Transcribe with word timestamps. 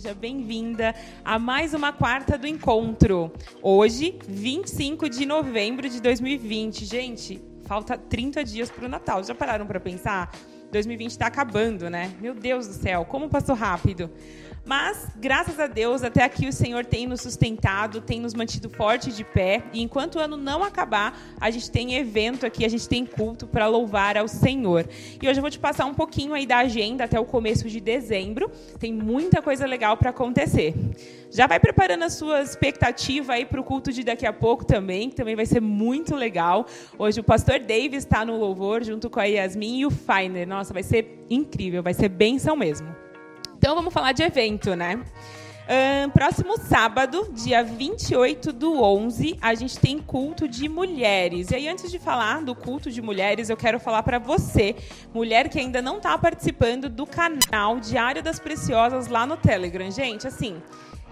seja 0.00 0.14
bem-vinda 0.14 0.94
a 1.22 1.38
mais 1.38 1.74
uma 1.74 1.92
quarta 1.92 2.38
do 2.38 2.46
encontro. 2.46 3.30
Hoje, 3.60 4.18
25 4.26 5.10
de 5.10 5.26
novembro 5.26 5.90
de 5.90 6.00
2020. 6.00 6.86
Gente, 6.86 7.38
falta 7.66 7.98
30 7.98 8.42
dias 8.42 8.70
para 8.70 8.86
o 8.86 8.88
Natal. 8.88 9.22
Já 9.22 9.34
pararam 9.34 9.66
para 9.66 9.78
pensar? 9.78 10.34
2020 10.72 11.10
está 11.10 11.26
acabando, 11.26 11.90
né? 11.90 12.14
Meu 12.18 12.34
Deus 12.34 12.66
do 12.66 12.72
céu, 12.72 13.04
como 13.04 13.28
passou 13.28 13.54
rápido. 13.54 14.10
Graças 15.20 15.60
a 15.60 15.66
Deus, 15.66 16.02
até 16.02 16.24
aqui 16.24 16.48
o 16.48 16.52
Senhor 16.52 16.82
tem 16.82 17.06
nos 17.06 17.20
sustentado, 17.20 18.00
tem 18.00 18.18
nos 18.18 18.32
mantido 18.32 18.70
forte 18.70 19.12
de 19.12 19.22
pé. 19.22 19.62
E 19.70 19.82
enquanto 19.82 20.14
o 20.14 20.18
ano 20.18 20.34
não 20.34 20.64
acabar, 20.64 21.14
a 21.38 21.50
gente 21.50 21.70
tem 21.70 21.94
evento 21.96 22.46
aqui, 22.46 22.64
a 22.64 22.68
gente 22.70 22.88
tem 22.88 23.04
culto 23.04 23.46
para 23.46 23.66
louvar 23.66 24.16
ao 24.16 24.26
Senhor. 24.26 24.88
E 25.20 25.28
hoje 25.28 25.38
eu 25.38 25.42
vou 25.42 25.50
te 25.50 25.58
passar 25.58 25.84
um 25.84 25.92
pouquinho 25.92 26.32
aí 26.32 26.46
da 26.46 26.56
agenda 26.56 27.04
até 27.04 27.20
o 27.20 27.26
começo 27.26 27.68
de 27.68 27.80
dezembro. 27.80 28.50
Tem 28.78 28.94
muita 28.94 29.42
coisa 29.42 29.66
legal 29.66 29.94
para 29.98 30.08
acontecer. 30.08 30.74
Já 31.30 31.46
vai 31.46 31.60
preparando 31.60 32.04
a 32.04 32.08
sua 32.08 32.40
expectativa 32.40 33.34
aí 33.34 33.44
para 33.44 33.60
o 33.60 33.64
culto 33.64 33.92
de 33.92 34.02
daqui 34.02 34.24
a 34.24 34.32
pouco 34.32 34.64
também, 34.64 35.10
que 35.10 35.16
também 35.16 35.36
vai 35.36 35.44
ser 35.44 35.60
muito 35.60 36.16
legal. 36.16 36.64
Hoje 36.98 37.20
o 37.20 37.24
pastor 37.24 37.58
Davis 37.58 38.04
está 38.04 38.24
no 38.24 38.38
louvor 38.38 38.82
junto 38.82 39.10
com 39.10 39.20
a 39.20 39.24
Yasmin 39.24 39.80
e 39.80 39.84
o 39.84 39.90
Feiner. 39.90 40.48
Nossa, 40.48 40.72
vai 40.72 40.82
ser 40.82 41.26
incrível, 41.28 41.82
vai 41.82 41.92
ser 41.92 42.08
benção 42.08 42.56
mesmo. 42.56 43.09
Então 43.60 43.74
vamos 43.74 43.92
falar 43.92 44.12
de 44.12 44.22
evento, 44.22 44.74
né? 44.74 44.98
Próximo 46.14 46.56
sábado, 46.56 47.30
dia 47.34 47.62
28 47.62 48.54
do 48.54 48.82
11, 48.82 49.36
a 49.38 49.54
gente 49.54 49.78
tem 49.78 49.98
culto 49.98 50.48
de 50.48 50.66
mulheres. 50.66 51.50
E 51.50 51.56
aí, 51.56 51.68
antes 51.68 51.90
de 51.90 51.98
falar 51.98 52.42
do 52.42 52.54
culto 52.54 52.90
de 52.90 53.02
mulheres, 53.02 53.50
eu 53.50 53.58
quero 53.58 53.78
falar 53.78 54.02
para 54.02 54.18
você, 54.18 54.74
mulher 55.12 55.50
que 55.50 55.58
ainda 55.58 55.82
não 55.82 55.98
está 55.98 56.16
participando 56.16 56.88
do 56.88 57.06
canal 57.06 57.78
Diário 57.78 58.22
das 58.22 58.38
Preciosas 58.38 59.08
lá 59.08 59.26
no 59.26 59.36
Telegram. 59.36 59.90
Gente, 59.90 60.26
assim, 60.26 60.62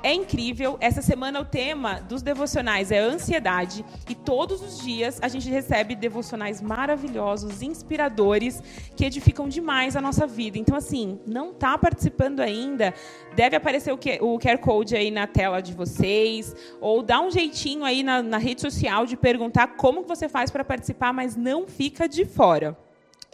é 0.02 0.12
incrível. 0.12 0.76
Essa 0.80 1.02
semana 1.02 1.40
o 1.40 1.44
tema 1.44 2.00
dos 2.00 2.22
devocionais 2.22 2.90
é 2.90 2.98
ansiedade 2.98 3.84
e 4.08 4.14
todos 4.14 4.62
os 4.62 4.80
dias 4.80 5.18
a 5.22 5.28
gente 5.28 5.48
recebe 5.48 5.94
devocionais 5.94 6.60
maravilhosos, 6.60 7.62
inspiradores, 7.62 8.62
que 8.96 9.04
edificam 9.04 9.48
demais 9.48 9.96
a 9.96 10.00
nossa 10.00 10.26
vida. 10.26 10.58
Então 10.58 10.76
assim, 10.76 11.18
não 11.26 11.50
está 11.50 11.76
participando 11.76 12.40
ainda? 12.40 12.94
Deve 13.34 13.56
aparecer 13.56 13.92
o, 13.92 13.96
o 13.96 14.38
QR 14.38 14.58
Code 14.58 14.96
aí 14.96 15.10
na 15.10 15.26
tela 15.26 15.60
de 15.60 15.72
vocês 15.72 16.54
ou 16.80 17.02
dá 17.02 17.20
um 17.20 17.30
jeitinho 17.30 17.84
aí 17.84 18.02
na, 18.02 18.22
na 18.22 18.38
rede 18.38 18.60
social 18.60 19.06
de 19.06 19.16
perguntar 19.16 19.76
como 19.76 20.02
que 20.02 20.08
você 20.08 20.28
faz 20.28 20.50
para 20.50 20.64
participar, 20.64 21.12
mas 21.12 21.36
não 21.36 21.66
fica 21.66 22.08
de 22.08 22.24
fora. 22.24 22.76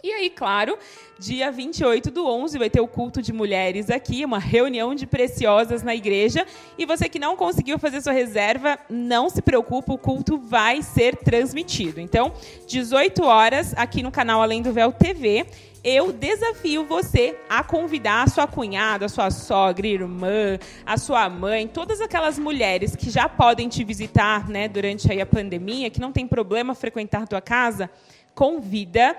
E 0.05 0.11
aí, 0.11 0.29
claro, 0.29 0.77
dia 1.17 1.51
28 1.51 2.11
do 2.11 2.27
11 2.27 2.59
vai 2.59 2.69
ter 2.69 2.79
o 2.79 2.87
culto 2.87 3.23
de 3.23 3.33
mulheres 3.33 3.89
aqui, 3.89 4.23
uma 4.23 4.37
reunião 4.37 4.93
de 4.93 5.07
preciosas 5.07 5.81
na 5.81 5.95
igreja. 5.95 6.45
E 6.77 6.85
você 6.85 7.09
que 7.09 7.17
não 7.17 7.35
conseguiu 7.35 7.79
fazer 7.79 8.01
sua 8.01 8.13
reserva, 8.13 8.77
não 8.87 9.31
se 9.31 9.41
preocupe, 9.41 9.91
o 9.91 9.97
culto 9.97 10.37
vai 10.37 10.83
ser 10.83 11.15
transmitido. 11.15 11.99
Então, 11.99 12.31
18 12.67 13.23
horas 13.23 13.73
aqui 13.75 14.03
no 14.03 14.11
canal 14.11 14.43
Além 14.43 14.61
do 14.61 14.71
Véu 14.71 14.91
TV. 14.91 15.47
Eu 15.83 16.11
desafio 16.11 16.85
você 16.85 17.35
a 17.49 17.63
convidar 17.63 18.21
a 18.21 18.27
sua 18.27 18.45
cunhada, 18.45 19.07
a 19.07 19.09
sua 19.09 19.31
sogra, 19.31 19.87
irmã, 19.87 20.59
a 20.85 20.97
sua 20.97 21.27
mãe, 21.31 21.67
todas 21.67 21.99
aquelas 21.99 22.37
mulheres 22.37 22.95
que 22.95 23.09
já 23.09 23.27
podem 23.27 23.67
te 23.67 23.83
visitar, 23.83 24.47
né, 24.47 24.67
durante 24.67 25.11
aí 25.11 25.19
a 25.19 25.25
pandemia, 25.25 25.89
que 25.89 25.99
não 25.99 26.11
tem 26.11 26.27
problema 26.27 26.75
frequentar 26.75 27.27
tua 27.27 27.41
casa, 27.41 27.89
convida 28.35 29.15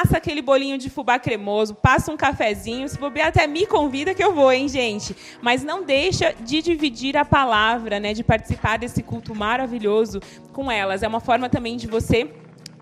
assa 0.00 0.16
aquele 0.16 0.42
bolinho 0.42 0.76
de 0.76 0.90
fubá 0.90 1.18
cremoso, 1.18 1.74
passa 1.74 2.12
um 2.12 2.16
cafezinho, 2.16 2.88
se 2.88 2.98
bobear 2.98 3.28
até 3.28 3.46
me 3.46 3.66
convida 3.66 4.14
que 4.14 4.22
eu 4.22 4.34
vou, 4.34 4.52
hein, 4.52 4.68
gente? 4.68 5.14
Mas 5.40 5.62
não 5.62 5.82
deixa 5.84 6.34
de 6.40 6.62
dividir 6.62 7.16
a 7.16 7.24
palavra, 7.24 8.00
né, 8.00 8.12
de 8.12 8.24
participar 8.24 8.78
desse 8.78 9.02
culto 9.02 9.34
maravilhoso 9.34 10.20
com 10.52 10.70
elas. 10.70 11.02
É 11.02 11.08
uma 11.08 11.20
forma 11.20 11.48
também 11.48 11.76
de 11.76 11.86
você 11.86 12.30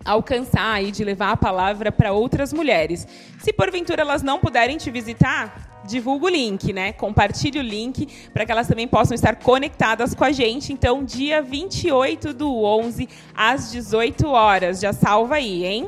alcançar 0.05 0.83
e 0.83 0.91
de 0.91 1.03
levar 1.03 1.31
a 1.31 1.37
palavra 1.37 1.91
para 1.91 2.11
outras 2.11 2.51
mulheres. 2.51 3.07
Se 3.39 3.53
porventura 3.53 4.01
elas 4.01 4.21
não 4.21 4.39
puderem 4.39 4.77
te 4.77 4.91
visitar, 4.91 5.81
divulga 5.85 6.25
o 6.25 6.29
link, 6.29 6.73
né? 6.73 6.93
Compartilhe 6.93 7.59
o 7.59 7.63
link 7.63 8.07
para 8.33 8.45
que 8.45 8.51
elas 8.51 8.67
também 8.67 8.87
possam 8.87 9.15
estar 9.15 9.35
conectadas 9.37 10.13
com 10.13 10.23
a 10.23 10.31
gente. 10.31 10.73
Então, 10.73 11.03
dia 11.03 11.41
28 11.41 12.33
do 12.33 12.63
11 12.63 13.07
às 13.35 13.71
18 13.71 14.27
horas. 14.27 14.79
Já 14.79 14.91
salva 14.93 15.35
aí, 15.35 15.65
hein? 15.65 15.87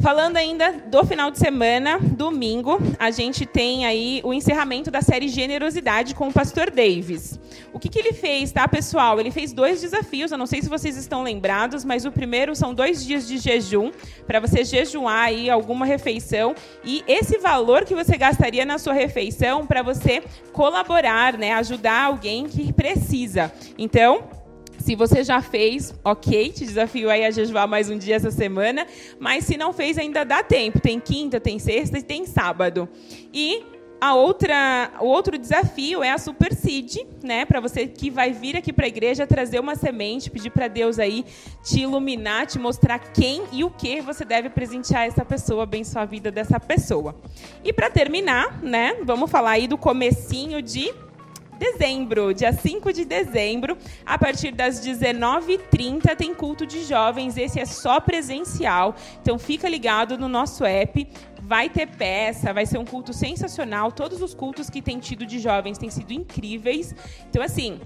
Falando 0.00 0.38
ainda 0.38 0.72
do 0.86 1.04
final 1.04 1.30
de 1.30 1.38
semana, 1.38 1.98
domingo, 1.98 2.78
a 2.98 3.10
gente 3.10 3.44
tem 3.44 3.84
aí 3.84 4.22
o 4.24 4.32
encerramento 4.32 4.90
da 4.90 5.02
série 5.02 5.28
Generosidade 5.28 6.14
com 6.14 6.28
o 6.28 6.32
pastor 6.32 6.70
Davis. 6.70 7.38
O 7.70 7.78
que, 7.78 7.90
que 7.90 7.98
ele 7.98 8.14
fez, 8.14 8.50
tá, 8.50 8.66
pessoal? 8.66 9.20
Ele 9.20 9.30
fez 9.30 9.52
dois 9.52 9.82
desafios, 9.82 10.32
eu 10.32 10.38
não 10.38 10.46
sei 10.46 10.62
se 10.62 10.70
vocês 10.70 10.96
estão 10.96 11.22
lembrados, 11.22 11.84
mas 11.84 12.06
o 12.06 12.10
primeiro 12.10 12.56
são 12.56 12.72
dois 12.72 13.04
dias 13.04 13.28
de 13.28 13.36
jejum, 13.36 13.92
para 14.26 14.40
você 14.40 14.64
jejuar 14.64 15.26
aí 15.26 15.50
alguma 15.50 15.84
refeição, 15.84 16.54
e 16.82 17.04
esse 17.06 17.36
valor 17.36 17.84
que 17.84 17.94
você 17.94 18.16
gastaria 18.16 18.64
na 18.64 18.78
sua 18.78 18.94
refeição 18.94 19.66
para 19.66 19.82
você 19.82 20.22
colaborar, 20.52 21.36
né, 21.36 21.52
ajudar 21.52 22.04
alguém 22.04 22.46
que 22.46 22.72
precisa. 22.72 23.52
Então, 23.76 24.39
se 24.80 24.96
você 24.96 25.22
já 25.22 25.42
fez, 25.42 25.94
ok, 26.02 26.50
te 26.50 26.64
desafio 26.64 27.10
aí 27.10 27.24
a 27.24 27.30
jejuar 27.30 27.68
mais 27.68 27.90
um 27.90 27.98
dia 27.98 28.16
essa 28.16 28.30
semana, 28.30 28.86
mas 29.18 29.44
se 29.44 29.56
não 29.56 29.72
fez, 29.72 29.98
ainda 29.98 30.24
dá 30.24 30.42
tempo. 30.42 30.80
Tem 30.80 30.98
quinta, 30.98 31.38
tem 31.38 31.58
sexta 31.58 31.98
e 31.98 32.02
tem 32.02 32.24
sábado. 32.24 32.88
E 33.32 33.62
a 34.00 34.14
outra, 34.14 34.92
o 35.00 35.04
outro 35.04 35.36
desafio 35.36 36.02
é 36.02 36.10
a 36.10 36.16
Super 36.16 36.54
Seed, 36.54 36.96
né? 37.22 37.44
Para 37.44 37.60
você 37.60 37.86
que 37.86 38.10
vai 38.10 38.32
vir 38.32 38.56
aqui 38.56 38.72
para 38.72 38.86
a 38.86 38.88
igreja 38.88 39.26
trazer 39.26 39.60
uma 39.60 39.74
semente, 39.74 40.30
pedir 40.30 40.50
para 40.50 40.68
Deus 40.68 40.98
aí 40.98 41.26
te 41.62 41.80
iluminar, 41.80 42.46
te 42.46 42.58
mostrar 42.58 42.98
quem 42.98 43.42
e 43.52 43.62
o 43.62 43.70
que 43.70 44.00
você 44.00 44.24
deve 44.24 44.48
presentear 44.48 45.06
essa 45.06 45.24
pessoa, 45.24 45.64
abençoar 45.64 46.04
a 46.04 46.06
vida 46.06 46.30
dessa 46.30 46.58
pessoa. 46.58 47.14
E 47.62 47.72
para 47.72 47.90
terminar, 47.90 48.62
né? 48.62 48.96
Vamos 49.04 49.30
falar 49.30 49.50
aí 49.50 49.68
do 49.68 49.76
comecinho 49.76 50.62
de 50.62 50.90
dezembro, 51.60 52.32
dia 52.32 52.54
5 52.54 52.90
de 52.90 53.04
dezembro, 53.04 53.76
a 54.04 54.18
partir 54.18 54.50
das 54.50 54.80
19h30 54.80 56.16
tem 56.16 56.34
culto 56.34 56.66
de 56.66 56.82
jovens, 56.84 57.36
esse 57.36 57.60
é 57.60 57.66
só 57.66 58.00
presencial, 58.00 58.94
então 59.20 59.38
fica 59.38 59.68
ligado 59.68 60.16
no 60.16 60.26
nosso 60.26 60.64
app, 60.64 61.06
vai 61.42 61.68
ter 61.68 61.86
peça, 61.86 62.54
vai 62.54 62.64
ser 62.64 62.78
um 62.78 62.84
culto 62.84 63.12
sensacional, 63.12 63.92
todos 63.92 64.22
os 64.22 64.32
cultos 64.34 64.70
que 64.70 64.80
tem 64.80 64.98
tido 64.98 65.26
de 65.26 65.38
jovens 65.38 65.76
têm 65.76 65.90
sido 65.90 66.12
incríveis, 66.12 66.94
então 67.28 67.42
assim... 67.42 67.78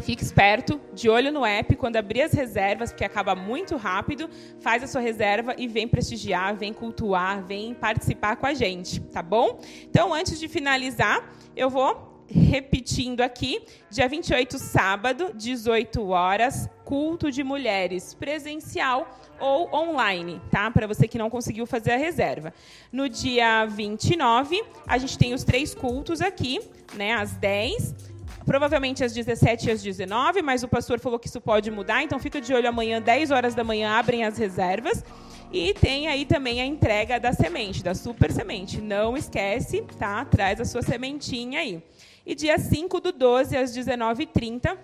Fique 0.00 0.24
esperto, 0.24 0.80
de 0.94 1.10
olho 1.10 1.30
no 1.30 1.44
app, 1.44 1.76
quando 1.76 1.96
abrir 1.96 2.22
as 2.22 2.32
reservas, 2.32 2.90
porque 2.90 3.04
acaba 3.04 3.34
muito 3.34 3.76
rápido, 3.76 4.28
faz 4.58 4.82
a 4.82 4.86
sua 4.86 5.02
reserva 5.02 5.54
e 5.58 5.68
vem 5.68 5.86
prestigiar, 5.86 6.56
vem 6.56 6.72
cultuar, 6.72 7.44
vem 7.44 7.74
participar 7.74 8.36
com 8.36 8.46
a 8.46 8.54
gente, 8.54 9.00
tá 9.00 9.22
bom? 9.22 9.60
Então, 9.82 10.12
antes 10.14 10.40
de 10.40 10.48
finalizar, 10.48 11.30
eu 11.54 11.68
vou 11.68 12.11
repetindo 12.32 13.20
aqui, 13.20 13.62
dia 13.90 14.08
28, 14.08 14.58
sábado, 14.58 15.32
18 15.34 16.08
horas, 16.08 16.68
culto 16.84 17.30
de 17.30 17.44
mulheres, 17.44 18.14
presencial 18.14 19.20
ou 19.38 19.72
online, 19.74 20.40
tá? 20.50 20.70
Para 20.70 20.86
você 20.86 21.06
que 21.06 21.18
não 21.18 21.28
conseguiu 21.28 21.66
fazer 21.66 21.92
a 21.92 21.96
reserva. 21.96 22.52
No 22.90 23.08
dia 23.08 23.66
29, 23.66 24.62
a 24.86 24.98
gente 24.98 25.18
tem 25.18 25.34
os 25.34 25.44
três 25.44 25.74
cultos 25.74 26.20
aqui, 26.20 26.60
né, 26.94 27.12
às 27.12 27.32
10, 27.32 27.94
provavelmente 28.44 29.04
às 29.04 29.12
17 29.12 29.68
e 29.68 29.70
às 29.70 29.82
19, 29.82 30.42
mas 30.42 30.62
o 30.62 30.68
pastor 30.68 30.98
falou 30.98 31.18
que 31.18 31.28
isso 31.28 31.40
pode 31.40 31.70
mudar, 31.70 32.02
então 32.02 32.18
fica 32.18 32.40
de 32.40 32.52
olho 32.54 32.68
amanhã, 32.68 33.00
10 33.00 33.30
horas 33.30 33.54
da 33.54 33.62
manhã, 33.62 33.92
abrem 33.92 34.24
as 34.24 34.38
reservas. 34.38 35.04
E 35.52 35.74
tem 35.74 36.08
aí 36.08 36.24
também 36.24 36.62
a 36.62 36.64
entrega 36.64 37.20
da 37.20 37.30
semente, 37.30 37.84
da 37.84 37.94
super 37.94 38.32
semente. 38.32 38.80
Não 38.80 39.14
esquece, 39.18 39.82
tá? 39.98 40.24
Traz 40.24 40.58
a 40.58 40.64
sua 40.64 40.80
sementinha 40.80 41.60
aí. 41.60 41.82
E 42.24 42.36
dia 42.36 42.56
5 42.56 43.00
do 43.00 43.10
12, 43.10 43.56
às 43.56 43.76
19h30, 43.76 44.78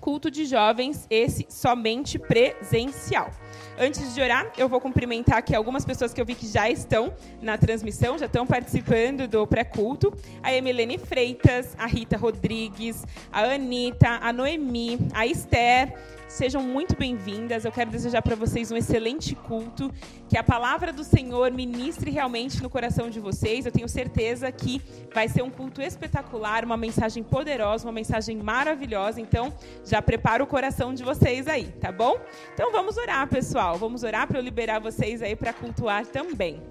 culto 0.00 0.30
de 0.30 0.46
jovens, 0.46 1.06
esse 1.10 1.46
somente 1.50 2.18
presencial. 2.18 3.30
Antes 3.78 4.14
de 4.14 4.22
orar, 4.22 4.50
eu 4.56 4.68
vou 4.68 4.80
cumprimentar 4.80 5.36
aqui 5.36 5.54
algumas 5.54 5.84
pessoas 5.84 6.14
que 6.14 6.20
eu 6.20 6.24
vi 6.24 6.34
que 6.34 6.46
já 6.46 6.70
estão 6.70 7.12
na 7.42 7.58
transmissão, 7.58 8.16
já 8.16 8.24
estão 8.24 8.46
participando 8.46 9.28
do 9.28 9.46
pré-culto. 9.46 10.12
A 10.42 10.52
Emilene 10.52 10.96
Freitas, 10.96 11.76
a 11.78 11.86
Rita 11.86 12.16
Rodrigues, 12.16 13.04
a 13.30 13.42
Anitta, 13.42 14.18
a 14.22 14.32
Noemi, 14.32 14.98
a 15.12 15.26
Esther, 15.26 15.94
Sejam 16.28 16.62
muito 16.62 16.94
bem-vindas. 16.94 17.64
Eu 17.64 17.72
quero 17.72 17.90
desejar 17.90 18.20
para 18.20 18.36
vocês 18.36 18.70
um 18.70 18.76
excelente 18.76 19.34
culto, 19.34 19.90
que 20.28 20.36
a 20.36 20.44
palavra 20.44 20.92
do 20.92 21.02
Senhor 21.02 21.50
ministre 21.50 22.10
realmente 22.10 22.62
no 22.62 22.68
coração 22.68 23.08
de 23.08 23.18
vocês. 23.18 23.64
Eu 23.64 23.72
tenho 23.72 23.88
certeza 23.88 24.52
que 24.52 24.82
vai 25.12 25.26
ser 25.26 25.42
um 25.42 25.48
culto 25.48 25.80
espetacular, 25.80 26.66
uma 26.66 26.76
mensagem 26.76 27.22
poderosa, 27.22 27.86
uma 27.86 27.92
mensagem 27.92 28.36
maravilhosa. 28.36 29.22
Então, 29.22 29.54
já 29.82 30.02
prepara 30.02 30.44
o 30.44 30.46
coração 30.46 30.92
de 30.92 31.02
vocês 31.02 31.48
aí, 31.48 31.72
tá 31.80 31.90
bom? 31.90 32.20
Então, 32.52 32.70
vamos 32.70 32.98
orar, 32.98 33.26
pessoal. 33.26 33.78
Vamos 33.78 34.02
orar 34.02 34.28
para 34.28 34.38
eu 34.38 34.42
liberar 34.42 34.80
vocês 34.80 35.22
aí 35.22 35.34
para 35.34 35.54
cultuar 35.54 36.04
também. 36.04 36.62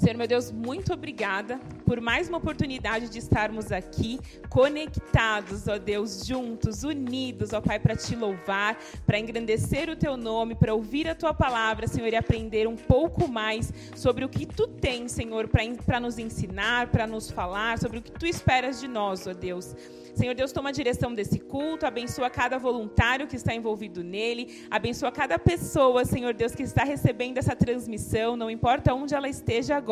Senhor 0.00 0.16
meu 0.16 0.26
Deus, 0.26 0.50
muito 0.50 0.94
obrigada 0.94 1.60
por 1.84 2.00
mais 2.00 2.26
uma 2.26 2.38
oportunidade 2.38 3.10
de 3.10 3.18
estarmos 3.18 3.70
aqui 3.70 4.18
conectados, 4.48 5.68
ó 5.68 5.76
Deus, 5.76 6.24
juntos, 6.24 6.84
unidos, 6.84 7.52
ó 7.52 7.60
Pai, 7.60 7.78
para 7.78 7.94
te 7.94 8.16
louvar, 8.16 8.78
para 9.04 9.18
engrandecer 9.18 9.90
o 9.90 9.96
teu 9.96 10.16
nome, 10.16 10.54
para 10.54 10.72
ouvir 10.72 11.06
a 11.06 11.14
tua 11.14 11.34
palavra, 11.34 11.86
Senhor, 11.86 12.10
e 12.10 12.16
aprender 12.16 12.66
um 12.66 12.76
pouco 12.76 13.28
mais 13.28 13.74
sobre 13.94 14.24
o 14.24 14.28
que 14.30 14.46
tu 14.46 14.66
tens, 14.66 15.12
Senhor, 15.12 15.50
para 15.84 16.00
nos 16.00 16.18
ensinar, 16.18 16.86
para 16.86 17.06
nos 17.06 17.30
falar, 17.30 17.78
sobre 17.78 17.98
o 17.98 18.02
que 18.02 18.10
tu 18.10 18.24
esperas 18.24 18.80
de 18.80 18.88
nós, 18.88 19.26
ó 19.26 19.34
Deus. 19.34 19.76
Senhor 20.14 20.34
Deus, 20.34 20.50
toma 20.50 20.70
a 20.70 20.72
direção 20.72 21.14
desse 21.14 21.38
culto, 21.38 21.86
abençoa 21.86 22.28
cada 22.28 22.58
voluntário 22.58 23.26
que 23.26 23.36
está 23.36 23.54
envolvido 23.54 24.02
nele, 24.02 24.66
abençoa 24.70 25.12
cada 25.12 25.38
pessoa, 25.38 26.04
Senhor 26.04 26.34
Deus, 26.34 26.54
que 26.54 26.62
está 26.62 26.84
recebendo 26.84 27.38
essa 27.38 27.54
transmissão, 27.54 28.36
não 28.36 28.50
importa 28.50 28.94
onde 28.94 29.14
ela 29.14 29.28
esteja 29.28 29.76
agora. 29.76 29.89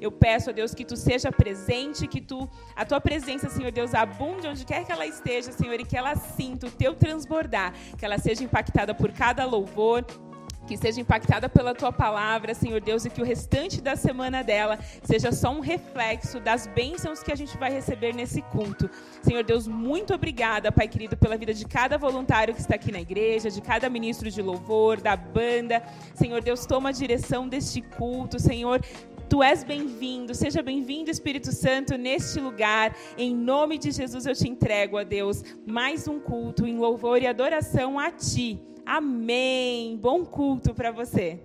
Eu 0.00 0.10
peço 0.10 0.50
a 0.50 0.52
Deus 0.52 0.74
que 0.74 0.84
tu 0.84 0.96
seja 0.96 1.30
presente, 1.30 2.06
que 2.06 2.20
tu 2.20 2.48
a 2.74 2.84
tua 2.84 3.00
presença, 3.00 3.48
Senhor 3.50 3.70
Deus, 3.70 3.94
abunde 3.94 4.46
onde 4.46 4.64
quer 4.64 4.84
que 4.84 4.92
ela 4.92 5.06
esteja, 5.06 5.52
Senhor, 5.52 5.78
e 5.78 5.84
que 5.84 5.96
ela 5.96 6.14
sinta 6.16 6.66
o 6.66 6.70
teu 6.70 6.94
transbordar, 6.94 7.72
que 7.98 8.04
ela 8.04 8.18
seja 8.18 8.42
impactada 8.42 8.94
por 8.94 9.12
cada 9.12 9.44
louvor, 9.44 10.04
que 10.66 10.76
seja 10.76 11.00
impactada 11.00 11.48
pela 11.48 11.74
tua 11.74 11.92
palavra, 11.92 12.52
Senhor 12.52 12.80
Deus, 12.80 13.04
e 13.04 13.10
que 13.10 13.22
o 13.22 13.24
restante 13.24 13.80
da 13.80 13.94
semana 13.94 14.42
dela 14.42 14.78
seja 15.02 15.30
só 15.30 15.50
um 15.50 15.60
reflexo 15.60 16.40
das 16.40 16.66
bênçãos 16.66 17.22
que 17.22 17.32
a 17.32 17.36
gente 17.36 17.56
vai 17.56 17.70
receber 17.70 18.12
nesse 18.12 18.42
culto. 18.42 18.90
Senhor 19.22 19.44
Deus, 19.44 19.68
muito 19.68 20.12
obrigada, 20.12 20.72
Pai 20.72 20.88
querido, 20.88 21.16
pela 21.16 21.36
vida 21.36 21.54
de 21.54 21.64
cada 21.64 21.96
voluntário 21.96 22.54
que 22.54 22.60
está 22.60 22.74
aqui 22.74 22.90
na 22.90 23.00
igreja, 23.00 23.50
de 23.50 23.62
cada 23.62 23.88
ministro 23.88 24.30
de 24.30 24.42
louvor, 24.42 25.00
da 25.00 25.16
banda. 25.16 25.82
Senhor 26.14 26.42
Deus, 26.42 26.66
toma 26.66 26.88
a 26.88 26.92
direção 26.92 27.48
deste 27.48 27.80
culto, 27.80 28.38
Senhor. 28.38 28.80
Tu 29.28 29.42
és 29.42 29.64
bem-vindo, 29.64 30.32
seja 30.34 30.62
bem-vindo, 30.62 31.10
Espírito 31.10 31.50
Santo, 31.50 31.98
neste 31.98 32.38
lugar. 32.38 32.96
Em 33.18 33.34
nome 33.34 33.76
de 33.76 33.90
Jesus 33.90 34.24
eu 34.24 34.34
te 34.34 34.48
entrego, 34.48 34.96
a 34.96 35.02
Deus, 35.02 35.42
mais 35.66 36.06
um 36.06 36.20
culto 36.20 36.64
em 36.64 36.78
louvor 36.78 37.20
e 37.20 37.26
adoração 37.26 37.98
a 37.98 38.12
Ti. 38.12 38.62
Amém. 38.84 39.98
Bom 40.00 40.24
culto 40.24 40.72
para 40.72 40.92
você. 40.92 41.40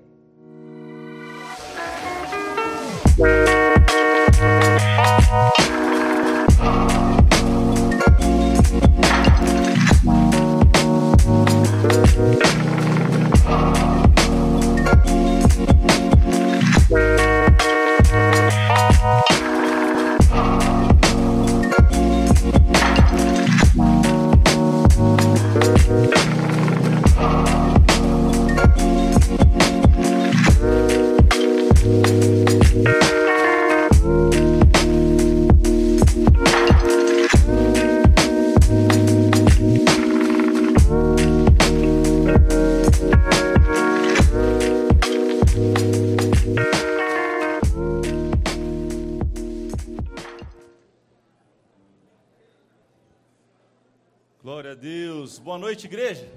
Boa 55.43 55.57
noite, 55.57 55.87
igreja. 55.87 56.29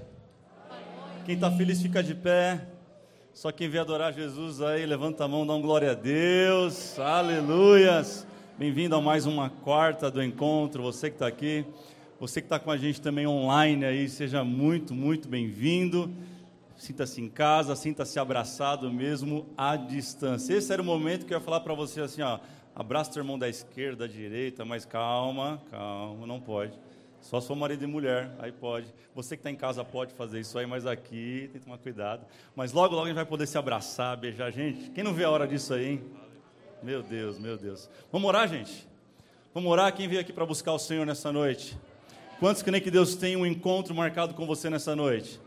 Quem 1.27 1.35
está 1.35 1.51
feliz 1.51 1.79
fica 1.79 2.01
de 2.01 2.15
pé. 2.15 2.59
Só 3.35 3.51
quem 3.51 3.69
vem 3.69 3.79
adorar 3.79 4.11
Jesus 4.11 4.63
aí, 4.63 4.83
levanta 4.83 5.25
a 5.25 5.27
mão, 5.27 5.45
dá 5.45 5.53
um 5.53 5.61
glória 5.61 5.91
a 5.91 5.93
Deus. 5.93 6.97
Aleluias. 6.97 8.25
Bem-vindo 8.57 8.95
a 8.95 9.01
mais 9.01 9.27
uma 9.27 9.51
quarta 9.51 10.09
do 10.09 10.23
encontro. 10.23 10.81
Você 10.81 11.11
que 11.11 11.17
está 11.17 11.27
aqui, 11.27 11.67
você 12.19 12.41
que 12.41 12.47
está 12.47 12.57
com 12.57 12.71
a 12.71 12.77
gente 12.77 12.99
também 12.99 13.27
online 13.27 13.85
aí, 13.85 14.09
seja 14.09 14.43
muito, 14.43 14.91
muito 14.95 15.29
bem-vindo. 15.29 16.11
Sinta-se 16.75 17.21
em 17.21 17.29
casa, 17.29 17.75
sinta-se 17.75 18.17
abraçado 18.17 18.91
mesmo 18.91 19.45
à 19.55 19.75
distância. 19.75 20.55
Esse 20.55 20.73
era 20.73 20.81
o 20.81 20.85
momento 20.85 21.27
que 21.27 21.33
eu 21.35 21.37
ia 21.37 21.43
falar 21.43 21.59
para 21.59 21.75
você 21.75 22.01
assim, 22.01 22.23
ó, 22.23 22.39
abraça 22.73 23.11
o 23.17 23.19
irmão 23.19 23.37
da 23.37 23.47
esquerda, 23.47 24.07
da 24.07 24.11
direita, 24.11 24.65
mas 24.65 24.83
calma, 24.83 25.61
calma, 25.69 26.25
não 26.25 26.39
pode. 26.39 26.84
Só 27.25 27.41
se 27.41 27.47
for 27.47 27.55
marido 27.55 27.83
e 27.83 27.87
mulher, 27.87 28.29
aí 28.37 28.51
pode. 28.51 28.85
Você 29.15 29.35
que 29.35 29.39
está 29.39 29.49
em 29.49 29.55
casa 29.55 29.83
pode 29.83 30.13
fazer 30.13 30.39
isso 30.39 30.59
aí, 30.59 30.67
mas 30.67 30.85
aqui 30.85 31.49
tem 31.51 31.59
que 31.59 31.65
tomar 31.65 31.79
cuidado. 31.79 32.23
Mas 32.55 32.71
logo, 32.71 32.93
logo 32.93 33.05
a 33.05 33.07
gente 33.07 33.15
vai 33.15 33.25
poder 33.25 33.47
se 33.47 33.57
abraçar, 33.57 34.15
beijar. 34.15 34.51
Gente, 34.51 34.91
quem 34.91 35.03
não 35.03 35.11
vê 35.11 35.23
a 35.23 35.31
hora 35.31 35.47
disso 35.47 35.73
aí, 35.73 35.93
hein? 35.93 36.03
Meu 36.83 37.01
Deus, 37.01 37.39
meu 37.39 37.57
Deus. 37.57 37.89
Vamos 38.11 38.27
orar, 38.27 38.47
gente? 38.47 38.87
Vamos 39.55 39.71
orar? 39.71 39.91
Quem 39.95 40.07
veio 40.07 40.21
aqui 40.21 40.31
para 40.31 40.45
buscar 40.45 40.73
o 40.73 40.77
Senhor 40.77 41.03
nessa 41.03 41.31
noite? 41.31 41.75
Quantos 42.39 42.61
creem 42.61 42.79
que 42.79 42.91
Deus 42.91 43.15
tem 43.15 43.35
um 43.35 43.43
encontro 43.43 43.95
marcado 43.95 44.35
com 44.35 44.45
você 44.45 44.69
nessa 44.69 44.95
noite? 44.95 45.39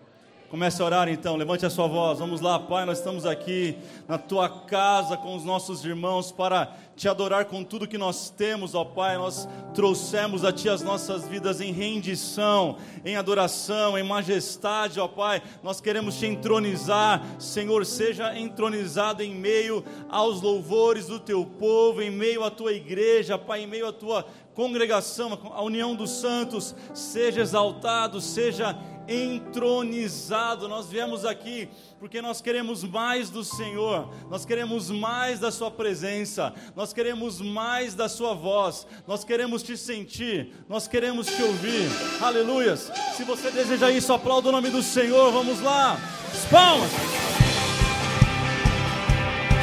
Comece 0.51 0.81
a 0.81 0.85
orar 0.87 1.11
então, 1.11 1.37
levante 1.37 1.67
a 1.67 1.71
sua 1.71 1.87
voz. 1.87 2.21
Vamos 2.21 2.41
lá, 2.41 2.59
Pai, 2.59 2.87
nós 2.87 2.99
estamos 2.99 3.27
aqui 3.27 3.77
na 4.09 4.17
tua 4.17 4.49
casa 4.49 5.15
com 5.15 5.37
os 5.37 5.45
nossos 5.45 5.85
irmãos 5.85 6.33
para 6.33 6.75
te 6.97 7.07
adorar 7.07 7.45
com 7.45 7.63
tudo 7.63 7.87
que 7.87 7.99
nós 7.99 8.31
temos, 8.31 8.75
ó 8.75 8.83
Pai. 8.83 9.19
Nós 9.19 9.47
trouxemos 9.75 10.47
a 10.47 10.53
ti 10.53 10.67
as 10.71 10.81
nossas 10.81 11.29
vidas 11.29 11.61
em 11.61 11.71
rendição, 11.71 12.79
em 13.05 13.15
adoração, 13.15 13.99
em 13.99 14.03
majestade, 14.03 14.99
ó 14.99 15.07
Pai. 15.07 15.43
Nós 15.63 15.83
queremos 15.83 16.19
te 16.19 16.25
entronizar, 16.25 17.23
Senhor, 17.39 17.85
seja 17.85 18.35
entronizado 18.39 19.23
em 19.23 19.35
meio 19.35 19.85
aos 20.09 20.41
louvores 20.41 21.09
do 21.09 21.21
teu 21.21 21.45
povo, 21.45 22.01
em 22.01 22.11
meio 22.11 22.43
à 22.43 22.51
tua 22.51 22.73
igreja, 22.73 23.37
Pai, 23.37 23.65
em 23.65 23.67
meio 23.67 23.87
à 23.87 23.93
tua 23.93 24.25
congregação, 24.59 25.39
a 25.55 25.63
união 25.63 25.95
dos 25.95 26.11
santos, 26.11 26.75
seja 26.93 27.43
exaltado, 27.43 28.21
seja 28.21 28.77
entronizado. 29.07 30.67
Nós 30.67 30.89
viemos 30.89 31.25
aqui 31.25 31.69
porque 32.01 32.21
nós 32.21 32.41
queremos 32.41 32.83
mais 32.83 33.31
do 33.31 33.45
Senhor, 33.45 34.13
nós 34.29 34.45
queremos 34.45 34.91
mais 34.91 35.39
da 35.39 35.53
Sua 35.53 35.71
presença, 35.71 36.53
nós 36.75 36.93
queremos 36.93 37.41
mais 37.41 37.95
da 37.95 38.09
Sua 38.09 38.35
voz, 38.35 38.85
nós 39.07 39.23
queremos 39.23 39.63
te 39.63 39.77
sentir, 39.77 40.53
nós 40.69 40.89
queremos 40.89 41.29
te 41.29 41.41
ouvir. 41.41 41.89
Aleluias! 42.21 42.91
Se 43.17 43.23
você 43.23 43.53
deseja 43.53 43.93
isso, 43.93 44.13
aplauda 44.13 44.49
o 44.49 44.53
nome 44.53 44.71
do 44.71 44.83
Senhor. 44.83 45.31
Vamos 45.31 45.61
lá, 45.61 45.97
As 46.33 46.45
palmas. 46.47 46.91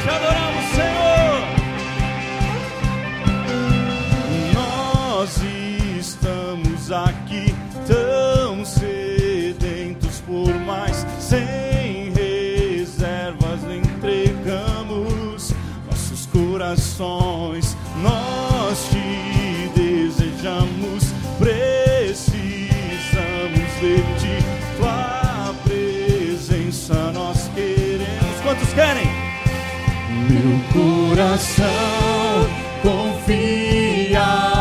Te 0.02 0.08
adoramos, 0.08 0.64
Senhor. 0.74 1.15
Nós 5.18 5.40
estamos 5.98 6.92
aqui 6.92 7.54
tão 7.88 8.62
cedo 8.66 9.56
por 10.26 10.54
mais. 10.66 11.06
Sem 11.18 12.12
reservas 12.12 13.60
entregamos 13.64 15.54
nossos 15.88 16.26
corações. 16.26 17.74
Nós 18.02 18.90
te 18.90 19.70
desejamos, 19.74 21.04
precisamos 21.38 22.26
de 23.80 23.96
ti. 24.20 24.44
Tua 24.76 25.54
presença 25.64 27.10
nós 27.12 27.48
queremos. 27.54 28.40
Quantos 28.42 28.70
querem? 28.74 29.08
Meu 30.28 30.60
coração 31.08 31.64
confia 32.82 34.55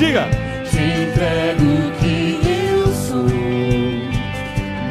Diga 0.00 0.26
entrego 0.72 1.92
que 2.00 2.40
eu 2.42 2.86
sou. 2.94 3.26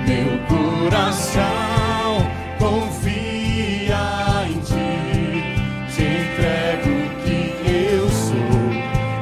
Meu 0.05 0.37
coração 0.47 2.27
confia 2.59 3.97
em 4.47 4.59
ti. 4.59 5.43
Te 5.91 6.03
entrego 6.03 6.93
que 7.23 7.39
eu 7.67 8.07
sou. 8.07 8.35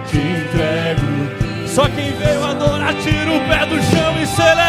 Te 0.08 0.18
entrego 0.18 1.64
que 1.64 1.70
Só 1.70 1.88
quem 1.88 2.12
veio 2.18 2.44
adorar, 2.44 2.94
tira 2.96 3.32
o 3.32 3.40
pé 3.48 3.66
do 3.66 3.82
chão 3.84 4.22
e 4.22 4.28
celebra 4.28 4.67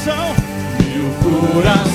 coração, 0.00 0.34
meu 0.94 1.52
coração. 1.52 1.89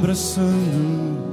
Abraçando. 0.00 1.30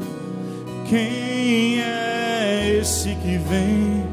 Quem 0.89 1.81
é 1.81 2.77
esse 2.79 3.15
que 3.15 3.37
vem 3.37 4.05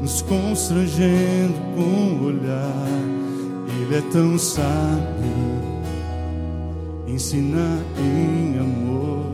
nos 0.00 0.22
constrangendo 0.22 1.54
com 1.74 2.16
o 2.16 2.24
olhar? 2.24 2.86
Ele 3.80 3.96
é 3.96 4.02
tão 4.10 4.38
sábio, 4.38 5.62
ensina 7.06 7.78
em 7.98 8.58
amor. 8.58 9.26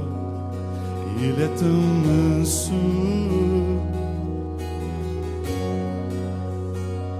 Ele 1.21 1.45
é 1.45 1.49
tão 1.57 1.69
manso. 1.69 2.73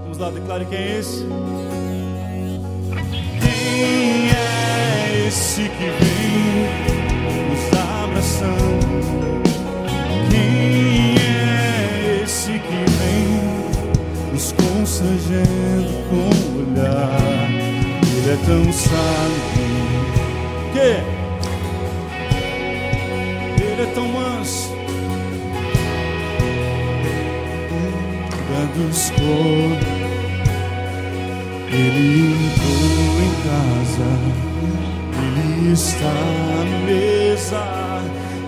Vamos 0.03 0.17
lá, 0.17 0.29
declare 0.29 0.65
quem 0.65 0.77
é 0.77 0.99
esse. 0.99 1.25
Quem 3.41 4.29
é 4.29 5.27
esse 5.27 5.61
que 5.61 5.85
vem? 6.03 7.02
constrangendo 14.51 15.93
com 16.09 16.15
o 16.15 16.59
olhar. 16.59 17.49
Ele 18.17 18.31
é 18.31 18.37
tão 18.45 18.73
sábio. 18.73 19.73
Que? 20.73 20.89
Ele 23.63 23.81
é 23.81 23.85
tão 23.93 24.07
manso. 24.07 24.69
Cuida 28.29 28.65
dos. 28.75 29.11
Ele 31.71 32.05
entrou 32.29 33.15
em 33.21 33.33
casa. 33.47 34.09
Ele 35.21 35.73
está 35.73 36.15
à 36.59 36.65
mesa. 36.85 37.63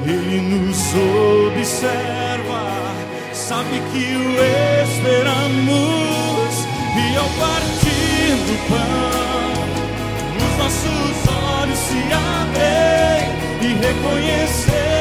Ele 0.05 0.37
nos 0.41 0.81
observa 1.57 2.24
sabe 3.47 3.79
que 3.91 4.15
o 4.15 4.25
esperamos 4.85 6.55
e 6.97 7.15
ao 7.15 7.29
partir 7.39 8.33
do 8.47 8.55
pão 8.67 9.61
os 10.35 10.53
nossos 10.57 11.15
olhos 11.61 11.77
se 11.77 12.01
abrem 12.11 13.21
e 13.61 13.67
reconhecer 13.85 14.94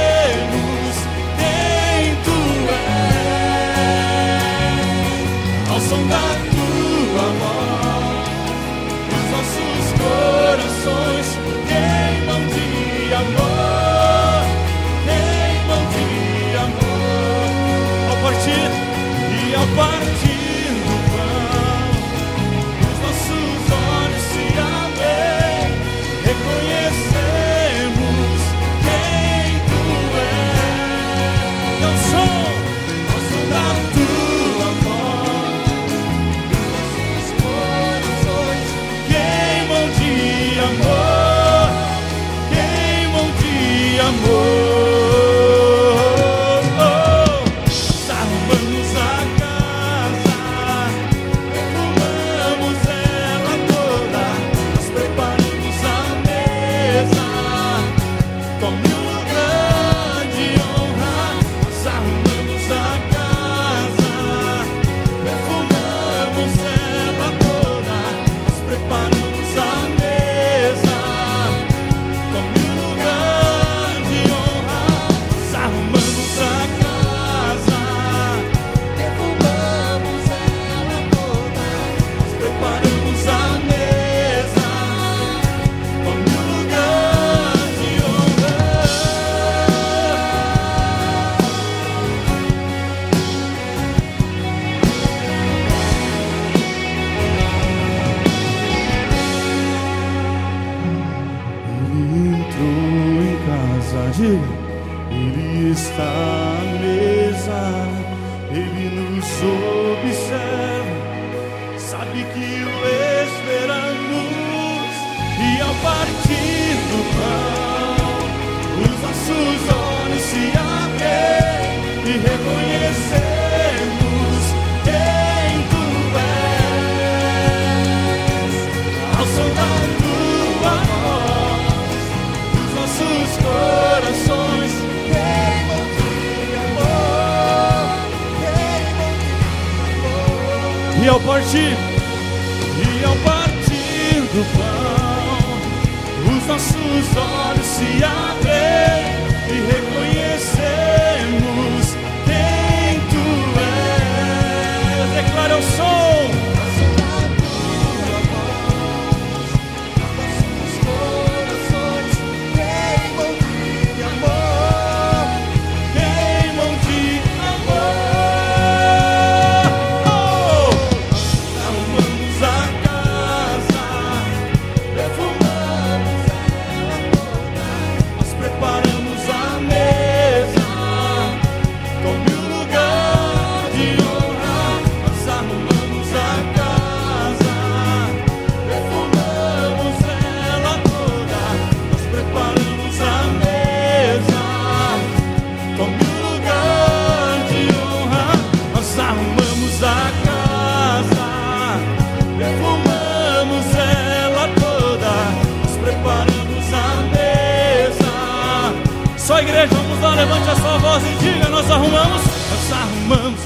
Diga, 211.24 211.48
nós 211.48 211.70
arrumamos, 211.70 212.22
nós 212.50 212.72
arrumamos. 212.72 213.40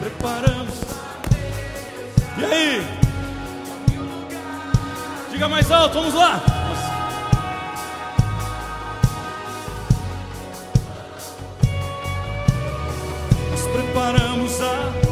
Preparamos. 0.00 0.74
E 2.38 2.44
aí? 2.44 2.86
Diga 5.30 5.48
mais 5.48 5.70
alto, 5.70 5.94
vamos 5.94 6.14
lá. 6.14 6.42
Nós 13.52 13.66
preparamos 13.68 14.60
a. 14.60 15.10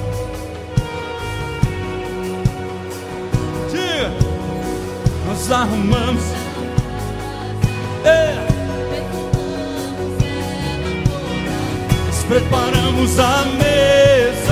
nós 5.49 5.53
arrumamos 5.53 6.38
Preparamos 12.29 13.19
a 13.19 13.45
mesa. 13.57 14.48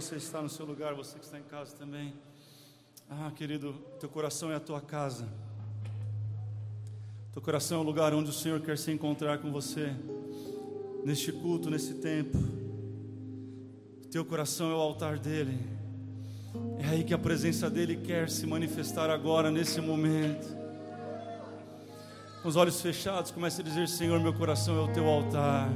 Você 0.00 0.16
está, 0.16 0.40
no 0.40 0.48
seu 0.48 0.64
lugar, 0.64 0.94
você 0.94 1.18
que 1.18 1.24
está 1.26 1.38
em 1.38 1.42
casa 1.42 1.76
também. 1.76 2.14
Ah, 3.08 3.30
querido, 3.36 3.74
teu 3.98 4.08
coração 4.08 4.50
é 4.50 4.56
a 4.56 4.60
tua 4.60 4.80
casa. 4.80 5.28
Teu 7.34 7.42
coração 7.42 7.78
é 7.78 7.80
o 7.82 7.84
lugar 7.84 8.14
onde 8.14 8.30
o 8.30 8.32
Senhor 8.32 8.60
quer 8.60 8.78
se 8.78 8.90
encontrar 8.90 9.38
com 9.38 9.52
você. 9.52 9.94
Neste 11.04 11.30
culto, 11.32 11.68
nesse 11.68 11.94
tempo. 11.94 12.38
Teu 14.10 14.24
coração 14.24 14.70
é 14.70 14.74
o 14.74 14.78
altar 14.78 15.18
dele. 15.18 15.58
É 16.78 16.88
aí 16.88 17.04
que 17.04 17.12
a 17.12 17.18
presença 17.18 17.68
dele 17.68 17.96
quer 17.96 18.30
se 18.30 18.46
manifestar 18.46 19.10
agora, 19.10 19.50
nesse 19.50 19.82
momento. 19.82 20.48
Com 22.42 22.48
os 22.48 22.56
olhos 22.56 22.80
fechados, 22.80 23.30
comece 23.30 23.60
a 23.60 23.64
dizer: 23.64 23.86
Senhor, 23.86 24.18
meu 24.18 24.32
coração 24.32 24.78
é 24.78 24.80
o 24.80 24.92
teu 24.92 25.06
altar. 25.06 25.68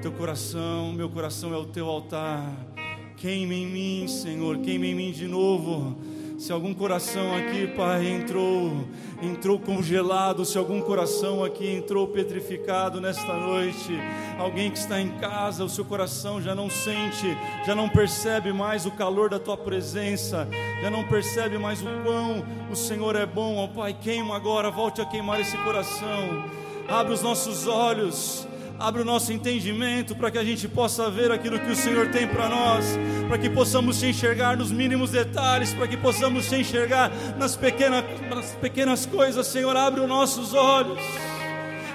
Teu 0.00 0.12
coração, 0.12 0.92
meu 0.92 1.10
coração 1.10 1.52
é 1.52 1.56
o 1.56 1.66
teu 1.66 1.86
altar. 1.88 2.75
Queime 3.16 3.62
em 3.62 3.66
mim, 3.66 4.08
Senhor, 4.08 4.58
queime 4.58 4.90
em 4.90 4.94
mim 4.94 5.10
de 5.10 5.26
novo. 5.26 5.96
Se 6.38 6.52
algum 6.52 6.74
coração 6.74 7.34
aqui, 7.34 7.66
Pai, 7.66 8.06
entrou, 8.06 8.86
entrou 9.22 9.58
congelado, 9.58 10.44
se 10.44 10.58
algum 10.58 10.82
coração 10.82 11.42
aqui 11.42 11.66
entrou 11.66 12.06
petrificado 12.08 13.00
nesta 13.00 13.32
noite, 13.32 13.98
alguém 14.38 14.70
que 14.70 14.76
está 14.76 15.00
em 15.00 15.08
casa, 15.16 15.64
o 15.64 15.68
seu 15.68 15.82
coração 15.82 16.42
já 16.42 16.54
não 16.54 16.68
sente, 16.68 17.34
já 17.64 17.74
não 17.74 17.88
percebe 17.88 18.52
mais 18.52 18.84
o 18.84 18.90
calor 18.90 19.30
da 19.30 19.38
tua 19.38 19.56
presença, 19.56 20.46
já 20.82 20.90
não 20.90 21.02
percebe 21.08 21.56
mais 21.56 21.80
o 21.80 21.86
quão 22.04 22.44
o 22.70 22.76
Senhor 22.76 23.16
é 23.16 23.24
bom, 23.24 23.56
ó 23.56 23.66
Pai, 23.66 23.96
queima 23.98 24.36
agora, 24.36 24.70
volte 24.70 25.00
a 25.00 25.06
queimar 25.06 25.40
esse 25.40 25.56
coração. 25.56 26.44
Abre 26.86 27.14
os 27.14 27.22
nossos 27.22 27.66
olhos 27.66 28.46
Abre 28.78 29.00
o 29.00 29.04
nosso 29.04 29.32
entendimento 29.32 30.14
para 30.14 30.30
que 30.30 30.36
a 30.36 30.44
gente 30.44 30.68
possa 30.68 31.10
ver 31.10 31.32
aquilo 31.32 31.58
que 31.58 31.70
o 31.70 31.76
Senhor 31.76 32.08
tem 32.10 32.26
para 32.26 32.46
nós, 32.48 32.84
para 33.26 33.38
que 33.38 33.48
possamos 33.48 33.98
te 33.98 34.06
enxergar 34.06 34.54
nos 34.54 34.70
mínimos 34.70 35.10
detalhes, 35.10 35.72
para 35.72 35.88
que 35.88 35.96
possamos 35.96 36.46
te 36.46 36.56
enxergar 36.56 37.10
nas 37.38 37.56
pequenas, 37.56 38.04
nas 38.28 38.50
pequenas 38.52 39.06
coisas. 39.06 39.46
Senhor, 39.46 39.74
abre 39.74 40.02
os 40.02 40.08
nossos 40.08 40.52
olhos. 40.52 40.98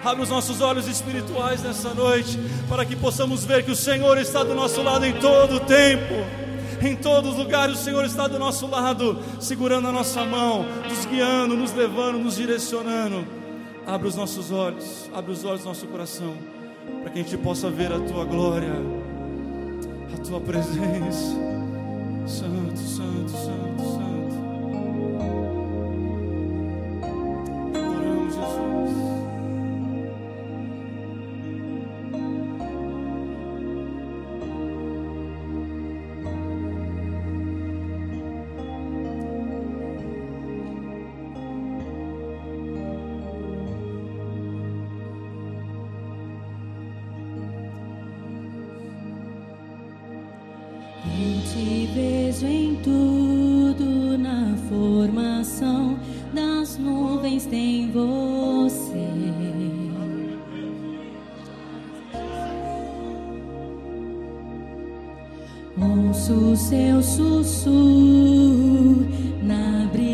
Abre 0.03 0.23
os 0.23 0.29
nossos 0.29 0.59
olhos 0.59 0.87
espirituais 0.87 1.61
nessa 1.61 1.93
noite, 1.93 2.39
para 2.67 2.83
que 2.83 2.95
possamos 2.95 3.45
ver 3.45 3.63
que 3.63 3.69
o 3.69 3.75
Senhor 3.75 4.17
está 4.17 4.43
do 4.43 4.55
nosso 4.55 4.81
lado 4.81 5.05
em 5.05 5.13
todo 5.13 5.57
o 5.57 5.59
tempo. 5.59 6.15
Em 6.81 6.95
todos 6.95 7.33
os 7.33 7.37
lugares 7.37 7.79
o 7.79 7.83
Senhor 7.83 8.03
está 8.05 8.27
do 8.27 8.39
nosso 8.39 8.65
lado, 8.65 9.19
segurando 9.39 9.87
a 9.87 9.91
nossa 9.91 10.25
mão, 10.25 10.65
nos 10.89 11.05
guiando, 11.05 11.55
nos 11.55 11.73
levando, 11.73 12.17
nos 12.17 12.37
direcionando. 12.37 13.27
Abre 13.85 14.07
os 14.07 14.15
nossos 14.15 14.51
olhos, 14.51 15.07
abre 15.13 15.31
os 15.31 15.45
olhos 15.45 15.61
do 15.61 15.67
nosso 15.67 15.85
coração 15.85 16.35
para 17.01 17.11
que 17.11 17.19
a 17.19 17.23
gente 17.23 17.37
possa 17.37 17.69
ver 17.69 17.91
a 17.91 17.99
tua 17.99 18.25
glória, 18.25 18.73
a 20.13 20.17
tua 20.17 20.39
presença. 20.39 21.35
Santo, 22.25 22.79
santo, 22.79 23.29
santo, 23.29 23.81
santo. 23.81 24.00
Ouço 65.79 66.55
seu 66.55 67.01
sussurro 67.01 67.75
na 69.41 69.87
brisa 69.91 70.10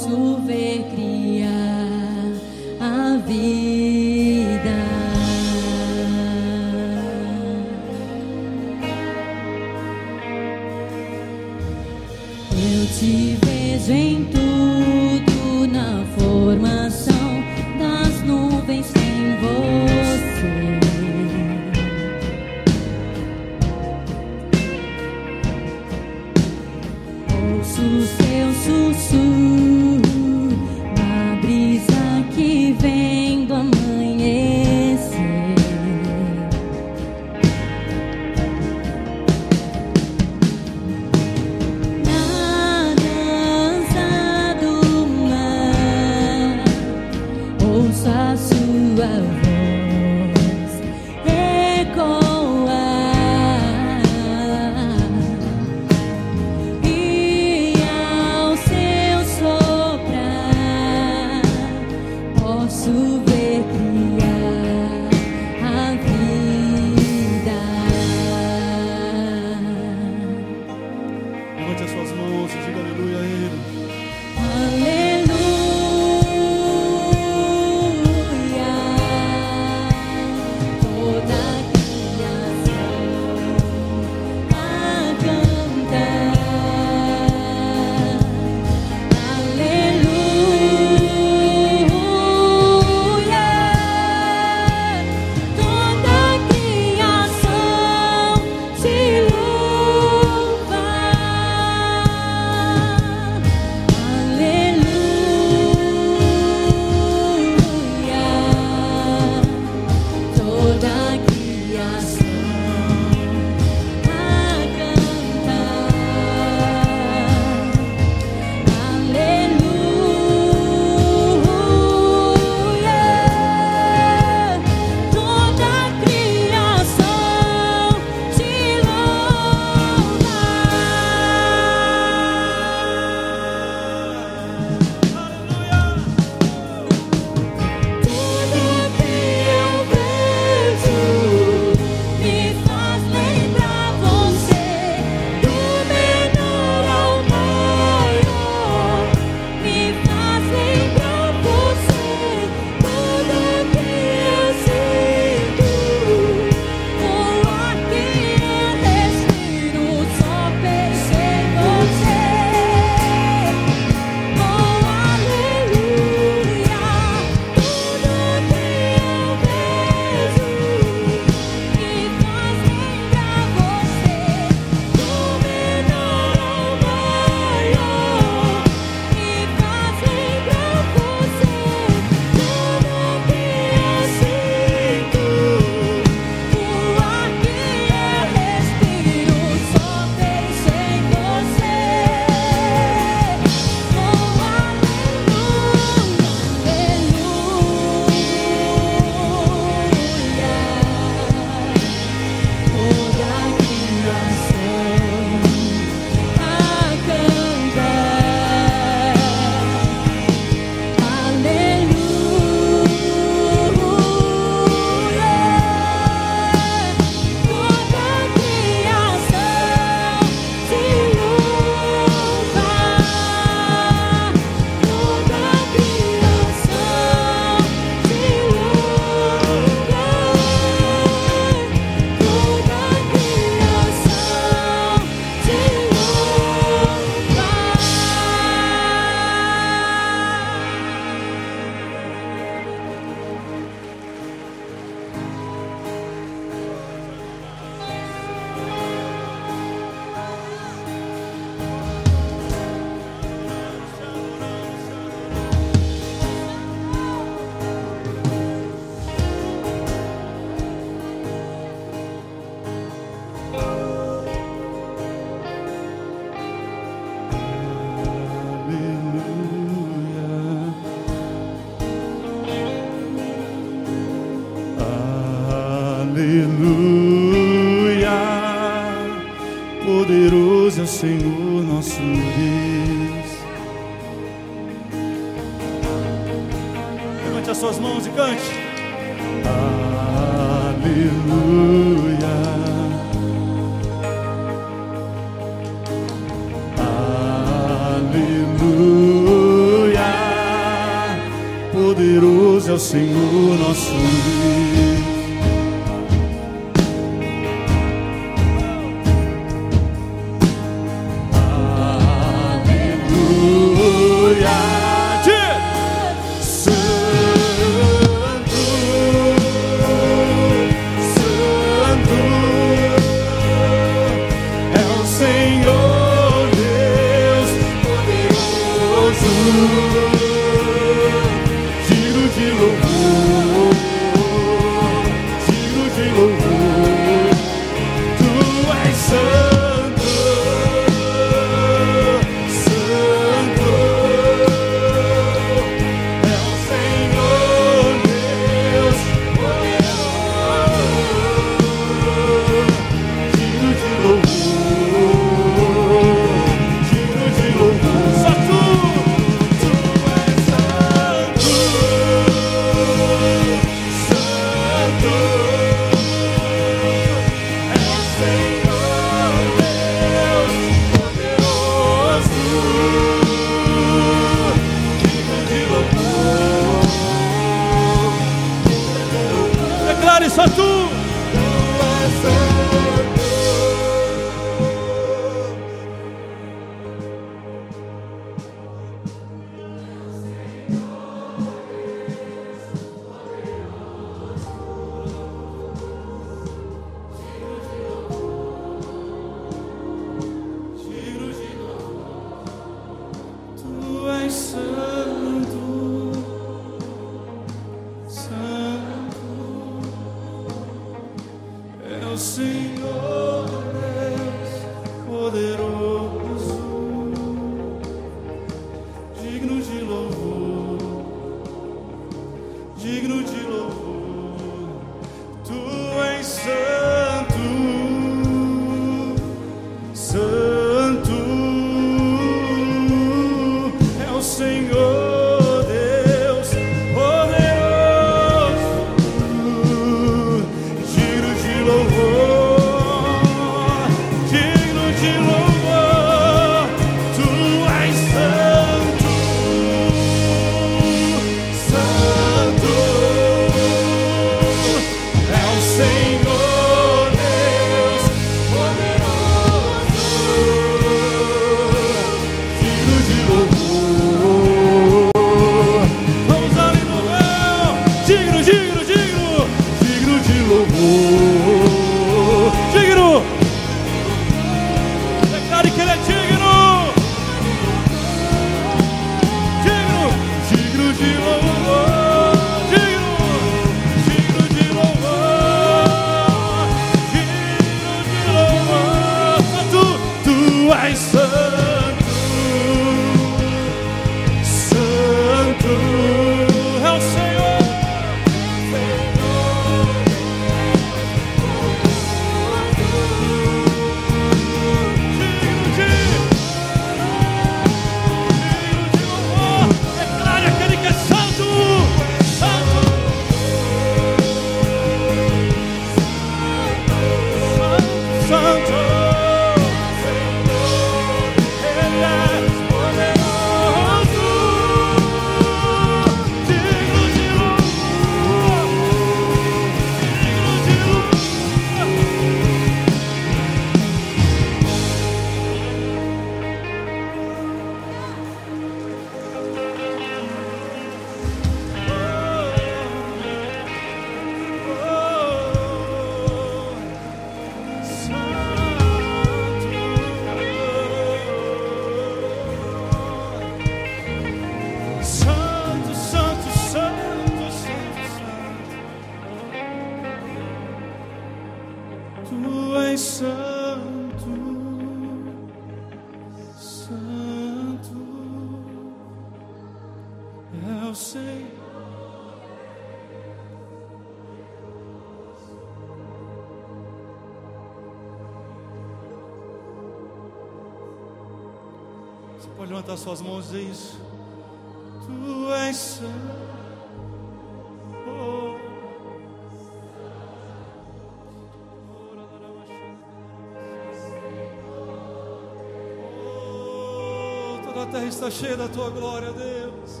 Está 598.30 598.46
cheia 598.46 598.56
da 598.56 598.68
tua 598.68 598.90
glória, 598.90 599.32
Deus. 599.32 600.00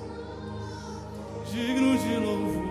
Digno 1.50 1.98
de 1.98 2.16
louvor. 2.16 2.62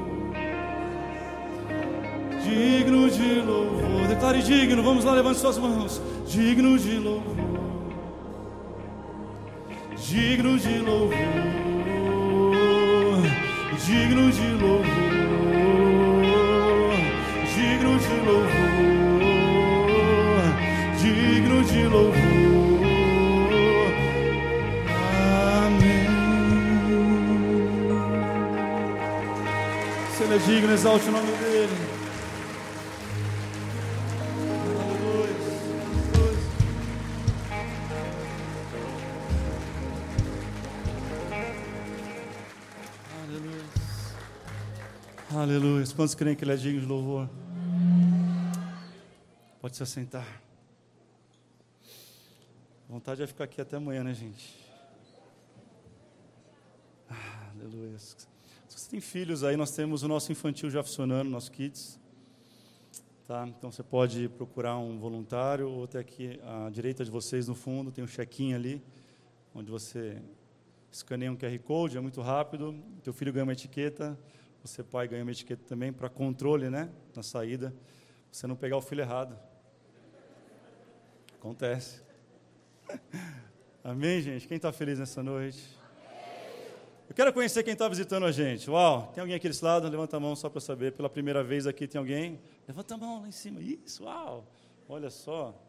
Digno 2.41 3.10
de 3.10 3.41
louvor. 3.41 4.07
Declare 4.07 4.41
digno. 4.41 4.82
Vamos 4.82 5.03
lá, 5.03 5.12
levante 5.12 5.39
suas 5.39 5.57
mãos. 5.57 6.01
Digno 6.26 6.78
de 6.80 6.97
louvor. 6.99 7.36
Digno 9.97 10.57
de 10.57 10.80
louvor. 10.80 11.14
Digno 13.86 14.32
de 14.32 14.51
louvor. 14.62 14.86
Digno 17.53 17.99
de 17.99 18.16
louvor. 18.26 18.49
Digno 21.01 21.64
de 21.64 21.84
louvor. 21.89 22.68
Ele 30.32 30.38
é 30.38 30.46
digno, 30.46 30.72
exalte 30.72 31.10
o 31.10 31.12
nome 31.12 31.32
dele. 31.38 31.74
Aleluia. 43.24 43.66
Aleluia. 45.34 45.86
Quantos 45.96 46.14
creem 46.14 46.36
que 46.36 46.44
Ele 46.44 46.54
é 46.54 46.56
digno 46.58 46.82
de 46.82 46.86
louvor? 46.86 47.28
Pode 49.60 49.76
se 49.76 49.82
assentar. 49.82 50.28
Vontade 52.88 53.24
é 53.24 53.26
ficar 53.26 53.46
aqui 53.46 53.60
até 53.60 53.78
amanhã, 53.78 54.04
né, 54.04 54.14
gente? 54.14 54.64
Aleluia. 57.10 57.98
Se 58.80 58.86
você 58.86 58.92
tem 58.92 59.02
filhos 59.02 59.44
aí, 59.44 59.58
nós 59.58 59.72
temos 59.72 60.04
o 60.04 60.08
nosso 60.08 60.32
infantil 60.32 60.70
já 60.70 60.82
funcionando, 60.82 61.30
nosso 61.30 61.52
kids. 61.52 62.00
Tá? 63.28 63.46
Então 63.46 63.70
você 63.70 63.84
pode 63.84 64.30
procurar 64.30 64.78
um 64.78 64.98
voluntário 64.98 65.70
ou 65.70 65.84
até 65.84 66.00
aqui 66.00 66.40
à 66.46 66.70
direita 66.70 67.04
de 67.04 67.12
vocês 67.12 67.50
no 67.50 67.56
fundo 67.56 67.92
tem 67.92 68.02
um 68.02 68.08
check-in 68.08 68.54
ali, 68.54 68.82
onde 69.54 69.70
você 69.70 70.22
escaneia 70.90 71.30
um 71.30 71.36
QR 71.36 71.60
Code, 71.60 71.98
é 71.98 72.00
muito 72.00 72.22
rápido. 72.22 72.74
Teu 73.04 73.12
filho 73.12 73.34
ganha 73.34 73.44
uma 73.44 73.52
etiqueta, 73.52 74.18
você 74.64 74.82
pai 74.82 75.10
ganha 75.10 75.24
uma 75.24 75.32
etiqueta 75.32 75.62
também 75.68 75.92
para 75.92 76.08
controle, 76.08 76.70
né, 76.70 76.90
na 77.14 77.22
saída. 77.22 77.76
Você 78.32 78.48
não 78.48 78.56
pegar 78.56 78.78
o 78.78 78.82
filho 78.82 79.02
errado. 79.02 79.38
Acontece. 81.38 82.02
Amém, 83.84 84.22
gente? 84.22 84.48
Quem 84.48 84.56
está 84.56 84.72
feliz 84.72 85.00
nessa 85.00 85.22
noite? 85.22 85.79
Eu 87.10 87.16
quero 87.16 87.34
conhecer 87.34 87.64
quem 87.64 87.74
está 87.74 87.88
visitando 87.88 88.28
a 88.28 88.32
gente. 88.32 88.70
Uau, 88.70 89.12
tem 89.16 89.22
alguém 89.22 89.36
aqui 89.36 89.47
desse 89.47 89.66
lado? 89.66 89.89
Levanta 89.89 90.18
a 90.18 90.20
mão 90.20 90.36
só 90.36 90.47
para 90.47 90.62
saber. 90.62 90.91
Pela 90.91 91.10
primeira 91.10 91.43
vez 91.43 91.66
aqui 91.66 91.88
tem 91.88 91.97
alguém? 91.97 92.39
Levanta 92.68 92.93
a 92.93 92.97
mão 92.97 93.22
lá 93.22 93.28
em 93.28 93.32
cima. 93.32 93.60
Isso, 93.60 94.03
uau. 94.03 94.45
Olha 94.88 95.10
só. 95.10 95.60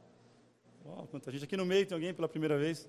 Uau, 0.85 1.09
quanta 1.11 1.33
gente. 1.33 1.45
Aqui 1.45 1.57
no 1.57 1.65
meio 1.65 1.87
tem 1.87 1.95
alguém 1.95 2.13
pela 2.13 2.29
primeira 2.29 2.59
vez? 2.59 2.87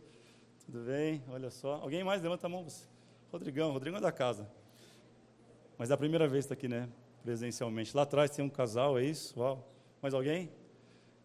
Tudo 0.65 0.81
bem? 0.81 1.23
Olha 1.29 1.49
só. 1.49 1.75
Alguém 1.75 2.03
mais? 2.03 2.21
Levanta 2.21 2.45
a 2.45 2.49
mão. 2.49 2.65
Você. 2.65 2.85
Rodrigão. 3.31 3.71
Rodrigão 3.71 3.99
é 3.99 4.01
da 4.01 4.11
casa. 4.11 4.51
Mas 5.77 5.89
é 5.89 5.93
a 5.93 5.97
primeira 5.97 6.27
vez 6.27 6.43
está 6.43 6.53
aqui, 6.53 6.67
né? 6.67 6.89
Presencialmente. 7.23 7.95
Lá 7.95 8.03
atrás 8.03 8.31
tem 8.31 8.43
um 8.43 8.49
casal, 8.49 8.99
é 8.99 9.05
isso? 9.05 9.39
Uau. 9.39 9.65
Mais 10.01 10.13
alguém? 10.13 10.51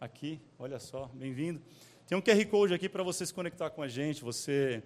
Aqui, 0.01 0.41
olha 0.61 0.79
só. 0.79 1.11
Bem-vindo. 1.13 1.61
Tem 2.07 2.17
um 2.17 2.23
QR 2.23 2.47
Code 2.47 2.73
aqui 2.73 2.89
para 2.89 3.03
você 3.03 3.27
se 3.27 3.35
conectar 3.35 3.69
com 3.71 3.83
a 3.83 3.89
gente, 3.89 4.23
você 4.23 4.81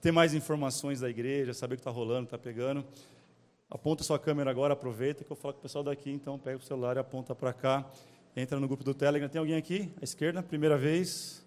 ter 0.00 0.10
mais 0.10 0.34
informações 0.34 1.00
da 1.00 1.10
igreja, 1.10 1.52
saber 1.52 1.74
o 1.74 1.76
que 1.76 1.80
está 1.80 1.90
rolando, 1.90 2.24
está 2.24 2.38
pegando. 2.38 2.84
Aponta 3.70 4.02
sua 4.02 4.18
câmera 4.18 4.50
agora, 4.50 4.72
aproveita 4.72 5.22
que 5.22 5.30
eu 5.30 5.36
falo 5.36 5.54
com 5.54 5.60
o 5.60 5.62
pessoal 5.62 5.84
daqui, 5.84 6.10
então 6.10 6.38
pega 6.38 6.58
o 6.58 6.62
celular 6.62 6.96
e 6.96 6.98
aponta 6.98 7.34
para 7.34 7.52
cá. 7.52 7.84
Entra 8.34 8.58
no 8.58 8.66
grupo 8.66 8.82
do 8.82 8.94
Telegram. 8.94 9.28
Tem 9.28 9.38
alguém 9.38 9.56
aqui? 9.56 9.92
À 10.00 10.04
esquerda, 10.04 10.42
primeira 10.42 10.78
vez. 10.78 11.44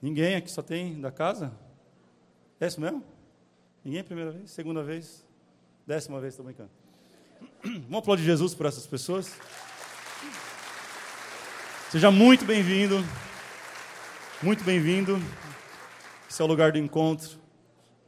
Ninguém 0.00 0.36
aqui, 0.36 0.50
só 0.50 0.62
tem 0.62 1.00
da 1.00 1.10
casa? 1.10 1.52
É 2.60 2.66
isso 2.66 2.80
mesmo? 2.80 3.04
Ninguém 3.84 4.02
primeira 4.02 4.30
vez? 4.32 4.50
Segunda 4.50 4.82
vez? 4.82 5.24
Décima 5.86 6.20
vez, 6.20 6.34
estou 6.34 6.44
brincando. 6.44 6.70
Vamos 7.62 7.98
aplaudir 7.98 8.24
Jesus 8.24 8.54
por 8.54 8.66
essas 8.66 8.86
pessoas? 8.86 9.38
Seja 11.90 12.10
muito 12.10 12.44
bem-vindo. 12.44 13.04
Muito 14.42 14.64
bem-vindo. 14.64 15.20
Esse 16.28 16.40
é 16.42 16.44
o 16.44 16.48
lugar 16.48 16.72
do 16.72 16.78
encontro. 16.78 17.47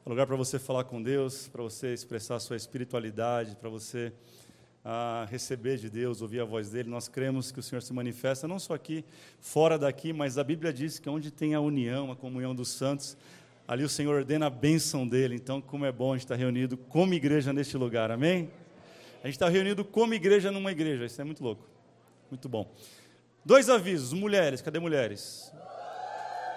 É 0.03 0.09
o 0.09 0.11
lugar 0.11 0.27
para 0.27 0.35
você 0.35 0.59
falar 0.59 0.85
com 0.85 1.03
Deus, 1.03 1.47
para 1.49 1.63
você 1.63 1.93
expressar 1.93 2.37
a 2.37 2.41
sua 2.41 2.57
espiritualidade, 2.57 3.55
para 3.55 3.69
você 3.69 4.11
ah, 4.83 5.27
receber 5.31 5.77
de 5.77 5.91
Deus, 5.91 6.23
ouvir 6.23 6.41
a 6.41 6.45
voz 6.45 6.71
dele. 6.71 6.89
Nós 6.89 7.07
cremos 7.07 7.53
que 7.53 7.61
o 7.61 7.63
Senhor 7.63 7.83
se 7.83 7.93
manifesta 7.93 8.49
não 8.49 8.59
só 8.59 8.73
aqui, 8.73 9.05
fora 9.41 9.79
daqui, 9.79 10.11
mas 10.11 10.39
a 10.39 10.43
Bíblia 10.43 10.73
diz 10.73 10.99
que 10.99 11.07
onde 11.07 11.31
tem 11.31 11.55
a 11.55 11.61
união, 11.61 12.11
a 12.11 12.17
comunhão 12.17 12.55
dos 12.55 12.71
santos, 12.71 13.15
ali 13.69 13.85
o 13.85 13.91
Senhor 13.91 14.15
ordena 14.15 14.47
a 14.47 14.51
bênção 14.51 15.07
dele. 15.07 15.35
Então, 15.35 15.61
como 15.61 15.85
é 15.85 15.93
bom 15.93 16.13
a 16.13 16.17
gente 16.17 16.25
estar 16.25 16.37
reunido 16.37 16.79
como 16.79 17.13
igreja 17.13 17.53
neste 17.53 17.77
lugar, 17.77 18.11
amém? 18.11 18.51
A 19.23 19.27
gente 19.27 19.35
está 19.35 19.51
reunido 19.51 19.85
como 19.85 20.15
igreja 20.15 20.51
numa 20.51 20.73
igreja, 20.73 21.05
isso 21.05 21.21
é 21.21 21.25
muito 21.25 21.45
louco, 21.45 21.69
muito 22.31 22.49
bom. 22.49 22.73
Dois 23.45 23.69
avisos, 23.69 24.15
mulheres, 24.15 24.63
cadê 24.63 24.79
mulheres? 24.79 25.53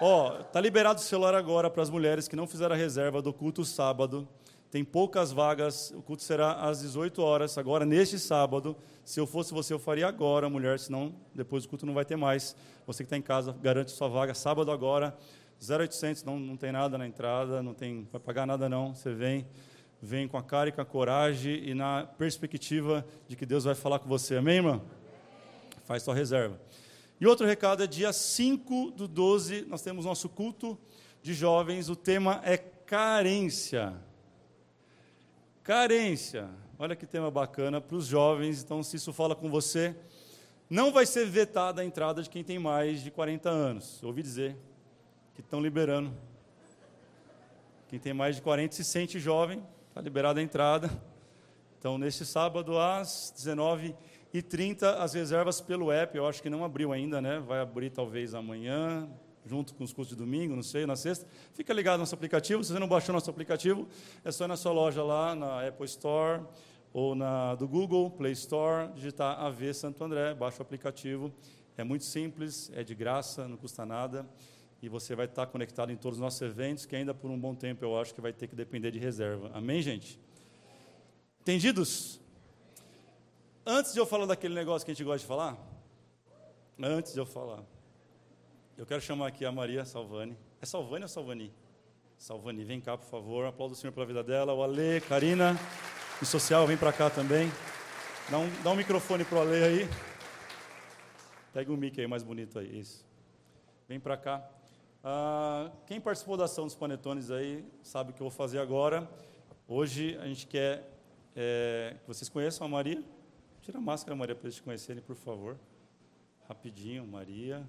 Ó, 0.00 0.42
tá 0.44 0.60
liberado 0.60 0.98
o 0.98 1.02
celular 1.02 1.34
agora 1.34 1.70
para 1.70 1.82
as 1.82 1.88
mulheres 1.88 2.26
que 2.26 2.34
não 2.34 2.46
fizeram 2.46 2.74
a 2.74 2.78
reserva 2.78 3.22
do 3.22 3.32
culto 3.32 3.64
sábado. 3.64 4.26
Tem 4.70 4.82
poucas 4.82 5.30
vagas, 5.30 5.92
o 5.92 6.02
culto 6.02 6.24
será 6.24 6.54
às 6.54 6.80
18 6.80 7.22
horas, 7.22 7.56
agora 7.56 7.86
neste 7.86 8.18
sábado. 8.18 8.76
Se 9.04 9.20
eu 9.20 9.26
fosse 9.26 9.54
você, 9.54 9.72
eu 9.72 9.78
faria 9.78 10.08
agora, 10.08 10.50
mulher, 10.50 10.80
senão 10.80 11.14
depois 11.32 11.64
o 11.64 11.68
culto 11.68 11.86
não 11.86 11.94
vai 11.94 12.04
ter 12.04 12.16
mais. 12.16 12.56
Você 12.84 13.04
que 13.04 13.06
está 13.06 13.16
em 13.16 13.22
casa, 13.22 13.54
garante 13.62 13.92
sua 13.92 14.08
vaga 14.08 14.34
sábado 14.34 14.72
agora, 14.72 15.16
0800, 15.62 16.24
não, 16.24 16.40
não 16.40 16.56
tem 16.56 16.72
nada 16.72 16.98
na 16.98 17.06
entrada, 17.06 17.62
não 17.62 17.72
tem, 17.72 18.08
vai 18.10 18.20
pagar 18.20 18.46
nada 18.46 18.68
não. 18.68 18.96
Você 18.96 19.14
vem, 19.14 19.46
vem 20.02 20.26
com 20.26 20.36
a 20.36 20.42
cara 20.42 20.70
e 20.70 20.72
com 20.72 20.80
a 20.80 20.84
coragem 20.84 21.68
e 21.68 21.72
na 21.72 22.04
perspectiva 22.18 23.06
de 23.28 23.36
que 23.36 23.46
Deus 23.46 23.62
vai 23.62 23.76
falar 23.76 24.00
com 24.00 24.08
você. 24.08 24.38
Amém, 24.38 24.56
irmã? 24.56 24.82
Faz 25.84 26.02
sua 26.02 26.16
reserva. 26.16 26.58
E 27.20 27.26
outro 27.26 27.46
recado 27.46 27.82
é 27.82 27.86
dia 27.86 28.12
5 28.12 28.90
do 28.90 29.06
12, 29.06 29.66
nós 29.66 29.82
temos 29.82 30.04
nosso 30.04 30.28
culto 30.28 30.78
de 31.22 31.32
jovens, 31.32 31.88
o 31.88 31.96
tema 31.96 32.40
é 32.44 32.56
carência. 32.56 33.94
Carência. 35.62 36.50
Olha 36.78 36.96
que 36.96 37.06
tema 37.06 37.30
bacana 37.30 37.80
para 37.80 37.96
os 37.96 38.06
jovens, 38.06 38.62
então 38.62 38.82
se 38.82 38.96
isso 38.96 39.12
fala 39.12 39.34
com 39.34 39.48
você, 39.48 39.96
não 40.68 40.92
vai 40.92 41.06
ser 41.06 41.24
vetada 41.26 41.82
a 41.82 41.84
entrada 41.84 42.22
de 42.22 42.28
quem 42.28 42.42
tem 42.42 42.58
mais 42.58 43.00
de 43.00 43.10
40 43.10 43.48
anos. 43.48 44.02
Ouvi 44.02 44.22
dizer 44.22 44.56
que 45.34 45.40
estão 45.40 45.60
liberando. 45.60 46.12
Quem 47.88 47.98
tem 47.98 48.12
mais 48.12 48.36
de 48.36 48.42
40 48.42 48.74
se 48.74 48.84
sente 48.84 49.20
jovem, 49.20 49.62
está 49.88 50.00
liberada 50.00 50.40
a 50.40 50.42
entrada. 50.42 50.90
Então, 51.78 51.96
neste 51.96 52.24
sábado, 52.24 52.78
às 52.78 53.32
19 53.36 53.94
e 54.34 54.42
30 54.42 54.96
as 54.96 55.14
reservas 55.14 55.60
pelo 55.60 55.92
app, 55.92 56.16
eu 56.18 56.26
acho 56.26 56.42
que 56.42 56.50
não 56.50 56.64
abriu 56.64 56.92
ainda, 56.92 57.22
né? 57.22 57.38
Vai 57.38 57.60
abrir 57.60 57.90
talvez 57.90 58.34
amanhã, 58.34 59.08
junto 59.46 59.72
com 59.76 59.84
os 59.84 59.92
cursos 59.92 60.16
de 60.16 60.20
domingo, 60.20 60.56
não 60.56 60.62
sei, 60.62 60.84
na 60.86 60.96
sexta. 60.96 61.24
Fica 61.52 61.72
ligado 61.72 61.94
no 61.94 62.00
nosso 62.00 62.16
aplicativo. 62.16 62.64
Se 62.64 62.72
você 62.72 62.80
não 62.80 62.88
baixou 62.88 63.12
nosso 63.12 63.30
aplicativo, 63.30 63.86
é 64.24 64.32
só 64.32 64.46
ir 64.46 64.48
na 64.48 64.56
sua 64.56 64.72
loja 64.72 65.04
lá, 65.04 65.36
na 65.36 65.64
Apple 65.64 65.86
Store 65.86 66.42
ou 66.92 67.14
na 67.14 67.54
do 67.54 67.68
Google 67.68 68.10
Play 68.10 68.32
Store, 68.32 68.92
digitar 68.94 69.38
AV 69.38 69.72
Santo 69.72 70.02
André, 70.02 70.34
baixa 70.34 70.58
o 70.58 70.62
aplicativo. 70.62 71.32
É 71.76 71.84
muito 71.84 72.04
simples, 72.04 72.72
é 72.74 72.82
de 72.82 72.94
graça, 72.94 73.46
não 73.46 73.56
custa 73.56 73.86
nada. 73.86 74.26
E 74.82 74.88
você 74.88 75.14
vai 75.14 75.26
estar 75.26 75.46
conectado 75.46 75.92
em 75.92 75.96
todos 75.96 76.18
os 76.18 76.22
nossos 76.22 76.42
eventos, 76.42 76.86
que 76.86 76.96
ainda 76.96 77.14
por 77.14 77.30
um 77.30 77.38
bom 77.38 77.54
tempo 77.54 77.84
eu 77.84 77.96
acho 77.96 78.12
que 78.12 78.20
vai 78.20 78.32
ter 78.32 78.48
que 78.48 78.56
depender 78.56 78.90
de 78.90 78.98
reserva. 78.98 79.52
Amém, 79.54 79.80
gente? 79.80 80.18
Entendidos? 81.40 82.23
Antes 83.66 83.94
de 83.94 83.98
eu 83.98 84.04
falar 84.04 84.26
daquele 84.26 84.54
negócio 84.54 84.84
que 84.84 84.90
a 84.90 84.94
gente 84.94 85.02
gosta 85.02 85.20
de 85.20 85.24
falar, 85.24 85.56
antes 86.78 87.14
de 87.14 87.18
eu 87.18 87.24
falar, 87.24 87.62
eu 88.76 88.84
quero 88.84 89.00
chamar 89.00 89.28
aqui 89.28 89.42
a 89.46 89.50
Maria 89.50 89.86
Salvani. 89.86 90.36
É 90.60 90.66
Salvani 90.66 91.04
ou 91.04 91.08
Salvani? 91.08 91.50
Salvani, 92.18 92.62
vem 92.62 92.78
cá, 92.78 92.98
por 92.98 93.06
favor. 93.06 93.46
Aplauda 93.46 93.72
o 93.72 93.76
Senhor 93.76 93.90
pela 93.94 94.04
vida 94.04 94.22
dela. 94.22 94.52
O 94.52 94.62
Ale, 94.62 95.00
Karina, 95.08 95.58
e 96.20 96.26
social, 96.26 96.66
vem 96.66 96.76
para 96.76 96.92
cá 96.92 97.08
também. 97.08 97.50
Dá 98.30 98.38
um, 98.38 98.62
dá 98.62 98.70
um 98.70 98.76
microfone 98.76 99.24
para 99.24 99.38
o 99.38 99.40
Ale 99.40 99.64
aí. 99.64 99.88
Pega 101.54 101.72
o 101.72 101.76
mic 101.76 101.98
aí 101.98 102.06
mais 102.06 102.22
bonito 102.22 102.58
aí, 102.58 102.78
isso. 102.78 103.02
Vem 103.88 103.98
para 103.98 104.18
cá. 104.18 104.46
Ah, 105.02 105.70
quem 105.86 105.98
participou 106.02 106.36
da 106.36 106.44
ação 106.44 106.64
dos 106.64 106.74
panetones 106.74 107.30
aí 107.30 107.64
sabe 107.82 108.10
o 108.10 108.12
que 108.12 108.20
eu 108.20 108.28
vou 108.28 108.36
fazer 108.36 108.58
agora. 108.58 109.08
Hoje 109.66 110.18
a 110.18 110.26
gente 110.26 110.46
quer 110.46 110.86
é, 111.34 111.96
que 112.02 112.06
vocês 112.06 112.28
conheçam 112.28 112.66
a 112.66 112.68
Maria. 112.68 113.02
Tira 113.64 113.78
a 113.78 113.80
máscara, 113.80 114.14
Maria, 114.14 114.34
para 114.34 114.44
eles 114.44 114.56
te 114.56 114.62
conhecerem, 114.62 115.02
por 115.02 115.16
favor. 115.16 115.58
Rapidinho, 116.46 117.06
Maria. 117.06 117.66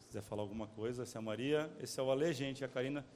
Se 0.00 0.06
quiser 0.06 0.20
falar 0.20 0.42
alguma 0.42 0.66
coisa, 0.66 1.04
essa 1.04 1.16
é 1.16 1.20
a 1.20 1.22
Maria. 1.22 1.70
Esse 1.80 2.00
é 2.00 2.02
o 2.02 2.10
Ale, 2.10 2.32
gente, 2.32 2.64
a 2.64 2.68
Karina. 2.68 3.06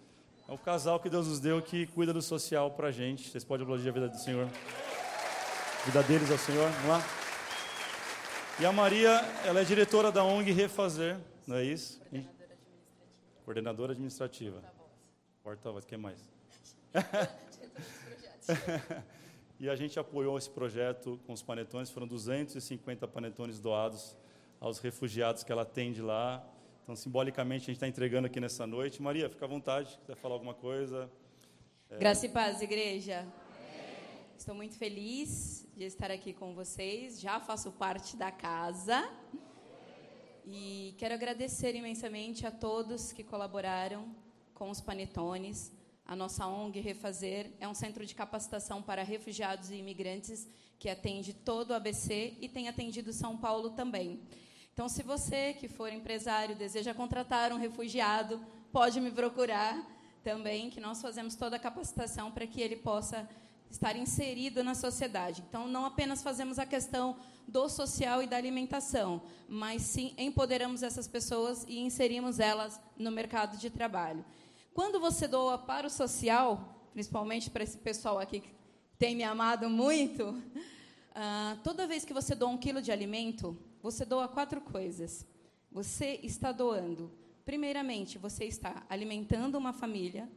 É 0.48 0.52
o 0.52 0.58
casal 0.58 1.00
que 1.00 1.10
Deus 1.10 1.26
nos 1.26 1.40
deu 1.40 1.60
que 1.60 1.88
cuida 1.88 2.12
do 2.12 2.22
social 2.22 2.70
para 2.70 2.86
a 2.88 2.90
gente. 2.92 3.28
Vocês 3.28 3.42
podem 3.42 3.64
aplaudir 3.64 3.88
a 3.88 3.92
vida 3.92 4.08
do 4.08 4.16
Senhor. 4.16 4.46
A 4.46 5.84
vida 5.86 6.00
deles 6.04 6.30
ao 6.30 6.38
Senhor. 6.38 6.70
Vamos 6.70 6.88
lá. 6.88 7.02
E 8.60 8.64
a 8.64 8.72
Maria, 8.72 9.10
ela 9.44 9.60
é 9.60 9.64
diretora 9.64 10.12
da 10.12 10.22
ONG 10.22 10.52
Refazer, 10.52 11.18
não 11.44 11.56
é 11.56 11.64
isso? 11.64 12.00
Coordenadora 13.44 13.94
administrativa. 13.94 14.62
Porta-voz, 15.42 15.84
quem 15.84 15.98
mais? 15.98 16.20
e 19.58 19.68
a 19.68 19.76
gente 19.76 19.98
apoiou 19.98 20.36
esse 20.36 20.50
projeto 20.50 21.20
com 21.26 21.32
os 21.32 21.42
panetones, 21.42 21.90
foram 21.90 22.06
250 22.06 23.06
panetones 23.06 23.60
doados 23.60 24.16
aos 24.60 24.78
refugiados 24.78 25.44
que 25.44 25.52
ela 25.52 25.62
atende 25.62 26.02
lá. 26.02 26.44
Então, 26.82 26.96
simbolicamente, 26.96 27.64
a 27.64 27.66
gente 27.66 27.76
está 27.76 27.88
entregando 27.88 28.26
aqui 28.26 28.40
nessa 28.40 28.66
noite. 28.66 29.00
Maria, 29.00 29.28
fica 29.28 29.44
à 29.44 29.48
vontade, 29.48 29.92
se 29.92 29.98
quiser 29.98 30.16
falar 30.16 30.34
alguma 30.34 30.54
coisa. 30.54 31.10
Graça 31.98 32.26
e 32.26 32.28
paz, 32.28 32.60
igreja. 32.60 33.26
Estou 34.36 34.54
muito 34.54 34.76
feliz 34.76 35.66
de 35.76 35.84
estar 35.84 36.10
aqui 36.10 36.32
com 36.32 36.54
vocês. 36.54 37.20
Já 37.20 37.40
faço 37.40 37.70
parte 37.72 38.16
da 38.16 38.30
casa. 38.30 39.08
E 40.44 40.94
quero 40.98 41.14
agradecer 41.14 41.74
imensamente 41.74 42.46
a 42.46 42.50
todos 42.50 43.12
que 43.12 43.24
colaboraram 43.24 44.14
com 44.52 44.68
os 44.68 44.80
panetones. 44.80 45.72
A 46.06 46.14
nossa 46.14 46.46
ONG 46.46 46.80
Refazer 46.80 47.50
é 47.58 47.66
um 47.66 47.72
centro 47.72 48.04
de 48.04 48.14
capacitação 48.14 48.82
para 48.82 49.02
refugiados 49.02 49.70
e 49.70 49.76
imigrantes 49.76 50.46
que 50.78 50.88
atende 50.90 51.32
todo 51.32 51.70
o 51.70 51.74
ABC 51.74 52.34
e 52.40 52.48
tem 52.48 52.68
atendido 52.68 53.12
São 53.12 53.36
Paulo 53.36 53.70
também. 53.70 54.20
Então, 54.74 54.88
se 54.88 55.02
você 55.02 55.54
que 55.54 55.66
for 55.66 55.90
empresário 55.90 56.54
deseja 56.56 56.92
contratar 56.92 57.52
um 57.52 57.58
refugiado, 57.58 58.44
pode 58.70 59.00
me 59.00 59.10
procurar 59.10 59.82
também, 60.22 60.68
que 60.68 60.80
nós 60.80 61.00
fazemos 61.00 61.36
toda 61.36 61.56
a 61.56 61.60
capacitação 61.60 62.30
para 62.30 62.46
que 62.46 62.60
ele 62.60 62.76
possa 62.76 63.28
estar 63.70 63.96
inserido 63.96 64.62
na 64.62 64.74
sociedade. 64.74 65.42
Então, 65.48 65.66
não 65.66 65.84
apenas 65.84 66.22
fazemos 66.22 66.58
a 66.58 66.66
questão 66.66 67.16
do 67.46 67.68
social 67.68 68.22
e 68.22 68.26
da 68.26 68.36
alimentação, 68.36 69.22
mas 69.48 69.82
sim 69.82 70.14
empoderamos 70.16 70.82
essas 70.82 71.08
pessoas 71.08 71.64
e 71.68 71.78
inserimos 71.78 72.40
elas 72.40 72.80
no 72.96 73.10
mercado 73.10 73.56
de 73.56 73.70
trabalho. 73.70 74.24
Quando 74.74 74.98
você 74.98 75.28
doa 75.28 75.56
para 75.56 75.86
o 75.86 75.90
social, 75.90 76.88
principalmente 76.92 77.48
para 77.48 77.62
esse 77.62 77.78
pessoal 77.78 78.18
aqui 78.18 78.40
que 78.40 78.50
tem 78.98 79.14
me 79.14 79.22
amado 79.22 79.70
muito, 79.70 80.42
ah, 81.14 81.56
toda 81.62 81.86
vez 81.86 82.04
que 82.04 82.12
você 82.12 82.34
doa 82.34 82.48
um 82.48 82.58
quilo 82.58 82.82
de 82.82 82.90
alimento, 82.90 83.56
você 83.80 84.04
doa 84.04 84.26
quatro 84.26 84.60
coisas. 84.60 85.24
Você 85.70 86.18
está 86.24 86.50
doando. 86.50 87.08
Primeiramente, 87.44 88.18
você 88.18 88.46
está 88.46 88.84
alimentando 88.90 89.56
uma 89.56 89.72
família, 89.72 90.28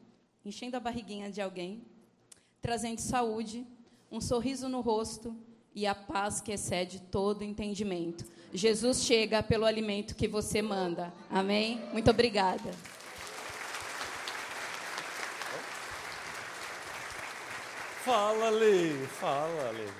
enchendo 0.45 0.77
a 0.77 0.79
barriguinha 0.79 1.31
de 1.31 1.41
alguém, 1.41 1.81
trazendo 2.61 2.99
saúde, 2.99 3.65
um 4.11 4.21
sorriso 4.21 4.69
no 4.69 4.81
rosto 4.81 5.35
e 5.73 5.87
a 5.87 5.95
paz 5.95 6.41
que 6.41 6.51
excede 6.51 6.99
todo 6.99 7.43
entendimento. 7.43 8.23
Jesus 8.53 9.03
chega 9.03 9.41
pelo 9.41 9.65
alimento 9.65 10.15
que 10.15 10.27
você 10.27 10.61
manda. 10.61 11.11
Amém? 11.27 11.81
Muito 11.91 12.11
obrigada. 12.11 12.71
Fala, 18.07 18.49
Lê, 18.51 18.93
fala, 19.19 19.71
Lê. 19.71 19.83
Eu 19.83 19.91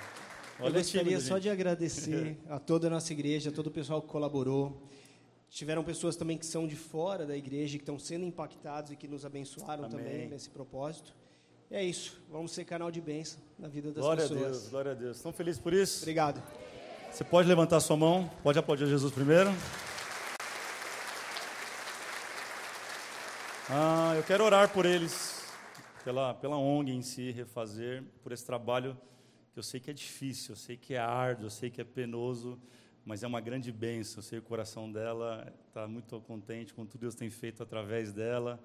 Olha 0.64 0.78
gostaria 0.78 1.04
tímido, 1.04 1.20
só 1.20 1.34
gente. 1.34 1.42
de 1.42 1.50
agradecer 1.50 2.38
a 2.48 2.58
toda 2.58 2.86
a 2.86 2.90
nossa 2.90 3.12
igreja, 3.12 3.50
a 3.50 3.52
todo 3.52 3.66
o 3.66 3.70
pessoal 3.70 4.00
que 4.00 4.08
colaborou. 4.08 4.82
Tiveram 5.50 5.84
pessoas 5.84 6.16
também 6.16 6.38
que 6.38 6.46
são 6.46 6.66
de 6.66 6.74
fora 6.74 7.26
da 7.26 7.36
igreja, 7.36 7.76
que 7.76 7.82
estão 7.82 7.98
sendo 7.98 8.24
impactados 8.24 8.90
e 8.92 8.96
que 8.96 9.06
nos 9.06 9.26
abençoaram 9.26 9.84
Amém. 9.84 9.90
também 9.98 10.26
nesse 10.26 10.48
propósito. 10.48 11.14
E 11.70 11.76
é 11.76 11.84
isso, 11.84 12.18
vamos 12.30 12.52
ser 12.52 12.64
canal 12.64 12.90
de 12.90 12.98
bênção 12.98 13.40
na 13.58 13.68
vida 13.68 13.92
das 13.92 14.02
Glória 14.02 14.24
a 14.24 14.28
pessoas. 14.28 14.52
Deus, 14.52 14.68
glória 14.70 14.92
a 14.92 14.94
Deus. 14.94 15.18
Estão 15.18 15.30
felizes 15.30 15.60
por 15.60 15.74
isso? 15.74 15.98
Obrigado. 16.00 16.42
Você 17.12 17.24
pode 17.24 17.46
levantar 17.46 17.78
sua 17.80 17.96
mão, 17.98 18.30
pode 18.42 18.58
aplaudir 18.58 18.86
Jesus 18.86 19.12
primeiro. 19.12 19.50
Ah, 23.68 24.14
eu 24.16 24.22
quero 24.22 24.44
orar 24.44 24.70
por 24.70 24.86
eles, 24.86 25.37
pela, 26.04 26.34
pela 26.34 26.56
ONG 26.56 26.92
em 26.92 27.02
si, 27.02 27.30
refazer, 27.30 28.02
por 28.22 28.32
esse 28.32 28.44
trabalho 28.44 28.96
que 29.52 29.58
eu 29.58 29.62
sei 29.62 29.80
que 29.80 29.90
é 29.90 29.94
difícil, 29.94 30.52
eu 30.52 30.56
sei 30.56 30.76
que 30.76 30.94
é 30.94 30.98
árduo, 30.98 31.46
eu 31.46 31.50
sei 31.50 31.70
que 31.70 31.80
é 31.80 31.84
penoso, 31.84 32.58
mas 33.04 33.22
é 33.22 33.26
uma 33.26 33.40
grande 33.40 33.72
bênção. 33.72 34.18
Eu 34.18 34.22
sei 34.22 34.38
que 34.38 34.44
o 34.46 34.48
coração 34.48 34.90
dela 34.90 35.52
está 35.66 35.88
muito 35.88 36.20
contente 36.20 36.74
com 36.74 36.82
tudo 36.84 36.92
que 36.92 36.98
Deus 36.98 37.14
tem 37.14 37.30
feito 37.30 37.62
através 37.62 38.12
dela 38.12 38.60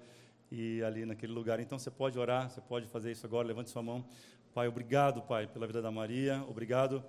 e 0.50 0.82
ali 0.82 1.04
naquele 1.04 1.32
lugar. 1.32 1.58
Então 1.60 1.78
você 1.78 1.90
pode 1.90 2.18
orar, 2.18 2.50
você 2.50 2.60
pode 2.60 2.86
fazer 2.86 3.10
isso 3.10 3.26
agora, 3.26 3.46
levante 3.46 3.70
sua 3.70 3.82
mão. 3.82 4.04
Pai, 4.52 4.68
obrigado, 4.68 5.22
Pai, 5.22 5.46
pela 5.46 5.66
vida 5.66 5.82
da 5.82 5.90
Maria, 5.90 6.44
obrigado 6.48 7.02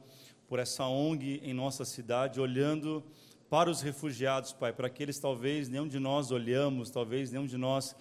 por 0.47 0.57
essa 0.57 0.85
ONG 0.85 1.39
em 1.43 1.53
nossa 1.53 1.85
cidade, 1.85 2.39
olhando 2.39 3.03
para 3.49 3.69
os 3.69 3.81
refugiados, 3.81 4.51
Pai, 4.51 4.73
para 4.73 4.87
aqueles 4.87 5.19
talvez 5.19 5.69
nenhum 5.69 5.87
de 5.87 5.99
nós 5.99 6.31
olhamos, 6.31 6.89
talvez 6.89 7.31
nenhum 7.31 7.45
de 7.45 7.57
nós 7.57 7.95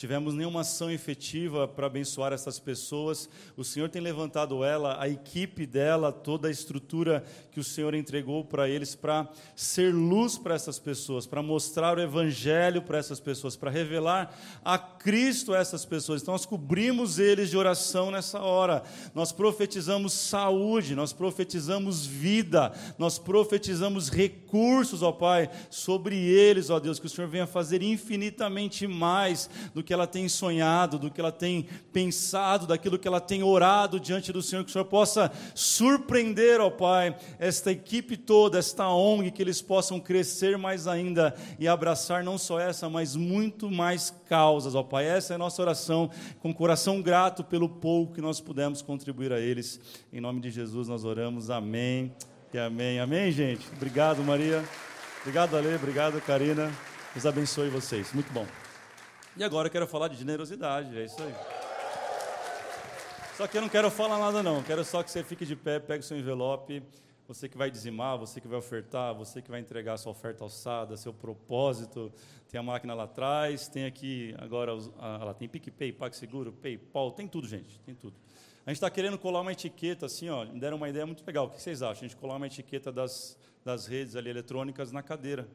tivemos 0.00 0.32
nenhuma 0.32 0.62
ação 0.62 0.90
efetiva 0.90 1.68
para 1.68 1.86
abençoar 1.86 2.32
essas 2.32 2.58
pessoas. 2.58 3.28
O 3.54 3.62
Senhor 3.62 3.90
tem 3.90 4.00
levantado 4.00 4.64
ela, 4.64 4.96
a 4.98 5.06
equipe 5.06 5.66
dela, 5.66 6.10
toda 6.10 6.48
a 6.48 6.50
estrutura 6.50 7.22
que 7.52 7.60
o 7.60 7.64
Senhor 7.64 7.94
entregou 7.94 8.42
para 8.42 8.66
eles 8.66 8.94
para 8.94 9.28
ser 9.54 9.92
luz 9.92 10.38
para 10.38 10.54
essas 10.54 10.78
pessoas, 10.78 11.26
para 11.26 11.42
mostrar 11.42 11.98
o 11.98 12.00
evangelho 12.00 12.80
para 12.80 12.96
essas 12.96 13.20
pessoas, 13.20 13.56
para 13.56 13.70
revelar 13.70 14.34
a 14.64 14.78
Cristo 14.78 15.52
a 15.52 15.58
essas 15.58 15.84
pessoas. 15.84 16.22
Então 16.22 16.32
nós 16.32 16.46
cobrimos 16.46 17.18
eles 17.18 17.50
de 17.50 17.58
oração 17.58 18.10
nessa 18.10 18.40
hora. 18.40 18.82
Nós 19.14 19.32
profetizamos 19.32 20.14
saúde, 20.14 20.94
nós 20.94 21.12
profetizamos 21.12 22.06
vida, 22.06 22.72
nós 22.96 23.18
profetizamos 23.18 24.08
recursos, 24.08 25.02
ó 25.02 25.12
Pai, 25.12 25.50
sobre 25.68 26.16
eles, 26.16 26.70
ó 26.70 26.80
Deus, 26.80 26.98
que 26.98 27.04
o 27.04 27.10
Senhor 27.10 27.28
venha 27.28 27.46
fazer 27.46 27.82
infinitamente 27.82 28.86
mais 28.86 29.50
do 29.74 29.82
que 29.89 29.89
ela 29.92 30.06
tem 30.06 30.28
sonhado, 30.28 30.98
do 30.98 31.10
que 31.10 31.20
ela 31.20 31.32
tem 31.32 31.66
pensado, 31.92 32.66
daquilo 32.66 32.98
que 32.98 33.08
ela 33.08 33.20
tem 33.20 33.42
orado 33.42 34.00
diante 34.00 34.32
do 34.32 34.42
Senhor, 34.42 34.64
que 34.64 34.70
o 34.70 34.72
Senhor 34.72 34.84
possa 34.84 35.30
surpreender, 35.54 36.60
ó 36.60 36.70
Pai, 36.70 37.16
esta 37.38 37.70
equipe 37.70 38.16
toda, 38.16 38.58
esta 38.58 38.88
ONG, 38.88 39.30
que 39.30 39.42
eles 39.42 39.60
possam 39.60 40.00
crescer 40.00 40.56
mais 40.56 40.86
ainda 40.86 41.34
e 41.58 41.66
abraçar 41.68 42.24
não 42.24 42.38
só 42.38 42.58
essa, 42.58 42.88
mas 42.88 43.16
muito 43.16 43.70
mais 43.70 44.14
causas, 44.28 44.74
ó 44.74 44.82
Pai. 44.82 45.06
Essa 45.06 45.34
é 45.34 45.36
a 45.36 45.38
nossa 45.38 45.60
oração, 45.62 46.10
com 46.40 46.52
coração 46.52 47.02
grato 47.02 47.44
pelo 47.44 47.68
pouco 47.68 48.14
que 48.14 48.20
nós 48.20 48.40
pudemos 48.40 48.82
contribuir 48.82 49.32
a 49.32 49.40
eles. 49.40 49.80
Em 50.12 50.20
nome 50.20 50.40
de 50.40 50.50
Jesus 50.50 50.88
nós 50.88 51.04
oramos. 51.04 51.50
Amém. 51.50 52.12
E 52.52 52.58
amém. 52.58 52.98
Amém, 52.98 53.30
gente. 53.30 53.66
Obrigado, 53.76 54.22
Maria. 54.22 54.64
Obrigado, 55.20 55.56
Ale. 55.56 55.74
Obrigado, 55.74 56.20
Karina. 56.22 56.70
Deus 57.14 57.26
abençoe 57.26 57.68
vocês. 57.68 58.12
Muito 58.12 58.32
bom. 58.32 58.69
E 59.40 59.42
agora 59.42 59.68
eu 59.68 59.72
quero 59.72 59.86
falar 59.86 60.08
de 60.08 60.16
generosidade, 60.16 60.98
é 60.98 61.06
isso 61.06 61.16
aí. 61.22 61.34
Só 63.38 63.46
que 63.46 63.56
eu 63.56 63.62
não 63.62 63.70
quero 63.70 63.90
falar 63.90 64.18
nada 64.18 64.42
não, 64.42 64.62
quero 64.62 64.84
só 64.84 65.02
que 65.02 65.10
você 65.10 65.24
fique 65.24 65.46
de 65.46 65.56
pé, 65.56 65.80
pegue 65.80 66.04
seu 66.04 66.18
envelope, 66.18 66.82
você 67.26 67.48
que 67.48 67.56
vai 67.56 67.70
dizimar, 67.70 68.18
você 68.18 68.38
que 68.38 68.46
vai 68.46 68.58
ofertar, 68.58 69.14
você 69.14 69.40
que 69.40 69.50
vai 69.50 69.58
entregar 69.58 69.96
sua 69.96 70.12
oferta 70.12 70.44
alçada, 70.44 70.94
seu 70.94 71.14
propósito, 71.14 72.12
tem 72.50 72.60
a 72.60 72.62
máquina 72.62 72.92
lá 72.92 73.04
atrás, 73.04 73.66
tem 73.66 73.86
aqui 73.86 74.34
agora, 74.36 74.74
lá 74.74 75.32
tem 75.32 75.48
PicPay, 75.48 75.90
PagSeguro, 75.90 76.52
PayPal, 76.52 77.10
tem 77.10 77.26
tudo, 77.26 77.48
gente, 77.48 77.80
tem 77.80 77.94
tudo. 77.94 78.14
A 78.66 78.68
gente 78.68 78.76
está 78.76 78.90
querendo 78.90 79.16
colar 79.16 79.40
uma 79.40 79.52
etiqueta 79.52 80.04
assim, 80.04 80.28
ó, 80.28 80.44
me 80.44 80.60
deram 80.60 80.76
uma 80.76 80.90
ideia 80.90 81.06
muito 81.06 81.24
legal, 81.26 81.46
o 81.46 81.48
que 81.48 81.62
vocês 81.62 81.80
acham? 81.80 82.04
A 82.04 82.08
gente 82.08 82.16
colar 82.16 82.36
uma 82.36 82.46
etiqueta 82.46 82.92
das, 82.92 83.38
das 83.64 83.86
redes 83.86 84.16
ali 84.16 84.28
eletrônicas 84.28 84.92
na 84.92 85.02
cadeira, 85.02 85.48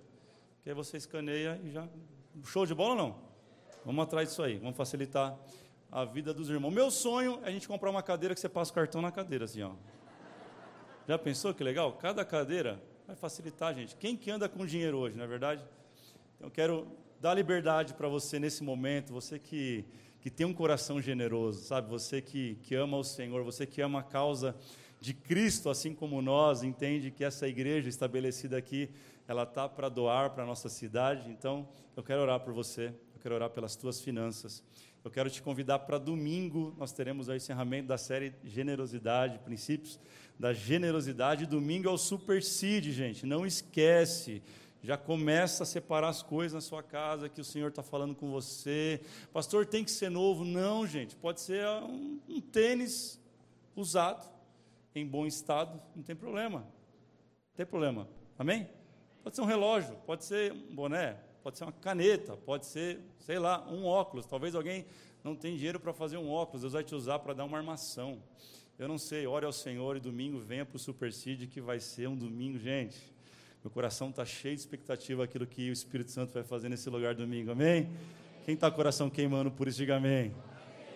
que 0.63 0.69
aí 0.69 0.75
você 0.75 0.97
escaneia 0.97 1.61
e 1.63 1.69
já... 1.69 1.87
Show 2.45 2.65
de 2.65 2.73
bola 2.73 2.89
ou 2.89 2.95
não? 2.97 3.34
Vamos 3.85 4.03
atrás 4.03 4.29
disso 4.29 4.41
aí, 4.41 4.57
vamos 4.57 4.75
facilitar 4.75 5.37
a 5.91 6.03
vida 6.03 6.33
dos 6.33 6.49
irmãos. 6.49 6.71
Meu 6.71 6.89
sonho 6.89 7.39
é 7.43 7.49
a 7.49 7.51
gente 7.51 7.67
comprar 7.67 7.91
uma 7.91 8.01
cadeira 8.01 8.33
que 8.33 8.41
você 8.41 8.49
passa 8.49 8.71
o 8.71 8.73
cartão 8.73 8.99
na 8.99 9.11
cadeira, 9.11 9.45
assim, 9.45 9.61
ó. 9.61 9.73
Já 11.07 11.19
pensou 11.19 11.53
que 11.53 11.63
legal? 11.63 11.93
Cada 11.93 12.25
cadeira 12.25 12.81
vai 13.05 13.15
facilitar, 13.15 13.75
gente. 13.75 13.95
Quem 13.95 14.17
que 14.17 14.31
anda 14.31 14.49
com 14.49 14.65
dinheiro 14.65 14.97
hoje, 14.97 15.15
não 15.15 15.23
é 15.23 15.27
verdade? 15.27 15.63
Então, 16.35 16.47
eu 16.47 16.51
quero 16.51 16.87
dar 17.21 17.35
liberdade 17.35 17.93
para 17.93 18.07
você 18.07 18.39
nesse 18.39 18.63
momento, 18.63 19.13
você 19.13 19.37
que, 19.37 19.85
que 20.19 20.31
tem 20.31 20.47
um 20.47 20.53
coração 20.53 20.99
generoso, 20.99 21.63
sabe? 21.63 21.87
Você 21.87 22.23
que, 22.23 22.55
que 22.63 22.73
ama 22.73 22.97
o 22.97 23.03
Senhor, 23.03 23.43
você 23.43 23.67
que 23.67 23.81
ama 23.81 23.99
a 23.99 24.03
causa 24.03 24.55
de 24.99 25.13
Cristo, 25.13 25.69
assim 25.69 25.93
como 25.93 26.23
nós, 26.23 26.63
entende 26.63 27.11
que 27.11 27.23
essa 27.23 27.47
igreja 27.47 27.87
estabelecida 27.87 28.57
aqui 28.57 28.89
ela 29.27 29.45
tá 29.45 29.69
para 29.69 29.89
doar 29.89 30.31
para 30.31 30.41
a 30.41 30.47
nossa 30.47 30.69
cidade. 30.69 31.29
Então, 31.29 31.69
eu 31.95 32.01
quero 32.01 32.23
orar 32.23 32.39
por 32.39 32.51
você, 32.51 32.91
quero 33.25 33.33
orar 33.33 33.49
pelas 33.49 33.75
tuas 33.75 33.99
finanças. 33.99 34.63
Eu 35.03 35.09
quero 35.09 35.31
te 35.31 35.41
convidar 35.41 35.79
para 35.79 35.97
domingo, 35.97 36.75
nós 36.77 36.91
teremos 36.91 37.27
o 37.27 37.33
encerramento 37.33 37.87
da 37.87 37.97
série 37.97 38.35
Generosidade, 38.43 39.39
Princípios 39.39 39.99
da 40.37 40.53
Generosidade. 40.53 41.47
Domingo 41.47 41.89
é 41.89 41.91
o 41.91 41.97
Super 41.97 42.43
Seed, 42.43 42.91
gente, 42.91 43.25
não 43.25 43.43
esquece. 43.43 44.43
Já 44.83 44.95
começa 44.95 45.63
a 45.63 45.65
separar 45.65 46.09
as 46.09 46.21
coisas 46.21 46.53
na 46.53 46.61
sua 46.61 46.83
casa 46.83 47.27
que 47.27 47.41
o 47.41 47.43
Senhor 47.43 47.69
está 47.69 47.81
falando 47.81 48.13
com 48.13 48.29
você. 48.29 49.01
Pastor, 49.33 49.65
tem 49.65 49.83
que 49.83 49.89
ser 49.89 50.11
novo? 50.11 50.45
Não, 50.45 50.85
gente. 50.85 51.15
Pode 51.15 51.41
ser 51.41 51.65
um, 51.67 52.19
um 52.29 52.39
tênis 52.39 53.19
usado, 53.75 54.23
em 54.93 55.03
bom 55.03 55.25
estado, 55.25 55.81
não 55.95 56.03
tem 56.03 56.15
problema. 56.15 56.59
Não 56.59 57.55
tem 57.55 57.65
problema. 57.65 58.07
Amém? 58.37 58.69
Pode 59.23 59.35
ser 59.35 59.41
um 59.41 59.45
relógio, 59.45 59.95
pode 60.05 60.23
ser 60.23 60.51
um 60.51 60.75
boné, 60.75 61.17
pode 61.45 61.59
ser 61.59 61.63
uma 61.63 61.73
caneta, 61.73 62.35
pode 62.35 62.65
ser, 62.65 62.99
sei 63.19 63.37
lá, 63.37 63.63
um 63.71 63.85
óculos. 63.85 64.25
Talvez 64.25 64.55
alguém 64.55 64.83
não 65.23 65.35
tenha 65.35 65.55
dinheiro 65.55 65.79
para 65.79 65.93
fazer 65.93 66.17
um 66.17 66.27
óculos, 66.27 66.61
Deus 66.61 66.73
vai 66.73 66.83
te 66.83 66.95
usar 66.95 67.19
para 67.19 67.35
dar 67.35 67.45
uma 67.45 67.55
armação. 67.55 68.17
Eu 68.79 68.87
não 68.87 68.97
sei, 68.97 69.27
ore 69.27 69.45
ao 69.45 69.53
Senhor 69.53 69.95
e 69.95 69.99
domingo 69.99 70.39
venha 70.39 70.65
para 70.65 70.75
o 70.75 70.79
Super 70.79 71.13
Seed, 71.13 71.47
que 71.47 71.61
vai 71.61 71.79
ser 71.79 72.09
um 72.09 72.15
domingo, 72.15 72.57
gente. 72.57 72.97
Meu 73.63 73.69
coração 73.69 74.09
está 74.09 74.25
cheio 74.25 74.55
de 74.55 74.61
expectativa 74.61 75.23
aquilo 75.23 75.45
que 75.45 75.69
o 75.69 75.73
Espírito 75.73 76.09
Santo 76.09 76.33
vai 76.33 76.43
fazer 76.43 76.67
nesse 76.67 76.89
lugar 76.89 77.13
domingo, 77.13 77.51
amém? 77.51 77.91
Quem 78.43 78.55
está 78.55 78.71
com 78.71 78.73
o 78.73 78.77
coração 78.77 79.07
queimando 79.07 79.51
por 79.51 79.67
isso, 79.67 79.77
diga 79.77 79.97
amém. 79.97 80.33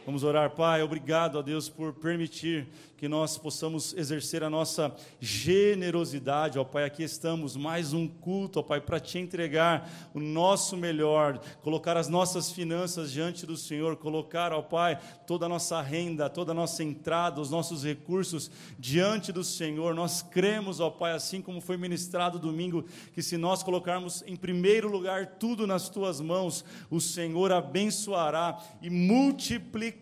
Vamos 0.10 0.24
orar, 0.24 0.50
Pai. 0.56 0.82
Obrigado 0.82 1.38
a 1.38 1.42
Deus 1.44 1.70
por 1.70 1.94
permitir 1.94 2.68
que 2.98 3.08
nós 3.08 3.38
possamos 3.38 3.94
exercer 3.94 4.44
a 4.44 4.50
nossa 4.50 4.94
generosidade, 5.22 6.58
ó 6.58 6.64
Pai. 6.64 6.84
Aqui 6.84 7.04
estamos, 7.04 7.56
mais 7.56 7.94
um 7.94 8.08
culto, 8.08 8.60
ó 8.60 8.64
Pai, 8.64 8.82
para 8.82 9.00
te 9.00 9.20
entregar 9.20 10.10
o 10.14 10.20
nosso 10.20 10.76
melhor, 10.76 11.40
colocar 11.62 11.96
as 11.96 12.10
nossas 12.10 12.52
finanças 12.52 13.12
diante 13.12 13.46
do 13.46 13.56
Senhor, 13.56 13.96
colocar, 13.96 14.52
ó 14.52 14.64
Pai, 14.64 15.00
toda 15.28 15.46
a 15.46 15.50
nossa 15.50 15.80
renda, 15.80 16.28
toda 16.28 16.52
a 16.52 16.56
nossa 16.56 16.84
entrada, 16.84 17.40
os 17.40 17.52
nossos 17.52 17.86
recursos 17.86 18.52
diante 18.78 19.32
do 19.32 19.44
Senhor. 19.44 19.94
Nós 19.94 20.24
cremos, 20.24 20.80
ó 20.80 20.90
Pai, 20.90 21.14
assim 21.14 21.40
como 21.40 21.62
foi 21.62 21.78
ministrado 21.78 22.40
domingo, 22.40 22.84
que 23.14 23.22
se 23.22 23.38
nós 23.38 23.62
colocarmos 23.62 24.24
em 24.26 24.36
primeiro 24.36 24.90
lugar 24.90 25.36
tudo 25.40 25.68
nas 25.68 25.88
tuas 25.88 26.20
mãos, 26.20 26.66
o 26.90 27.00
Senhor 27.00 27.52
abençoará 27.54 28.60
e 28.82 28.90
multiplicará 28.90 29.99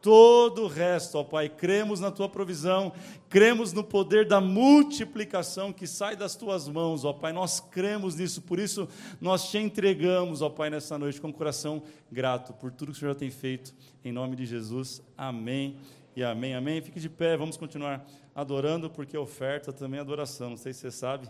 todo 0.00 0.64
o 0.64 0.66
resto, 0.68 1.18
ó 1.18 1.24
Pai. 1.24 1.48
Cremos 1.48 2.00
na 2.00 2.10
tua 2.10 2.28
provisão, 2.28 2.92
cremos 3.28 3.72
no 3.72 3.84
poder 3.84 4.26
da 4.26 4.40
multiplicação 4.40 5.72
que 5.72 5.86
sai 5.86 6.16
das 6.16 6.34
tuas 6.34 6.68
mãos, 6.68 7.04
ó 7.04 7.12
Pai. 7.12 7.32
Nós 7.32 7.60
cremos 7.60 8.16
nisso, 8.16 8.42
por 8.42 8.58
isso 8.58 8.88
nós 9.20 9.50
te 9.50 9.58
entregamos, 9.58 10.42
ó 10.42 10.48
Pai, 10.48 10.70
nessa 10.70 10.98
noite 10.98 11.20
com 11.20 11.28
o 11.28 11.32
coração 11.32 11.82
grato 12.10 12.52
por 12.52 12.70
tudo 12.72 12.92
que 12.92 12.98
o 12.98 13.00
Senhor 13.00 13.12
já 13.12 13.18
tem 13.18 13.30
feito. 13.30 13.74
Em 14.04 14.12
nome 14.12 14.36
de 14.36 14.46
Jesus, 14.46 15.02
amém 15.16 15.76
e 16.16 16.24
amém. 16.24 16.54
Amém. 16.54 16.80
Fique 16.80 17.00
de 17.00 17.08
pé, 17.08 17.36
vamos 17.36 17.56
continuar 17.56 18.04
adorando, 18.34 18.88
porque 18.88 19.16
oferta 19.16 19.72
também 19.72 19.98
é 19.98 20.00
adoração. 20.00 20.50
Não 20.50 20.56
sei 20.56 20.72
se 20.72 20.80
você 20.80 20.90
sabe. 20.90 21.28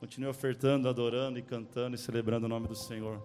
Continue 0.00 0.28
ofertando, 0.28 0.88
adorando 0.88 1.38
e 1.38 1.42
cantando 1.42 1.96
e 1.96 1.98
celebrando 1.98 2.46
o 2.46 2.48
nome 2.48 2.68
do 2.68 2.74
Senhor. 2.76 3.20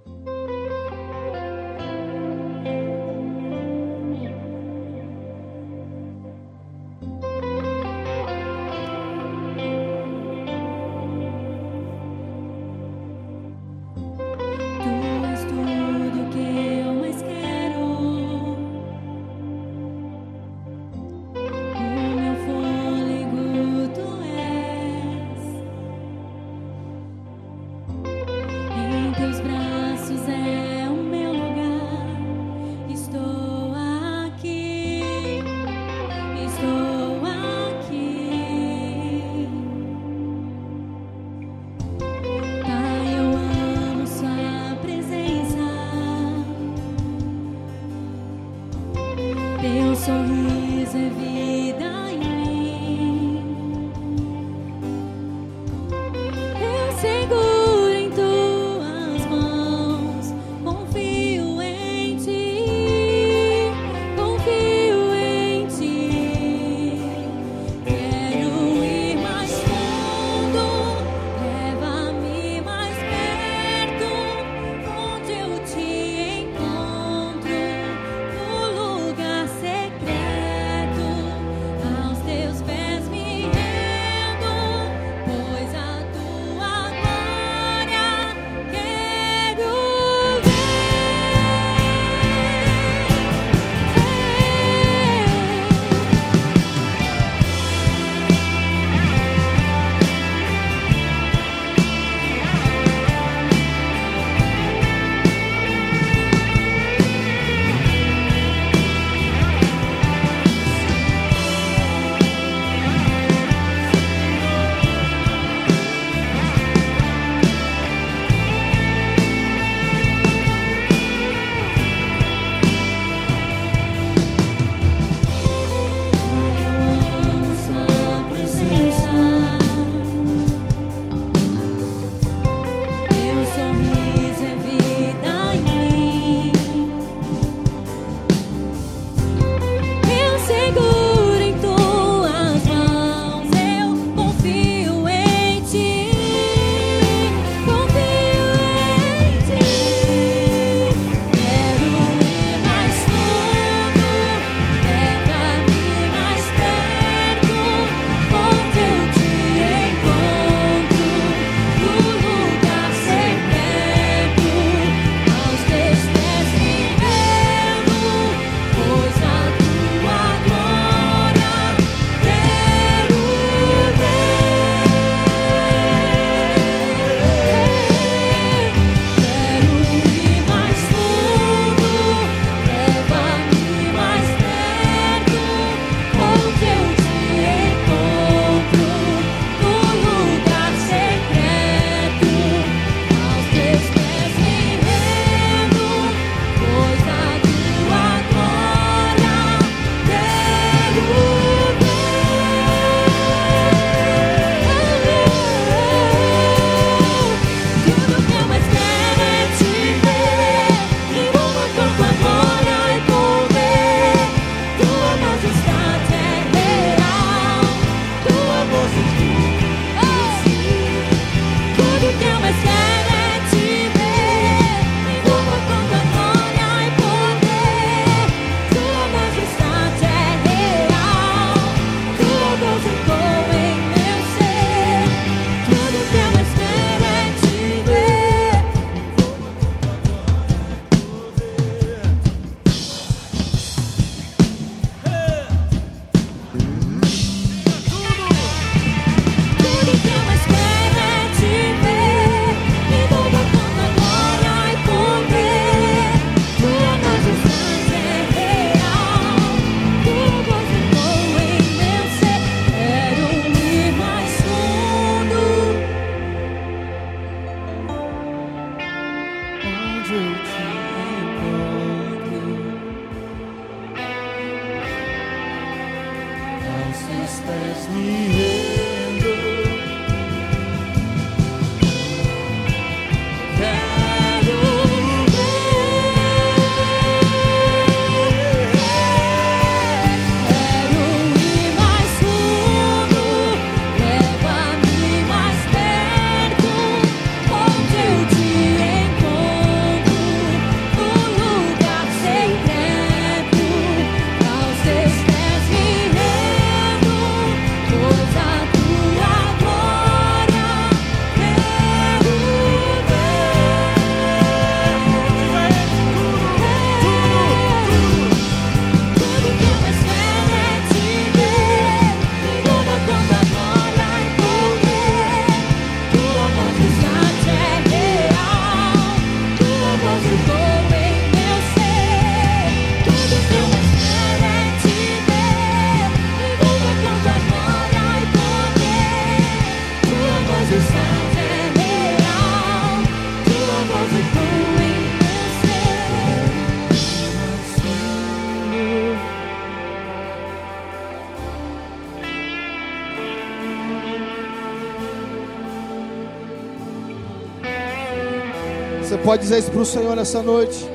Pode 359.34 359.42
dizer 359.42 359.58
isso 359.58 359.72
para 359.72 359.82
o 359.82 359.86
Senhor 359.86 360.16
nessa 360.16 360.44
noite? 360.44 360.88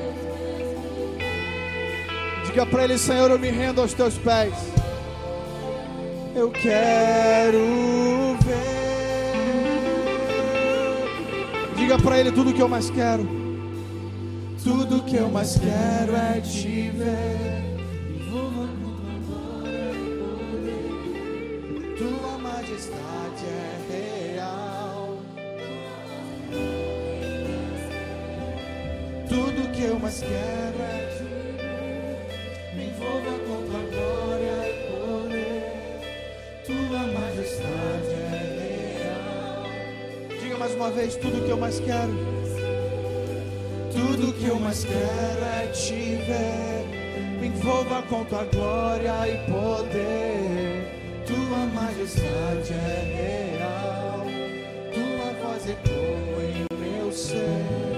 Diga 2.45 2.65
para 2.65 2.85
Ele, 2.85 2.97
Senhor, 2.97 3.29
eu 3.29 3.37
me 3.37 3.49
rendo 3.49 3.81
aos 3.81 3.93
teus 3.93 4.17
pés. 4.17 4.53
Eu 6.33 6.49
quero 6.49 8.37
ver. 8.41 9.35
Diga 11.75 11.99
para 11.99 12.17
Ele 12.17 12.31
tudo 12.31 12.53
que 12.53 12.61
eu 12.61 12.69
mais 12.69 12.89
quero. 12.89 13.27
Tudo 14.63 15.03
que 15.03 15.17
eu 15.17 15.27
mais 15.27 15.57
quero 15.57 16.15
é 16.15 16.38
eu 29.89 29.97
mais 29.97 30.19
quero 30.19 30.31
é 30.31 31.09
ver. 31.17 32.75
Me 32.75 32.85
envolva 32.89 33.31
com 33.39 33.63
tua 33.65 33.81
glória 33.89 34.57
e 34.69 34.73
poder. 34.91 35.73
Tua 36.63 36.99
majestade 37.07 38.13
é 38.13 39.01
real. 39.01 40.39
Diga 40.39 40.57
mais 40.57 40.75
uma 40.75 40.91
vez: 40.91 41.15
tudo 41.15 41.43
que 41.43 41.49
eu 41.49 41.57
mais 41.57 41.79
quero. 41.79 42.13
Tudo 43.91 44.33
que 44.33 44.45
eu 44.45 44.59
mais 44.59 44.83
quero 44.83 45.45
é 45.59 45.67
te 45.67 46.17
ver. 46.27 47.39
Me 47.41 47.47
envolva 47.47 48.03
com 48.03 48.23
tua 48.25 48.43
glória 48.43 49.27
e 49.27 49.37
poder. 49.49 51.23
Tua 51.25 51.65
majestade 51.65 52.73
é 52.73 53.57
real. 53.57 54.25
Tua 54.93 55.33
voz 55.41 55.67
ecoa 55.67 56.43
em 56.43 56.67
meu 56.77 57.11
ser. 57.11 57.88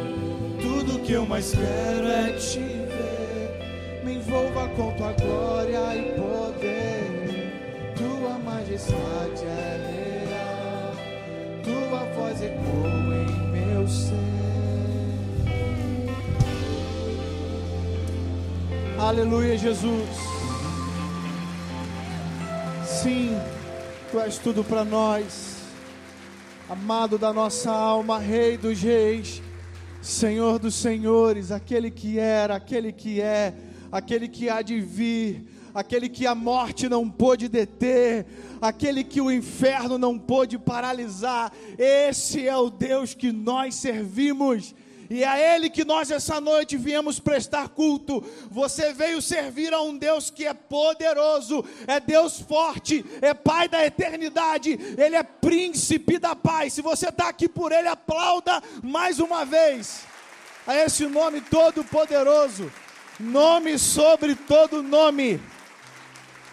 Que 1.11 1.15
eu 1.15 1.25
mais 1.25 1.51
quero 1.51 2.07
é 2.07 2.31
te 2.37 2.59
ver. 2.59 4.01
Me 4.01 4.13
envolva 4.15 4.69
com 4.69 4.93
tua 4.93 5.11
glória 5.11 5.93
e 5.93 6.13
poder. 6.13 7.93
Tua 7.97 8.39
majestade 8.39 9.43
é 9.43 10.25
real. 10.29 10.95
Tua 11.65 12.05
voz 12.15 12.41
ecoa 12.41 13.25
em 13.27 13.51
meu 13.51 13.85
ser. 13.89 14.15
Aleluia, 18.97 19.57
Jesus. 19.57 20.09
Sim, 22.85 23.37
tu 24.09 24.19
és 24.21 24.37
tudo 24.37 24.63
para 24.63 24.85
nós, 24.85 25.57
amado 26.69 27.17
da 27.17 27.33
nossa 27.33 27.69
alma, 27.69 28.17
Rei 28.17 28.55
dos 28.55 28.81
Reis, 28.81 29.41
Senhor 30.01 30.57
dos 30.57 30.73
Senhores, 30.73 31.51
aquele 31.51 31.91
que 31.91 32.17
era, 32.17 32.55
aquele 32.55 32.91
que 32.91 33.21
é, 33.21 33.53
aquele 33.91 34.27
que 34.27 34.49
há 34.49 34.63
de 34.63 34.81
vir, 34.81 35.45
aquele 35.75 36.09
que 36.09 36.25
a 36.25 36.33
morte 36.33 36.89
não 36.89 37.07
pôde 37.07 37.47
deter, 37.47 38.25
aquele 38.59 39.03
que 39.03 39.21
o 39.21 39.31
inferno 39.31 39.99
não 39.99 40.17
pôde 40.17 40.57
paralisar. 40.57 41.51
Esse 41.77 42.47
é 42.47 42.57
o 42.57 42.69
Deus 42.69 43.13
que 43.13 43.31
nós 43.31 43.75
servimos. 43.75 44.73
E 45.11 45.25
é 45.25 45.27
a 45.27 45.55
Ele 45.55 45.69
que 45.69 45.83
nós 45.83 46.09
essa 46.09 46.39
noite 46.39 46.77
viemos 46.77 47.19
prestar 47.19 47.67
culto. 47.67 48.23
Você 48.49 48.93
veio 48.93 49.21
servir 49.21 49.73
a 49.73 49.81
um 49.81 49.97
Deus 49.97 50.29
que 50.29 50.47
é 50.47 50.53
poderoso, 50.53 51.65
é 51.85 51.99
Deus 51.99 52.39
forte, 52.39 53.03
é 53.21 53.33
Pai 53.33 53.67
da 53.67 53.85
eternidade, 53.85 54.79
Ele 54.97 55.17
é 55.17 55.21
príncipe 55.21 56.17
da 56.17 56.33
paz. 56.33 56.71
Se 56.71 56.81
você 56.81 57.09
está 57.09 57.27
aqui 57.27 57.49
por 57.49 57.73
Ele, 57.73 57.89
aplauda 57.89 58.63
mais 58.81 59.19
uma 59.19 59.43
vez 59.43 60.03
a 60.65 60.77
esse 60.77 61.05
nome 61.05 61.41
todo 61.41 61.83
poderoso, 61.83 62.71
nome 63.19 63.77
sobre 63.77 64.33
todo 64.33 64.81
nome, 64.81 65.41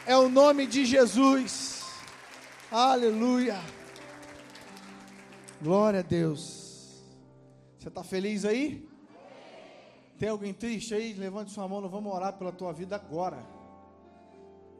é 0.05 0.17
o 0.17 0.29
nome 0.29 0.67
de 0.67 0.85
Jesus. 0.85 1.85
Aleluia. 2.73 3.61
Glória 5.63 6.01
a 6.01 6.03
Deus. 6.03 6.58
Você 7.89 7.91
está 7.91 8.05
feliz 8.05 8.45
aí? 8.45 8.86
Tem 10.18 10.28
alguém 10.28 10.53
triste 10.53 10.95
aí? 10.95 11.14
Levante 11.14 11.51
sua 11.51 11.66
mão, 11.66 11.80
nós 11.80 11.91
vamos 11.91 12.12
orar 12.12 12.34
pela 12.34 12.53
tua 12.53 12.70
vida 12.70 12.97
agora. 12.97 13.43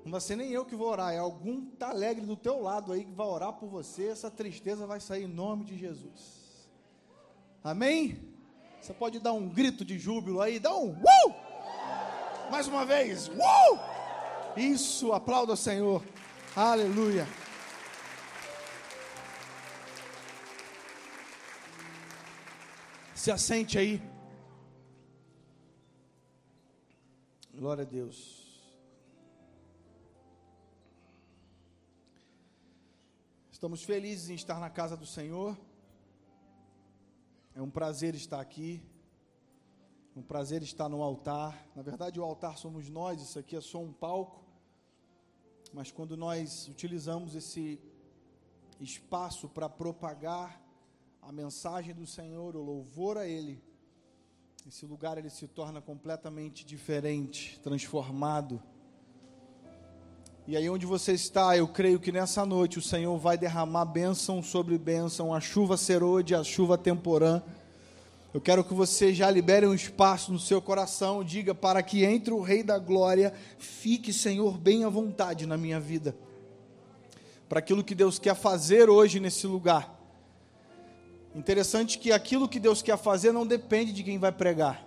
Não 0.05 0.13
vai 0.13 0.21
ser 0.21 0.37
nem 0.37 0.51
eu 0.51 0.63
que 0.67 0.77
vou 0.77 0.89
orar, 0.89 1.15
é 1.15 1.17
algum 1.17 1.65
que 1.65 1.73
está 1.73 1.89
alegre 1.89 2.27
do 2.27 2.37
teu 2.37 2.61
lado 2.61 2.93
aí 2.93 3.07
que 3.07 3.13
vai 3.13 3.27
orar 3.27 3.55
por 3.55 3.67
você. 3.67 4.09
Essa 4.09 4.31
tristeza 4.31 4.87
vai 4.87 5.01
sair 5.01 5.25
em 5.25 5.27
nome 5.27 5.65
de 5.65 5.79
Jesus. 5.79 6.69
Amém? 7.65 8.19
Você 8.79 8.93
pode 8.93 9.19
dar 9.21 9.33
um 9.33 9.49
grito 9.49 9.87
de 9.87 9.99
júbilo 9.99 10.43
aí, 10.43 10.59
dá 10.59 10.77
um 10.77 10.91
uh! 10.91 12.51
Mais 12.51 12.69
uma 12.69 12.85
vez, 12.85 13.29
uh! 13.29 13.79
Isso, 14.55 15.15
aplauda 15.15 15.55
o 15.55 15.57
Senhor. 15.57 16.05
Aleluia. 16.55 17.27
Se 23.19 23.33
assente 23.33 23.77
aí. 23.77 24.01
Glória 27.53 27.83
a 27.83 27.85
Deus. 27.85 28.63
Estamos 33.51 33.83
felizes 33.83 34.31
em 34.31 34.35
estar 34.35 34.61
na 34.61 34.71
casa 34.71 34.97
do 34.97 35.05
Senhor. 35.05 35.59
É 37.57 37.61
um 37.61 37.69
prazer 37.69 38.15
estar 38.15 38.41
aqui. 38.41 38.81
Um 40.15 40.23
prazer 40.23 40.63
estar 40.63 40.89
no 40.89 41.03
altar. 41.03 41.69
Na 41.75 41.83
verdade, 41.83 42.21
o 42.21 42.23
altar 42.23 42.57
somos 42.57 42.89
nós, 42.89 43.21
isso 43.21 43.37
aqui 43.37 43.57
é 43.57 43.61
só 43.61 43.81
um 43.81 43.93
palco. 43.93 44.45
Mas 45.75 45.91
quando 45.91 46.17
nós 46.17 46.69
utilizamos 46.69 47.35
esse 47.35 47.81
espaço 48.79 49.49
para 49.49 49.69
propagar 49.69 50.68
a 51.29 51.33
mensagem 51.33 51.95
do 51.95 52.07
Senhor, 52.07 52.57
o 52.57 52.63
louvor 52.63 53.19
a 53.19 53.29
Ele, 53.29 53.63
esse 54.67 54.87
lugar 54.87 55.19
ele 55.19 55.29
se 55.29 55.47
torna 55.47 55.79
completamente 55.79 56.65
diferente, 56.65 57.61
transformado. 57.63 58.63
E 60.47 60.57
aí 60.57 60.71
onde 60.71 60.87
você 60.87 61.13
está, 61.13 61.55
eu 61.55 61.69
creio 61.69 62.01
que 62.01 62.11
nessa 62.11 62.47
noite 62.47 62.79
o 62.79 62.83
Senhor 62.83 63.19
vai 63.19 63.37
derramar 63.37 63.85
bênção 63.85 64.43
sobre 64.43 64.79
bênção, 64.79 65.35
a 65.35 65.39
chuva 65.39 65.77
serode, 65.77 66.35
a 66.35 66.43
chuva 66.43 66.79
temporã. 66.79 67.43
Eu 68.33 68.41
quero 68.41 68.65
que 68.65 68.73
você 68.73 69.13
já 69.13 69.31
libere 69.31 69.67
um 69.67 69.75
espaço 69.75 70.33
no 70.33 70.39
seu 70.39 70.63
coração, 70.63 71.23
diga 71.23 71.55
para 71.55 71.83
que 71.83 72.07
entre 72.07 72.33
o 72.33 72.41
Rei 72.41 72.63
da 72.63 72.79
Glória, 72.79 73.35
fique, 73.59 74.15
Senhor, 74.15 74.57
bem 74.57 74.83
à 74.83 74.89
vontade 74.89 75.45
na 75.45 75.59
minha 75.59 75.79
vida. 75.79 76.17
Para 77.51 77.59
aquilo 77.59 77.85
que 77.85 77.95
Deus 77.95 78.19
quer 78.19 78.35
fazer 78.35 78.89
hoje 78.89 79.21
nesse 79.21 79.47
lugar. 79.47 79.98
Interessante 81.35 81.99
que 81.99 82.11
aquilo 82.11 82.49
que 82.49 82.59
Deus 82.59 82.83
quer 82.83 82.97
fazer 82.97 83.33
não 83.33 83.47
depende 83.47 83.93
de 83.93 84.03
quem 84.03 84.19
vai 84.19 84.33
pregar. 84.33 84.85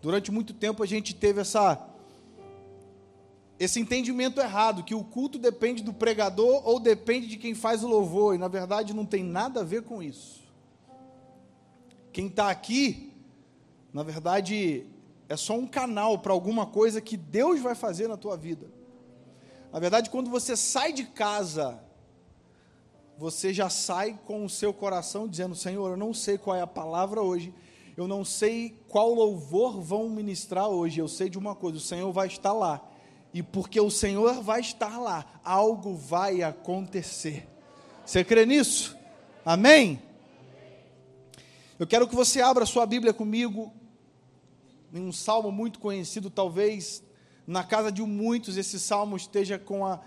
Durante 0.00 0.30
muito 0.30 0.52
tempo 0.52 0.82
a 0.82 0.86
gente 0.86 1.14
teve 1.14 1.40
essa 1.40 1.90
esse 3.58 3.78
entendimento 3.78 4.40
errado, 4.40 4.82
que 4.82 4.94
o 4.94 5.04
culto 5.04 5.38
depende 5.38 5.82
do 5.82 5.92
pregador 5.92 6.66
ou 6.66 6.80
depende 6.80 7.28
de 7.28 7.36
quem 7.36 7.54
faz 7.54 7.84
o 7.84 7.88
louvor, 7.88 8.34
e 8.34 8.38
na 8.38 8.48
verdade 8.48 8.92
não 8.92 9.06
tem 9.06 9.22
nada 9.22 9.60
a 9.60 9.64
ver 9.64 9.82
com 9.82 10.02
isso. 10.02 10.42
Quem 12.12 12.26
está 12.26 12.50
aqui, 12.50 13.12
na 13.92 14.02
verdade, 14.02 14.86
é 15.28 15.36
só 15.36 15.54
um 15.54 15.66
canal 15.66 16.18
para 16.18 16.32
alguma 16.32 16.66
coisa 16.66 17.00
que 17.00 17.16
Deus 17.16 17.60
vai 17.60 17.74
fazer 17.74 18.08
na 18.08 18.16
tua 18.16 18.36
vida. 18.36 18.66
Na 19.72 19.78
verdade, 19.78 20.10
quando 20.10 20.30
você 20.30 20.56
sai 20.56 20.92
de 20.92 21.04
casa 21.04 21.80
você 23.16 23.52
já 23.52 23.68
sai 23.68 24.18
com 24.24 24.44
o 24.44 24.50
seu 24.50 24.72
coração 24.72 25.28
dizendo: 25.28 25.54
Senhor, 25.54 25.90
eu 25.90 25.96
não 25.96 26.12
sei 26.12 26.36
qual 26.36 26.56
é 26.56 26.60
a 26.60 26.66
palavra 26.66 27.22
hoje, 27.22 27.54
eu 27.96 28.08
não 28.08 28.24
sei 28.24 28.76
qual 28.88 29.12
louvor 29.12 29.80
vão 29.80 30.08
ministrar 30.08 30.68
hoje, 30.68 31.00
eu 31.00 31.08
sei 31.08 31.28
de 31.28 31.38
uma 31.38 31.54
coisa: 31.54 31.78
o 31.78 31.80
Senhor 31.80 32.12
vai 32.12 32.26
estar 32.26 32.52
lá, 32.52 32.86
e 33.32 33.42
porque 33.42 33.80
o 33.80 33.90
Senhor 33.90 34.42
vai 34.42 34.60
estar 34.60 34.98
lá, 34.98 35.24
algo 35.44 35.94
vai 35.94 36.42
acontecer. 36.42 37.48
Você 38.04 38.24
crê 38.24 38.44
nisso? 38.44 38.96
Amém? 39.44 40.02
Eu 41.78 41.86
quero 41.86 42.06
que 42.06 42.14
você 42.14 42.40
abra 42.40 42.66
sua 42.66 42.86
Bíblia 42.86 43.12
comigo, 43.12 43.72
em 44.92 45.00
um 45.00 45.12
salmo 45.12 45.50
muito 45.50 45.78
conhecido, 45.78 46.30
talvez 46.30 47.02
na 47.46 47.62
casa 47.62 47.92
de 47.92 48.02
muitos 48.02 48.56
esse 48.56 48.80
salmo 48.80 49.16
esteja 49.16 49.58
com 49.58 49.84
a 49.84 50.00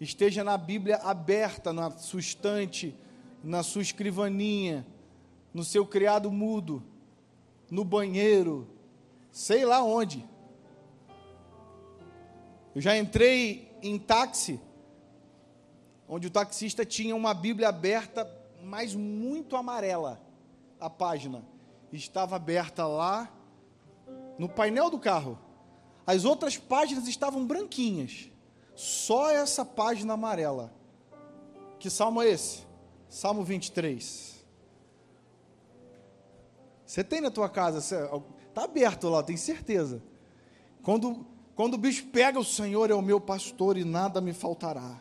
esteja 0.00 0.42
na 0.42 0.56
Bíblia 0.56 0.96
aberta 0.96 1.72
na 1.72 1.90
sua 1.90 2.20
estante, 2.20 2.94
na 3.42 3.62
sua 3.62 3.82
escrivaninha, 3.82 4.86
no 5.52 5.64
seu 5.64 5.86
criado 5.86 6.30
mudo, 6.30 6.82
no 7.70 7.84
banheiro, 7.84 8.68
sei 9.30 9.64
lá 9.64 9.82
onde. 9.82 10.24
Eu 12.74 12.80
já 12.80 12.96
entrei 12.96 13.72
em 13.82 13.98
táxi, 13.98 14.60
onde 16.08 16.26
o 16.26 16.30
taxista 16.30 16.84
tinha 16.84 17.14
uma 17.14 17.32
Bíblia 17.32 17.68
aberta, 17.68 18.28
mas 18.62 18.94
muito 18.94 19.56
amarela 19.56 20.20
a 20.80 20.90
página. 20.90 21.44
estava 21.92 22.34
aberta 22.36 22.86
lá 22.86 23.32
no 24.38 24.48
painel 24.48 24.90
do 24.90 24.98
carro. 24.98 25.38
As 26.06 26.24
outras 26.24 26.58
páginas 26.58 27.06
estavam 27.06 27.46
branquinhas. 27.46 28.30
Só 28.74 29.30
essa 29.30 29.64
página 29.64 30.14
amarela. 30.14 30.72
Que 31.78 31.88
salmo 31.88 32.22
é 32.22 32.28
esse? 32.28 32.64
Salmo 33.08 33.44
23. 33.44 34.44
Você 36.84 37.02
tem 37.02 37.20
na 37.20 37.30
tua 37.30 37.48
casa, 37.48 37.78
está 37.78 38.64
aberto 38.64 39.08
lá, 39.08 39.22
tem 39.22 39.36
certeza. 39.36 40.02
Quando, 40.82 41.26
quando 41.54 41.74
o 41.74 41.78
bicho 41.78 42.06
pega, 42.06 42.38
o 42.38 42.44
Senhor 42.44 42.90
é 42.90 42.94
o 42.94 43.02
meu 43.02 43.20
pastor 43.20 43.76
e 43.76 43.84
nada 43.84 44.20
me 44.20 44.32
faltará. 44.32 45.00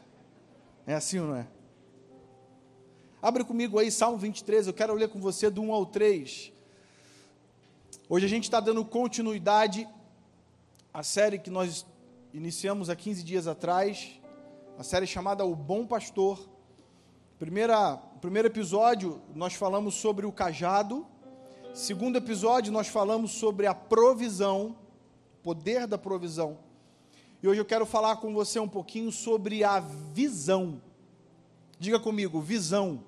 É 0.85 0.93
assim 0.93 1.19
ou 1.19 1.27
não 1.27 1.35
é? 1.35 1.47
Abre 3.21 3.43
comigo 3.43 3.79
aí, 3.79 3.89
Salmo 3.89 4.17
23, 4.17 4.67
eu 4.67 4.73
quero 4.73 4.93
ler 4.93 5.09
com 5.09 5.19
você 5.19 5.49
do 5.49 5.61
1 5.61 5.73
ao 5.73 5.85
3. 5.85 6.51
Hoje 8.09 8.25
a 8.25 8.29
gente 8.29 8.43
está 8.43 8.59
dando 8.59 8.83
continuidade 8.83 9.87
à 10.93 11.01
série 11.03 11.39
que 11.39 11.49
nós 11.49 11.85
iniciamos 12.33 12.89
há 12.89 12.95
15 12.95 13.23
dias 13.23 13.45
atrás, 13.45 14.19
a 14.77 14.83
série 14.83 15.05
chamada 15.05 15.45
O 15.45 15.55
Bom 15.55 15.85
Pastor. 15.85 16.49
Primeira, 17.37 17.95
primeiro 18.19 18.47
episódio, 18.47 19.21
nós 19.35 19.53
falamos 19.53 19.93
sobre 19.93 20.25
o 20.25 20.31
cajado. 20.31 21.05
Segundo 21.75 22.15
episódio, 22.15 22.73
nós 22.73 22.87
falamos 22.87 23.33
sobre 23.33 23.67
a 23.67 23.75
provisão, 23.75 24.75
poder 25.43 25.85
da 25.85 25.97
provisão. 25.97 26.57
E 27.41 27.47
hoje 27.47 27.61
eu 27.61 27.65
quero 27.65 27.85
falar 27.85 28.15
com 28.15 28.33
você 28.33 28.59
um 28.59 28.69
pouquinho 28.69 29.11
sobre 29.11 29.63
a 29.63 29.79
visão. 29.79 30.81
Diga 31.77 31.99
comigo, 31.99 32.41
visão. 32.41 33.03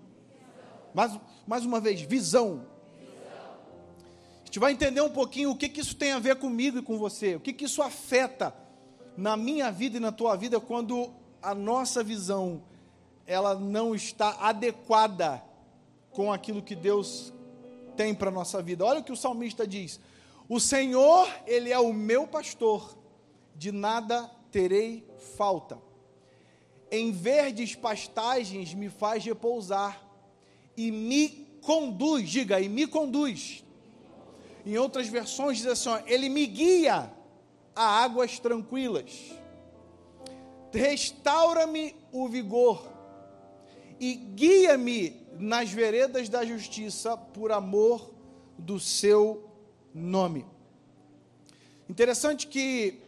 Mais, 0.94 1.20
mais 1.48 1.66
uma 1.66 1.80
vez, 1.80 2.00
visão. 2.02 2.64
A 4.44 4.46
gente 4.46 4.60
vai 4.60 4.72
entender 4.72 5.02
um 5.02 5.10
pouquinho 5.10 5.50
o 5.50 5.58
que, 5.58 5.68
que 5.68 5.82
isso 5.82 5.96
tem 5.96 6.12
a 6.12 6.20
ver 6.20 6.36
comigo 6.36 6.78
e 6.78 6.84
com 6.84 7.00
você, 7.00 7.36
o 7.36 7.40
que, 7.40 7.54
que 7.54 7.66
isso 7.66 7.82
afeta 7.82 8.65
na 9.18 9.38
minha 9.38 9.72
vida 9.72 9.98
e 9.98 10.00
na 10.00 10.12
tua 10.12 10.36
vida 10.36 10.60
quando 10.60 11.12
a 11.42 11.54
nossa 11.54 12.04
visão 12.04 12.62
ela 13.26 13.56
não 13.56 13.96
está 13.96 14.38
adequada 14.40 15.44
com 16.12 16.32
aquilo 16.32 16.62
que 16.62 16.76
Deus 16.76 17.34
tem 17.96 18.14
para 18.14 18.30
a 18.30 18.34
nossa 18.34 18.62
vida. 18.62 18.86
Olha 18.86 19.00
o 19.00 19.04
que 19.04 19.12
o 19.12 19.18
salmista 19.18 19.68
diz: 19.68 20.00
O 20.48 20.60
Senhor, 20.60 21.28
Ele 21.46 21.72
é 21.72 21.80
o 21.80 21.94
meu 21.94 22.28
pastor, 22.28 22.98
de 23.56 23.72
nada 23.72 24.30
terei 24.52 25.06
falta. 25.36 25.78
Em 26.92 27.12
verdes 27.12 27.76
pastagens 27.76 28.74
me 28.74 28.90
faz 28.90 29.24
repousar 29.24 30.02
e 30.78 30.92
me 30.92 31.30
conduz, 31.62 32.30
diga, 32.30 32.62
e 32.62 32.70
me 32.70 32.86
conduz. 32.86 33.64
Em 34.66 34.78
outras 34.78 35.08
versões 35.08 35.58
diz 35.58 35.68
assim: 35.68 35.90
ó, 35.90 36.00
ele 36.06 36.30
me 36.30 36.46
guia 36.46 37.12
a 37.76 38.04
águas 38.04 38.40
tranquilas. 38.40 39.34
Restaura-me 40.72 41.96
o 42.12 42.28
vigor 42.28 42.86
e 44.00 44.14
guia-me 44.14 45.26
nas 45.40 45.72
veredas 45.72 46.30
da 46.30 46.46
justiça 46.46 47.18
por 47.18 47.52
amor 47.52 48.12
do 48.58 48.80
seu 48.80 49.50
nome. 49.94 50.46
Interessante 51.90 52.48
que 52.48 53.00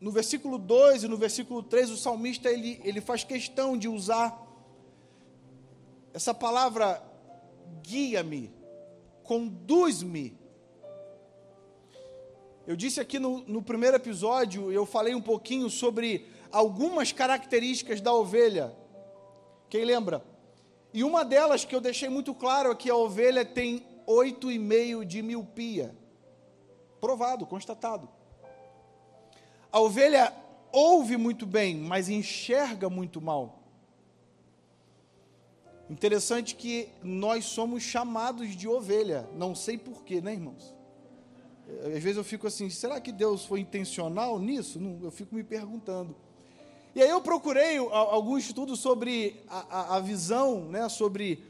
no 0.00 0.10
versículo 0.10 0.58
2 0.58 1.04
e 1.04 1.08
no 1.08 1.16
versículo 1.16 1.62
3 1.62 1.90
o 1.90 1.96
salmista 1.96 2.50
ele, 2.50 2.80
ele 2.84 3.00
faz 3.00 3.24
questão 3.24 3.76
de 3.76 3.88
usar 3.88 4.40
essa 6.12 6.32
palavra 6.32 7.02
guia-me, 7.82 8.52
conduz-me. 9.24 10.38
Eu 12.66 12.76
disse 12.76 12.98
aqui 12.98 13.18
no, 13.18 13.40
no 13.40 13.62
primeiro 13.62 13.96
episódio, 13.96 14.72
eu 14.72 14.86
falei 14.86 15.14
um 15.14 15.20
pouquinho 15.20 15.68
sobre 15.68 16.26
algumas 16.50 17.12
características 17.12 18.00
da 18.00 18.12
ovelha. 18.12 18.74
Quem 19.68 19.84
lembra? 19.84 20.24
E 20.92 21.04
uma 21.04 21.24
delas 21.24 21.64
que 21.64 21.74
eu 21.74 21.80
deixei 21.80 22.08
muito 22.08 22.34
claro 22.34 22.70
é 22.70 22.74
que 22.74 22.88
a 22.88 22.96
ovelha 22.96 23.44
tem 23.44 23.86
oito 24.06 24.50
e 24.50 24.58
meio 24.58 25.04
de 25.04 25.20
miopia. 25.20 25.94
Provado, 27.00 27.44
constatado. 27.44 28.08
A 29.70 29.80
ovelha 29.80 30.32
ouve 30.72 31.16
muito 31.18 31.44
bem, 31.44 31.76
mas 31.76 32.08
enxerga 32.08 32.88
muito 32.88 33.20
mal. 33.20 33.60
Interessante 35.90 36.54
que 36.54 36.88
nós 37.02 37.44
somos 37.44 37.82
chamados 37.82 38.56
de 38.56 38.66
ovelha, 38.66 39.28
não 39.34 39.54
sei 39.54 39.76
porquê, 39.76 40.22
né, 40.22 40.32
irmãos? 40.32 40.73
Às 41.86 42.02
vezes 42.02 42.16
eu 42.16 42.24
fico 42.24 42.46
assim, 42.46 42.68
será 42.68 43.00
que 43.00 43.10
Deus 43.10 43.44
foi 43.44 43.60
intencional 43.60 44.38
nisso? 44.38 44.78
Não, 44.78 44.98
eu 45.02 45.10
fico 45.10 45.34
me 45.34 45.42
perguntando. 45.42 46.14
E 46.94 47.02
aí 47.02 47.08
eu 47.08 47.20
procurei 47.20 47.76
algum 47.78 48.38
estudo 48.38 48.76
sobre 48.76 49.40
a, 49.48 49.80
a, 49.80 49.96
a 49.96 50.00
visão, 50.00 50.66
né, 50.66 50.88
sobre 50.88 51.42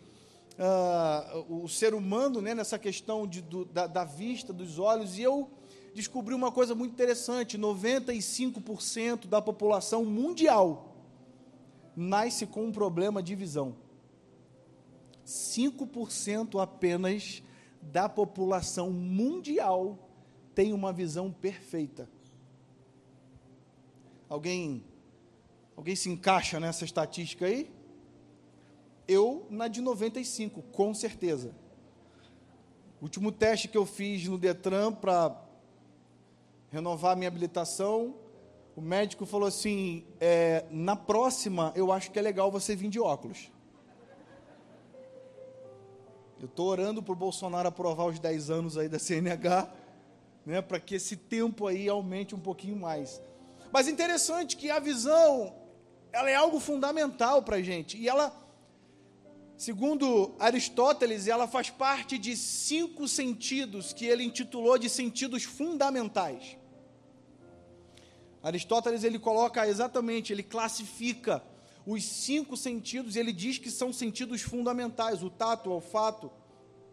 uh, 0.58 1.62
o 1.62 1.68
ser 1.68 1.94
humano, 1.94 2.40
né, 2.40 2.54
nessa 2.54 2.78
questão 2.78 3.26
de, 3.26 3.42
do, 3.42 3.64
da, 3.66 3.86
da 3.86 4.04
vista, 4.04 4.52
dos 4.52 4.78
olhos, 4.78 5.18
e 5.18 5.22
eu 5.22 5.50
descobri 5.94 6.34
uma 6.34 6.50
coisa 6.50 6.74
muito 6.74 6.92
interessante: 6.92 7.58
95% 7.58 9.26
da 9.26 9.42
população 9.42 10.04
mundial 10.04 10.94
nasce 11.96 12.46
com 12.46 12.64
um 12.64 12.72
problema 12.72 13.22
de 13.22 13.34
visão. 13.34 13.76
5% 15.26 16.62
apenas 16.62 17.42
da 17.92 18.08
população 18.08 18.90
mundial 18.90 19.98
tem 20.54 20.72
uma 20.72 20.92
visão 20.92 21.30
perfeita. 21.30 22.08
Alguém 24.28 24.84
alguém 25.76 25.96
se 25.96 26.08
encaixa 26.08 26.60
nessa 26.60 26.84
estatística 26.84 27.46
aí? 27.46 27.70
Eu 29.06 29.46
na 29.50 29.68
de 29.68 29.80
95, 29.80 30.62
com 30.62 30.94
certeza. 30.94 31.54
O 33.00 33.04
último 33.04 33.30
teste 33.30 33.68
que 33.68 33.76
eu 33.76 33.84
fiz 33.84 34.26
no 34.26 34.38
Detran 34.38 34.92
para 34.92 35.42
renovar 36.70 37.16
minha 37.16 37.28
habilitação, 37.28 38.14
o 38.74 38.80
médico 38.80 39.26
falou 39.26 39.46
assim: 39.46 40.04
é, 40.20 40.64
na 40.70 40.96
próxima 40.96 41.72
eu 41.76 41.92
acho 41.92 42.10
que 42.10 42.18
é 42.18 42.22
legal 42.22 42.50
você 42.50 42.74
vir 42.74 42.88
de 42.88 42.98
óculos. 42.98 43.50
Eu 46.44 46.48
estou 46.48 46.66
orando 46.66 47.02
para 47.02 47.14
o 47.14 47.16
Bolsonaro 47.16 47.68
aprovar 47.68 48.04
os 48.04 48.18
10 48.18 48.50
anos 48.50 48.76
aí 48.76 48.86
da 48.86 48.98
CNH, 48.98 49.66
né, 50.44 50.60
para 50.60 50.78
que 50.78 50.96
esse 50.96 51.16
tempo 51.16 51.66
aí 51.66 51.88
aumente 51.88 52.34
um 52.34 52.38
pouquinho 52.38 52.76
mais. 52.76 53.18
Mas 53.72 53.88
interessante 53.88 54.54
que 54.54 54.68
a 54.68 54.78
visão, 54.78 55.54
ela 56.12 56.28
é 56.28 56.34
algo 56.34 56.60
fundamental 56.60 57.42
para 57.42 57.56
a 57.56 57.62
gente. 57.62 57.96
E 57.96 58.10
ela, 58.10 58.30
segundo 59.56 60.34
Aristóteles, 60.38 61.28
ela 61.28 61.48
faz 61.48 61.70
parte 61.70 62.18
de 62.18 62.36
cinco 62.36 63.08
sentidos 63.08 63.94
que 63.94 64.04
ele 64.04 64.22
intitulou 64.22 64.76
de 64.76 64.90
sentidos 64.90 65.44
fundamentais. 65.44 66.58
Aristóteles 68.42 69.02
ele 69.02 69.18
coloca 69.18 69.66
exatamente, 69.66 70.30
ele 70.30 70.42
classifica 70.42 71.42
os 71.86 72.04
cinco 72.04 72.56
sentidos, 72.56 73.14
ele 73.14 73.32
diz 73.32 73.58
que 73.58 73.70
são 73.70 73.92
sentidos 73.92 74.42
fundamentais: 74.42 75.22
o 75.22 75.30
tato, 75.30 75.68
o 75.68 75.72
olfato, 75.74 76.30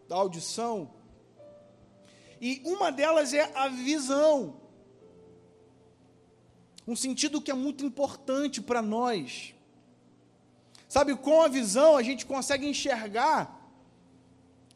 a 0.10 0.16
audição. 0.16 0.92
E 2.40 2.62
uma 2.66 2.92
delas 2.92 3.34
é 3.34 3.52
a 3.56 3.68
visão. 3.68 4.60
Um 6.88 6.96
sentido 6.96 7.40
que 7.40 7.52
é 7.52 7.54
muito 7.54 7.86
importante 7.86 8.62
para 8.62 8.82
nós. 8.82 9.54
Sabe, 10.90 11.16
com 11.16 11.42
a 11.42 11.48
visão 11.48 11.96
a 11.96 12.04
gente 12.04 12.26
consegue 12.26 12.68
enxergar 12.68 13.62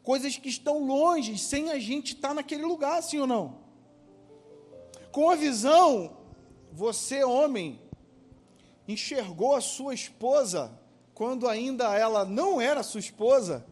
coisas 0.02 0.38
que 0.38 0.48
estão 0.48 0.86
longe, 0.86 1.38
sem 1.38 1.72
a 1.72 1.80
gente 1.80 2.14
estar 2.14 2.34
naquele 2.34 2.64
lugar, 2.64 3.02
sim 3.02 3.20
ou 3.20 3.28
não? 3.28 3.58
Com 5.12 5.30
a 5.30 5.36
visão, 5.36 6.16
você, 6.72 7.24
homem, 7.24 7.82
enxergou 8.88 9.56
a 9.56 9.62
sua 9.62 9.94
esposa 9.94 10.80
quando 11.14 11.48
ainda 11.48 11.98
ela 11.98 12.26
não 12.26 12.60
era 12.60 12.84
sua 12.84 13.00
esposa, 13.00 13.66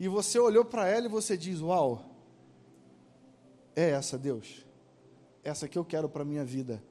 e 0.00 0.08
você 0.08 0.38
olhou 0.38 0.64
para 0.64 0.88
ela 0.88 1.06
e 1.06 1.10
você 1.10 1.36
diz: 1.36 1.60
Uau, 1.60 2.02
é 3.76 3.90
essa, 3.90 4.18
Deus, 4.18 4.64
essa 5.44 5.68
que 5.68 5.78
eu 5.78 5.84
quero 5.84 6.08
para 6.08 6.22
a 6.22 6.24
minha 6.24 6.44
vida. 6.44 6.82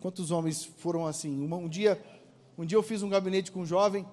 Quantos 0.00 0.30
homens 0.30 0.64
foram 0.64 1.06
assim? 1.06 1.42
Um, 1.42 1.68
dia, 1.68 2.00
um 2.56 2.64
dia 2.64 2.78
eu 2.78 2.82
fiz 2.82 3.02
um 3.02 3.08
gabinete 3.08 3.50
com 3.50 3.60
um 3.60 3.66
jovem, 3.66 4.06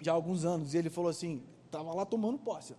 já 0.00 0.12
alguns 0.12 0.44
anos, 0.44 0.74
e 0.74 0.78
ele 0.78 0.90
falou 0.90 1.10
assim: 1.10 1.42
estava 1.66 1.94
lá 1.94 2.04
tomando 2.04 2.38
posse. 2.38 2.74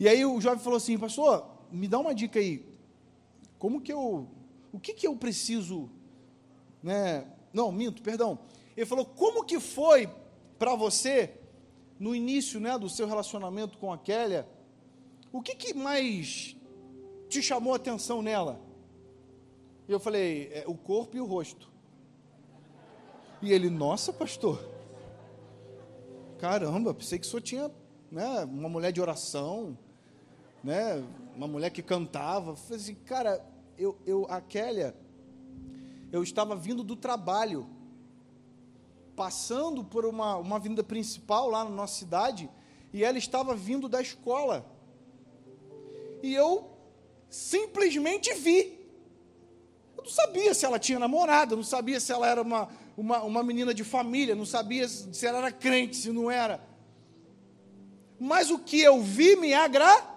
E 0.00 0.08
aí 0.08 0.24
o 0.24 0.40
jovem 0.40 0.58
falou 0.58 0.78
assim: 0.78 0.98
Pastor, 0.98 1.46
me 1.70 1.86
dá 1.86 1.98
uma 1.98 2.14
dica 2.14 2.38
aí, 2.38 2.66
como 3.58 3.80
que 3.80 3.92
eu, 3.92 4.26
o 4.72 4.80
que 4.80 4.94
que 4.94 5.06
eu 5.06 5.14
preciso, 5.16 5.90
né? 6.82 7.26
Não, 7.52 7.70
minto, 7.70 8.02
perdão. 8.02 8.38
Ele 8.76 8.86
falou: 8.86 9.04
como 9.04 9.44
que 9.44 9.60
foi 9.60 10.08
para 10.58 10.74
você, 10.74 11.34
no 11.98 12.14
início 12.14 12.58
né, 12.60 12.78
do 12.78 12.88
seu 12.88 13.06
relacionamento 13.06 13.78
com 13.78 13.92
a 13.92 13.98
Kélia, 13.98 14.48
o 15.32 15.42
que, 15.42 15.54
que 15.54 15.74
mais 15.74 16.56
te 17.28 17.42
chamou 17.42 17.72
a 17.72 17.76
atenção 17.76 18.22
nela? 18.22 18.60
E 19.88 19.92
eu 19.92 20.00
falei: 20.00 20.50
é, 20.52 20.64
o 20.66 20.74
corpo 20.74 21.16
e 21.16 21.20
o 21.20 21.26
rosto. 21.26 21.70
E 23.40 23.52
ele, 23.52 23.68
nossa, 23.68 24.12
pastor. 24.12 24.64
Caramba, 26.38 26.94
pensei 26.94 27.18
que 27.18 27.26
senhor 27.26 27.40
tinha 27.40 27.70
né, 28.10 28.44
uma 28.44 28.68
mulher 28.68 28.92
de 28.92 29.00
oração, 29.00 29.76
né, 30.62 31.04
uma 31.34 31.46
mulher 31.46 31.70
que 31.70 31.82
cantava. 31.82 32.54
Falei 32.54 32.82
assim, 32.82 32.94
cara, 32.94 33.44
eu, 33.78 33.96
eu, 34.06 34.26
a 34.28 34.40
Kélia, 34.40 34.94
eu 36.12 36.22
estava 36.22 36.54
vindo 36.54 36.84
do 36.84 36.94
trabalho, 36.94 37.66
passando 39.16 39.82
por 39.82 40.04
uma, 40.04 40.36
uma 40.36 40.56
avenida 40.56 40.84
principal 40.84 41.48
lá 41.48 41.64
na 41.64 41.70
nossa 41.70 41.94
cidade, 41.94 42.50
e 42.92 43.02
ela 43.02 43.16
estava 43.16 43.54
vindo 43.54 43.88
da 43.88 44.02
escola. 44.02 44.66
E 46.22 46.34
eu 46.34 46.70
simplesmente 47.30 48.34
vi. 48.34 48.78
Eu 49.96 50.04
não 50.04 50.10
sabia 50.10 50.52
se 50.52 50.66
ela 50.66 50.78
tinha 50.78 50.98
namorado, 50.98 51.56
não 51.56 51.64
sabia 51.64 51.98
se 51.98 52.12
ela 52.12 52.28
era 52.28 52.42
uma, 52.42 52.68
uma, 52.94 53.22
uma 53.22 53.42
menina 53.42 53.72
de 53.72 53.82
família, 53.82 54.34
não 54.34 54.44
sabia 54.44 54.86
se 54.86 55.26
ela 55.26 55.38
era 55.38 55.50
crente, 55.50 55.96
se 55.96 56.12
não 56.12 56.30
era. 56.30 56.62
Mas 58.20 58.50
o 58.50 58.58
que 58.58 58.80
eu 58.80 59.00
vi 59.00 59.34
me 59.34 59.54
agradou. 59.54 60.12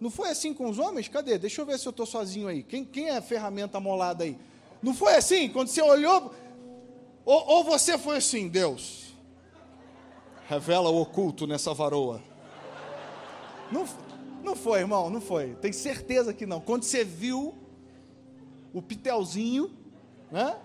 Não 0.00 0.10
foi 0.10 0.30
assim 0.30 0.54
com 0.54 0.68
os 0.68 0.78
homens? 0.78 1.08
Cadê? 1.08 1.38
Deixa 1.38 1.60
eu 1.60 1.66
ver 1.66 1.78
se 1.78 1.86
eu 1.86 1.90
estou 1.90 2.06
sozinho 2.06 2.48
aí. 2.48 2.62
Quem, 2.62 2.84
quem 2.84 3.08
é 3.08 3.16
a 3.16 3.22
ferramenta 3.22 3.78
molada 3.78 4.24
aí? 4.24 4.36
Não 4.82 4.94
foi 4.94 5.14
assim? 5.14 5.48
Quando 5.48 5.68
você 5.68 5.80
olhou. 5.80 6.34
Ou, 7.24 7.46
ou 7.48 7.64
você 7.64 7.96
foi 7.96 8.16
assim, 8.16 8.48
Deus, 8.48 9.14
revela 10.48 10.90
o 10.90 11.00
oculto 11.00 11.46
nessa 11.46 11.72
varoa. 11.72 12.20
Não, 13.70 13.86
não 14.42 14.56
foi, 14.56 14.80
irmão, 14.80 15.08
não 15.08 15.20
foi. 15.20 15.54
Tem 15.54 15.72
certeza 15.72 16.34
que 16.34 16.44
não. 16.44 16.60
Quando 16.60 16.82
você 16.82 17.04
viu 17.04 17.54
o 18.72 18.82
pitelzinho, 18.82 19.70
né? 20.30 20.58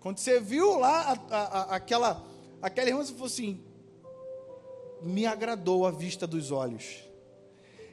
Quando 0.00 0.18
você 0.18 0.40
viu 0.40 0.78
lá 0.78 1.12
a, 1.30 1.36
a, 1.36 1.42
a, 1.42 1.76
aquela, 1.76 2.24
aquela 2.60 2.88
irmã, 2.88 3.04
você 3.04 3.12
falou 3.12 3.26
assim: 3.26 3.60
me 5.02 5.26
agradou 5.26 5.86
a 5.86 5.90
vista 5.90 6.26
dos 6.26 6.50
olhos. 6.50 7.04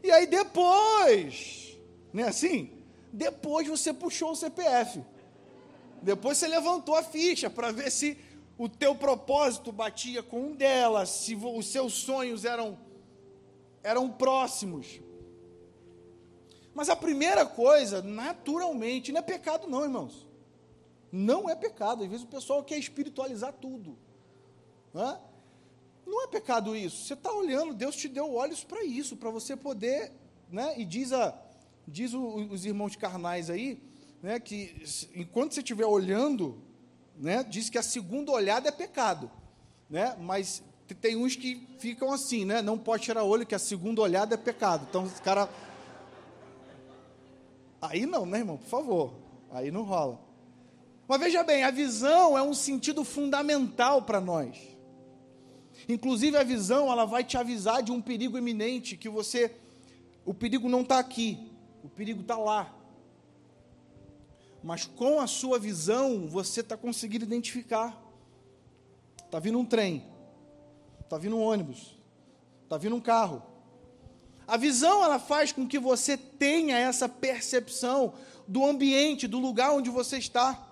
E 0.03 0.10
aí 0.10 0.26
depois, 0.26 1.78
não 2.14 2.24
é 2.24 2.28
assim? 2.30 2.72
Depois 3.12 3.68
você 3.68 3.93
puxou 3.93 4.32
o 4.32 4.36
CPF. 4.36 5.03
Depois 6.02 6.38
você 6.38 6.47
levantou 6.47 6.95
a 6.95 7.04
ficha 7.04 7.50
para 7.50 7.72
ver 7.72 7.91
se 7.91 8.18
o 8.58 8.68
teu 8.68 8.95
propósito 8.95 9.72
batia 9.72 10.22
com 10.22 10.41
um 10.41 10.56
delas, 10.56 11.10
se 11.10 11.36
os 11.36 11.68
seus 11.68 11.93
sonhos 11.93 12.45
eram 12.45 12.78
eram 13.82 14.10
próximos. 14.10 15.00
Mas 16.74 16.89
a 16.89 16.95
primeira 16.95 17.45
coisa, 17.45 18.02
naturalmente, 18.02 19.12
não 19.12 19.20
é 19.20 19.24
pecado 19.24 19.68
não, 19.68 19.84
irmãos. 19.84 20.28
Não 21.12 21.50
é 21.50 21.56
pecado. 21.56 22.04
Às 22.04 22.10
vezes 22.10 22.26
o 22.26 22.30
pessoal 22.30 22.64
quer 22.64 22.78
espiritualizar 22.78 23.54
tudo. 23.54 23.97
É, 24.93 25.20
não 26.06 26.24
é 26.24 26.28
pecado 26.28 26.76
isso. 26.76 27.06
Você 27.06 27.14
está 27.14 27.32
olhando, 27.32 27.74
Deus 27.74 27.95
te 27.95 28.08
deu 28.08 28.34
olhos 28.34 28.64
para 28.64 28.84
isso, 28.84 29.18
para 29.18 29.30
você 29.30 29.56
poder, 29.56 30.12
né? 30.50 30.74
E 30.78 30.86
diz, 30.86 31.12
a, 31.12 31.38
diz 31.88 32.14
o, 32.14 32.26
os 32.52 32.66
irmãos 32.66 32.95
carnais 32.95 33.50
aí, 33.50 33.82
né? 34.22 34.39
Que 34.39 34.84
enquanto 35.15 35.53
você 35.53 35.59
estiver 35.59 35.86
olhando, 35.86 36.61
né? 37.17 37.43
Diz 37.43 37.70
que 37.70 37.78
a 37.78 37.84
segunda 37.84 38.32
olhada 38.32 38.70
é 38.70 38.72
pecado, 38.72 39.30
né? 39.89 40.15
Mas 40.20 40.63
tem 41.01 41.15
uns 41.15 41.36
que 41.36 41.67
ficam 41.78 42.11
assim, 42.11 42.45
né? 42.45 42.61
Não 42.61 42.78
pode 42.78 43.03
tirar 43.03 43.24
olho 43.24 43.45
que 43.45 43.55
a 43.55 43.59
segunda 43.59 44.01
olhada 44.01 44.34
é 44.34 44.38
pecado. 44.38 44.88
Então 44.89 45.03
os 45.03 45.20
cara 45.20 45.49
Aí 47.82 48.05
não, 48.05 48.26
né, 48.26 48.39
irmão? 48.39 48.57
Por 48.57 48.67
favor. 48.67 49.13
Aí 49.51 49.72
não 49.72 49.84
rola. 49.84 50.20
Mas 51.07 51.20
veja 51.20 51.43
bem, 51.43 51.63
a 51.63 51.72
visão 51.72 52.38
é 52.38 52.41
um 52.43 52.53
sentido 52.53 53.03
fundamental 53.03 54.01
para 54.01 54.20
nós. 54.20 54.57
Inclusive 55.88 56.38
a 56.38 56.43
visão, 56.43 56.91
ela 56.91 57.05
vai 57.05 57.24
te 57.24 57.38
avisar 57.38 57.82
de 57.82 57.91
um 57.91 58.01
perigo 58.01 58.38
iminente 58.38 58.97
que 58.97 59.09
você 59.09 59.55
o 60.26 60.34
perigo 60.34 60.70
não 60.70 60.82
está 60.82 60.99
aqui, 60.99 61.39
o 61.84 61.89
perigo 61.89 62.22
está 62.22 62.38
lá. 62.38 62.76
Mas 64.64 64.86
com 64.86 65.20
a 65.20 65.28
sua 65.28 65.57
visão, 65.57 66.28
você 66.28 66.62
está 66.62 66.76
conseguindo 66.76 67.26
identificar. 67.26 67.97
Está 69.26 69.39
vindo 69.39 69.60
um 69.60 69.66
trem, 69.66 70.03
está 71.01 71.18
vindo 71.18 71.38
um 71.38 71.41
ônibus, 71.41 71.95
está 72.64 72.78
vindo 72.78 72.95
um 72.95 72.99
carro. 72.99 73.43
A 74.47 74.57
visão 74.57 75.03
ela 75.03 75.20
faz 75.20 75.51
com 75.51 75.68
que 75.68 75.78
você 75.78 76.18
tenha 76.18 76.76
essa 76.76 77.07
percepção 77.07 78.16
do 78.47 78.66
ambiente, 78.66 79.28
do 79.28 79.38
lugar 79.38 79.72
onde 79.72 79.91
você 79.91 80.18
está. 80.18 80.68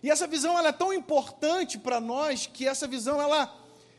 E 0.00 0.08
essa 0.08 0.28
visão 0.28 0.56
ela 0.56 0.68
é 0.68 0.72
tão 0.72 0.92
importante 0.92 1.76
para 1.76 2.00
nós 2.00 2.46
que 2.46 2.66
essa 2.66 2.86
visão 2.86 3.20
ela 3.20 3.52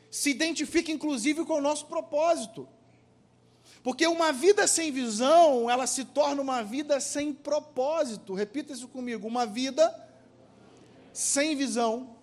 se 0.10 0.30
identifica 0.30 0.92
inclusive 0.92 1.44
com 1.44 1.56
o 1.56 1.62
nosso 1.62 1.86
propósito. 1.88 2.68
Porque 3.84 4.06
uma 4.06 4.32
vida 4.32 4.68
sem 4.68 4.92
visão, 4.92 5.70
ela 5.70 5.88
se 5.88 6.06
torna 6.06 6.42
uma 6.42 6.64
vida 6.64 7.00
sem 7.00 7.34
propósito. 7.34 8.34
Repita 8.34 8.74
isso 8.74 8.88
comigo. 8.88 9.28
Uma 9.28 9.46
vida 9.46 9.94
sem 11.12 11.56
visão 11.56 12.16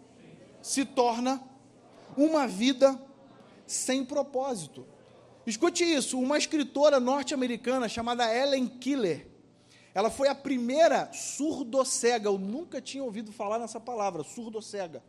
se 0.62 0.84
torna 0.84 1.42
uma 2.16 2.46
vida 2.46 3.00
sem 3.66 4.04
propósito. 4.04 4.86
Escute 5.46 5.82
isso, 5.82 6.18
uma 6.18 6.36
escritora 6.36 7.00
norte-americana 7.00 7.88
chamada 7.88 8.34
Ellen 8.34 8.68
Keller, 8.68 9.26
ela 9.94 10.10
foi 10.10 10.28
a 10.28 10.34
primeira 10.34 11.10
surdo-cega. 11.12 12.28
Eu 12.28 12.38
nunca 12.38 12.80
tinha 12.80 13.02
ouvido 13.02 13.32
falar 13.32 13.58
nessa 13.58 13.80
palavra, 13.80 14.22
surdo-cega. 14.22 15.02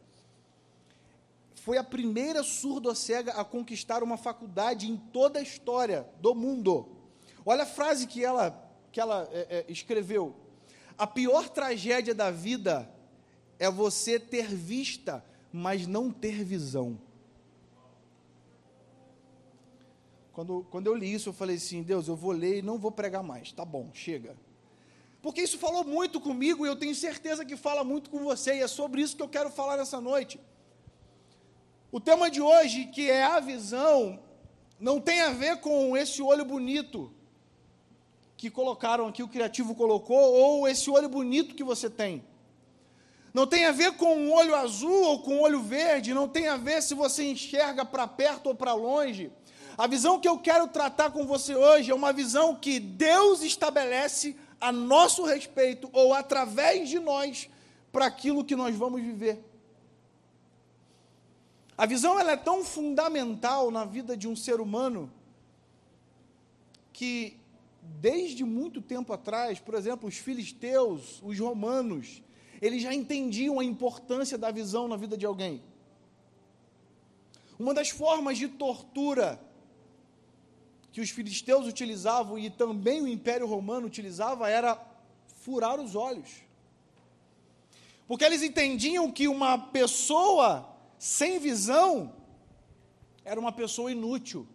Foi 1.59 1.77
a 1.77 1.83
primeira 1.83 2.41
surdo-cega 2.43 3.33
a 3.33 3.43
conquistar 3.43 4.01
uma 4.01 4.17
faculdade 4.17 4.89
em 4.89 4.97
toda 4.97 5.39
a 5.39 5.41
história 5.41 6.07
do 6.21 6.33
mundo. 6.33 6.87
Olha 7.45 7.63
a 7.63 7.65
frase 7.65 8.07
que 8.07 8.23
ela, 8.23 8.51
que 8.91 8.99
ela 8.99 9.27
é, 9.31 9.47
é, 9.49 9.65
escreveu. 9.67 10.35
A 10.97 11.05
pior 11.05 11.49
tragédia 11.49 12.15
da 12.15 12.31
vida 12.31 12.89
é 13.57 13.69
você 13.69 14.19
ter 14.19 14.47
vista, 14.47 15.23
mas 15.51 15.85
não 15.85 16.11
ter 16.11 16.43
visão. 16.43 16.99
Quando, 20.31 20.65
quando 20.71 20.87
eu 20.87 20.95
li 20.95 21.13
isso, 21.13 21.29
eu 21.29 21.33
falei 21.33 21.57
assim: 21.57 21.83
Deus, 21.83 22.07
eu 22.07 22.15
vou 22.15 22.31
ler 22.31 22.59
e 22.59 22.61
não 22.61 22.77
vou 22.77 22.91
pregar 22.91 23.21
mais. 23.21 23.51
Tá 23.51 23.65
bom, 23.65 23.89
chega. 23.93 24.37
Porque 25.21 25.41
isso 25.41 25.57
falou 25.57 25.83
muito 25.83 26.21
comigo 26.21 26.65
e 26.65 26.69
eu 26.69 26.77
tenho 26.77 26.95
certeza 26.95 27.43
que 27.43 27.57
fala 27.57 27.83
muito 27.83 28.09
com 28.09 28.19
você, 28.19 28.55
e 28.55 28.61
é 28.61 28.67
sobre 28.67 29.01
isso 29.01 29.17
que 29.17 29.21
eu 29.21 29.27
quero 29.27 29.49
falar 29.49 29.75
nessa 29.75 29.99
noite. 29.99 30.39
O 31.91 31.99
tema 31.99 32.29
de 32.29 32.39
hoje, 32.39 32.85
que 32.85 33.09
é 33.09 33.23
a 33.23 33.39
visão, 33.39 34.19
não 34.79 35.01
tem 35.01 35.21
a 35.21 35.31
ver 35.31 35.57
com 35.57 35.97
esse 35.97 36.21
olho 36.21 36.45
bonito 36.45 37.11
que 38.37 38.49
colocaram 38.49 39.07
aqui, 39.07 39.23
o 39.23 39.27
criativo 39.27 39.73
colocou, 39.73 40.15
ou 40.15 40.67
esse 40.67 40.89
olho 40.89 41.09
bonito 41.09 41.55
que 41.55 41.63
você 41.63 41.89
tem. 41.89 42.23
Não 43.33 43.47
tem 43.47 43.65
a 43.65 43.71
ver 43.71 43.93
com 43.93 44.15
um 44.15 44.31
olho 44.31 44.55
azul 44.55 45.03
ou 45.03 45.23
com 45.23 45.37
um 45.37 45.41
olho 45.41 45.61
verde, 45.61 46.13
não 46.13 46.27
tem 46.27 46.47
a 46.47 46.57
ver 46.57 46.81
se 46.83 46.93
você 46.93 47.23
enxerga 47.23 47.83
para 47.83 48.07
perto 48.07 48.47
ou 48.47 48.55
para 48.55 48.73
longe. 48.73 49.31
A 49.75 49.87
visão 49.87 50.19
que 50.19 50.27
eu 50.27 50.37
quero 50.37 50.67
tratar 50.67 51.09
com 51.09 51.25
você 51.25 51.55
hoje 51.55 51.89
é 51.89 51.95
uma 51.95 52.13
visão 52.13 52.55
que 52.55 52.79
Deus 52.79 53.41
estabelece 53.41 54.35
a 54.61 54.71
nosso 54.71 55.23
respeito 55.23 55.89
ou 55.91 56.13
através 56.13 56.87
de 56.87 56.99
nós 56.99 57.49
para 57.91 58.05
aquilo 58.05 58.45
que 58.45 58.55
nós 58.55 58.75
vamos 58.75 59.01
viver. 59.01 59.48
A 61.79 61.85
visão 61.85 62.19
ela 62.19 62.33
é 62.33 62.35
tão 62.35 62.61
fundamental 62.61 63.71
na 63.71 63.85
vida 63.85 64.17
de 64.17 64.27
um 64.27 64.35
ser 64.35 64.59
humano 64.59 65.09
que 66.91 67.37
desde 68.01 68.43
muito 68.43 68.81
tempo 68.81 69.13
atrás, 69.13 69.61
por 69.61 69.75
exemplo, 69.75 70.09
os 70.09 70.17
filisteus, 70.17 71.21
os 71.23 71.39
romanos, 71.39 72.21
eles 72.61 72.81
já 72.81 72.93
entendiam 72.93 73.61
a 73.61 73.63
importância 73.63 74.37
da 74.37 74.51
visão 74.51 74.89
na 74.89 74.97
vida 74.97 75.15
de 75.15 75.25
alguém. 75.25 75.63
Uma 77.57 77.73
das 77.73 77.91
formas 77.91 78.37
de 78.37 78.49
tortura 78.49 79.39
que 80.91 80.99
os 80.99 81.09
filisteus 81.09 81.65
utilizavam 81.65 82.37
e 82.37 82.49
também 82.49 83.01
o 83.01 83.07
Império 83.07 83.47
Romano 83.47 83.87
utilizava 83.87 84.49
era 84.49 84.77
furar 85.27 85.79
os 85.79 85.95
olhos. 85.95 86.41
Porque 88.05 88.25
eles 88.25 88.41
entendiam 88.41 89.09
que 89.09 89.29
uma 89.29 89.57
pessoa 89.57 90.77
sem 90.99 91.39
visão 91.39 92.13
era 93.23 93.39
uma 93.39 93.51
pessoa 93.51 93.91
inútil. 93.91 94.45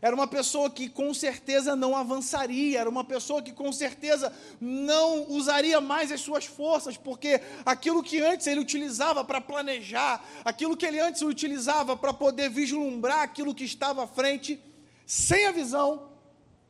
Era 0.00 0.14
uma 0.14 0.26
pessoa 0.26 0.70
que 0.70 0.90
com 0.90 1.12
certeza 1.14 1.74
não 1.74 1.96
avançaria, 1.96 2.78
era 2.78 2.88
uma 2.88 3.02
pessoa 3.02 3.42
que 3.42 3.50
com 3.50 3.72
certeza 3.72 4.32
não 4.60 5.26
usaria 5.30 5.80
mais 5.80 6.12
as 6.12 6.20
suas 6.20 6.44
forças, 6.44 6.98
porque 6.98 7.40
aquilo 7.64 8.02
que 8.02 8.20
antes 8.20 8.46
ele 8.46 8.60
utilizava 8.60 9.24
para 9.24 9.40
planejar, 9.40 10.22
aquilo 10.44 10.76
que 10.76 10.84
ele 10.84 11.00
antes 11.00 11.22
utilizava 11.22 11.96
para 11.96 12.12
poder 12.12 12.50
vislumbrar 12.50 13.22
aquilo 13.22 13.54
que 13.54 13.64
estava 13.64 14.04
à 14.04 14.06
frente, 14.06 14.62
Sem 15.06 15.46
a 15.46 15.52
visão, 15.52 16.10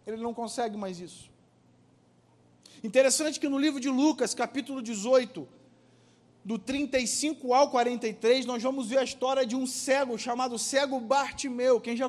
ele 0.07 0.19
não 0.19 0.35
consegue 0.35 0.77
mais 0.77 1.01
isso. 1.01 1.31
Interessante 2.85 3.41
que 3.41 3.49
no 3.49 3.59
livro 3.59 3.81
de 3.81 3.89
Lucas, 3.89 4.35
capítulo 4.35 4.83
18, 4.83 5.49
do 6.47 6.61
35 6.61 7.53
ao 7.53 7.69
43, 7.71 8.47
nós 8.47 8.63
vamos 8.63 8.87
ver 8.87 8.99
a 8.99 9.03
história 9.03 9.45
de 9.45 9.57
um 9.57 9.67
cego 9.67 10.17
chamado 10.17 10.57
cego 10.57 11.01
Bartimeu. 11.01 11.81
Quem 11.81 11.97
já, 11.97 12.09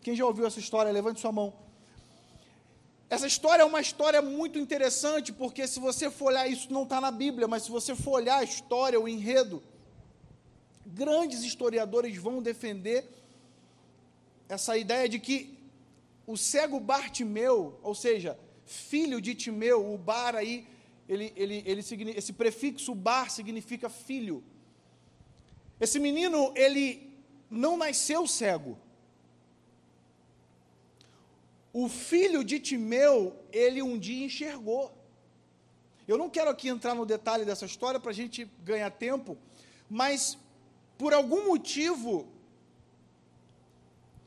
quem 0.00 0.16
já 0.16 0.26
ouviu 0.26 0.48
essa 0.48 0.58
história, 0.58 0.90
levante 0.90 1.20
sua 1.20 1.30
mão. 1.30 1.54
Essa 3.08 3.28
história 3.28 3.62
é 3.62 3.64
uma 3.64 3.80
história 3.80 4.20
muito 4.20 4.58
interessante, 4.58 5.32
porque 5.32 5.64
se 5.68 5.78
você 5.78 6.10
for 6.10 6.24
olhar, 6.24 6.48
isso 6.48 6.72
não 6.72 6.82
está 6.82 7.00
na 7.00 7.12
Bíblia, 7.12 7.46
mas 7.46 7.62
se 7.62 7.70
você 7.70 7.94
for 7.94 8.14
olhar 8.14 8.38
a 8.38 8.42
história, 8.42 8.98
o 8.98 9.06
enredo, 9.06 9.62
grandes 10.84 11.44
historiadores 11.44 12.16
vão 12.16 12.42
defender 12.42 13.08
essa 14.48 14.76
ideia 14.76 15.08
de 15.08 15.20
que 15.20 15.56
o 16.26 16.36
cego 16.36 16.80
Bartimeu, 16.80 17.78
ou 17.80 17.94
seja, 17.94 18.36
filho 18.66 19.20
de 19.20 19.36
Timeu, 19.36 19.94
o 19.94 19.96
bar 19.96 20.34
aí, 20.34 20.66
ele, 21.08 21.32
ele, 21.34 21.62
ele, 21.64 21.80
esse 22.16 22.32
prefixo 22.32 22.94
bar 22.94 23.30
significa 23.30 23.88
filho. 23.88 24.44
Esse 25.80 25.98
menino, 25.98 26.52
ele 26.54 27.08
não 27.50 27.76
nasceu 27.76 28.26
cego. 28.26 28.78
O 31.72 31.88
filho 31.88 32.44
de 32.44 32.60
Timeu, 32.60 33.34
ele 33.50 33.80
um 33.82 33.98
dia 33.98 34.26
enxergou. 34.26 34.92
Eu 36.06 36.18
não 36.18 36.28
quero 36.28 36.50
aqui 36.50 36.68
entrar 36.68 36.94
no 36.94 37.06
detalhe 37.06 37.44
dessa 37.44 37.64
história 37.64 38.00
para 38.00 38.10
a 38.10 38.14
gente 38.14 38.44
ganhar 38.62 38.90
tempo, 38.90 39.36
mas 39.88 40.36
por 40.96 41.14
algum 41.14 41.46
motivo 41.46 42.26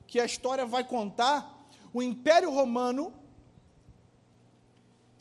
que 0.07 0.19
a 0.19 0.25
história 0.25 0.65
vai 0.65 0.83
contar, 0.83 1.69
o 1.93 2.01
Império 2.01 2.51
Romano 2.51 3.13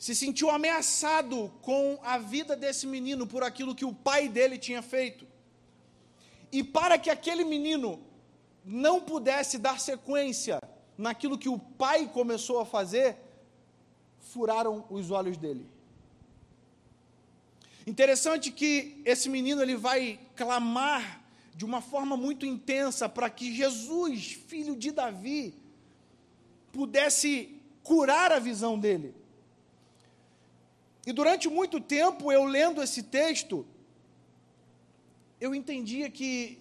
se 0.01 0.15
sentiu 0.15 0.49
ameaçado 0.49 1.53
com 1.61 1.99
a 2.01 2.17
vida 2.17 2.55
desse 2.55 2.87
menino 2.87 3.27
por 3.27 3.43
aquilo 3.43 3.75
que 3.75 3.85
o 3.85 3.93
pai 3.93 4.27
dele 4.27 4.57
tinha 4.57 4.81
feito. 4.81 5.27
E 6.51 6.63
para 6.63 6.97
que 6.97 7.07
aquele 7.07 7.43
menino 7.43 8.01
não 8.65 8.99
pudesse 8.99 9.59
dar 9.59 9.79
sequência 9.79 10.59
naquilo 10.97 11.37
que 11.37 11.47
o 11.47 11.59
pai 11.59 12.09
começou 12.11 12.59
a 12.59 12.65
fazer, 12.65 13.15
furaram 14.17 14.83
os 14.89 15.11
olhos 15.11 15.37
dele. 15.37 15.69
Interessante 17.85 18.51
que 18.51 18.99
esse 19.05 19.29
menino 19.29 19.61
ele 19.61 19.75
vai 19.75 20.19
clamar 20.35 21.21
de 21.55 21.63
uma 21.63 21.79
forma 21.79 22.17
muito 22.17 22.43
intensa 22.43 23.07
para 23.07 23.29
que 23.29 23.53
Jesus, 23.53 24.31
filho 24.47 24.75
de 24.75 24.89
Davi, 24.91 25.53
pudesse 26.71 27.55
curar 27.83 28.31
a 28.31 28.39
visão 28.39 28.79
dele. 28.79 29.20
E 31.05 31.11
durante 31.11 31.49
muito 31.49 31.79
tempo, 31.79 32.31
eu 32.31 32.43
lendo 32.43 32.81
esse 32.81 33.03
texto, 33.03 33.65
eu 35.39 35.55
entendia 35.55 36.09
que 36.09 36.59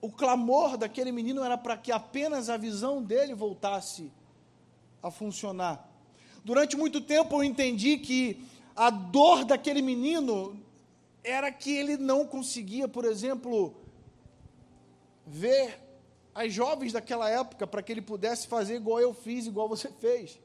o 0.00 0.10
clamor 0.10 0.78
daquele 0.78 1.12
menino 1.12 1.44
era 1.44 1.58
para 1.58 1.76
que 1.76 1.92
apenas 1.92 2.48
a 2.48 2.56
visão 2.56 3.02
dele 3.02 3.34
voltasse 3.34 4.10
a 5.02 5.10
funcionar. 5.10 5.86
Durante 6.42 6.76
muito 6.76 7.00
tempo 7.00 7.36
eu 7.36 7.44
entendi 7.44 7.98
que 7.98 8.42
a 8.74 8.88
dor 8.88 9.44
daquele 9.44 9.82
menino 9.82 10.58
era 11.22 11.52
que 11.52 11.70
ele 11.70 11.98
não 11.98 12.26
conseguia, 12.26 12.88
por 12.88 13.04
exemplo, 13.04 13.74
ver 15.26 15.78
as 16.34 16.50
jovens 16.50 16.94
daquela 16.94 17.28
época 17.28 17.66
para 17.66 17.82
que 17.82 17.92
ele 17.92 18.00
pudesse 18.00 18.48
fazer 18.48 18.76
igual 18.76 19.00
eu 19.00 19.12
fiz, 19.12 19.46
igual 19.46 19.68
você 19.68 19.90
fez. 19.90 20.40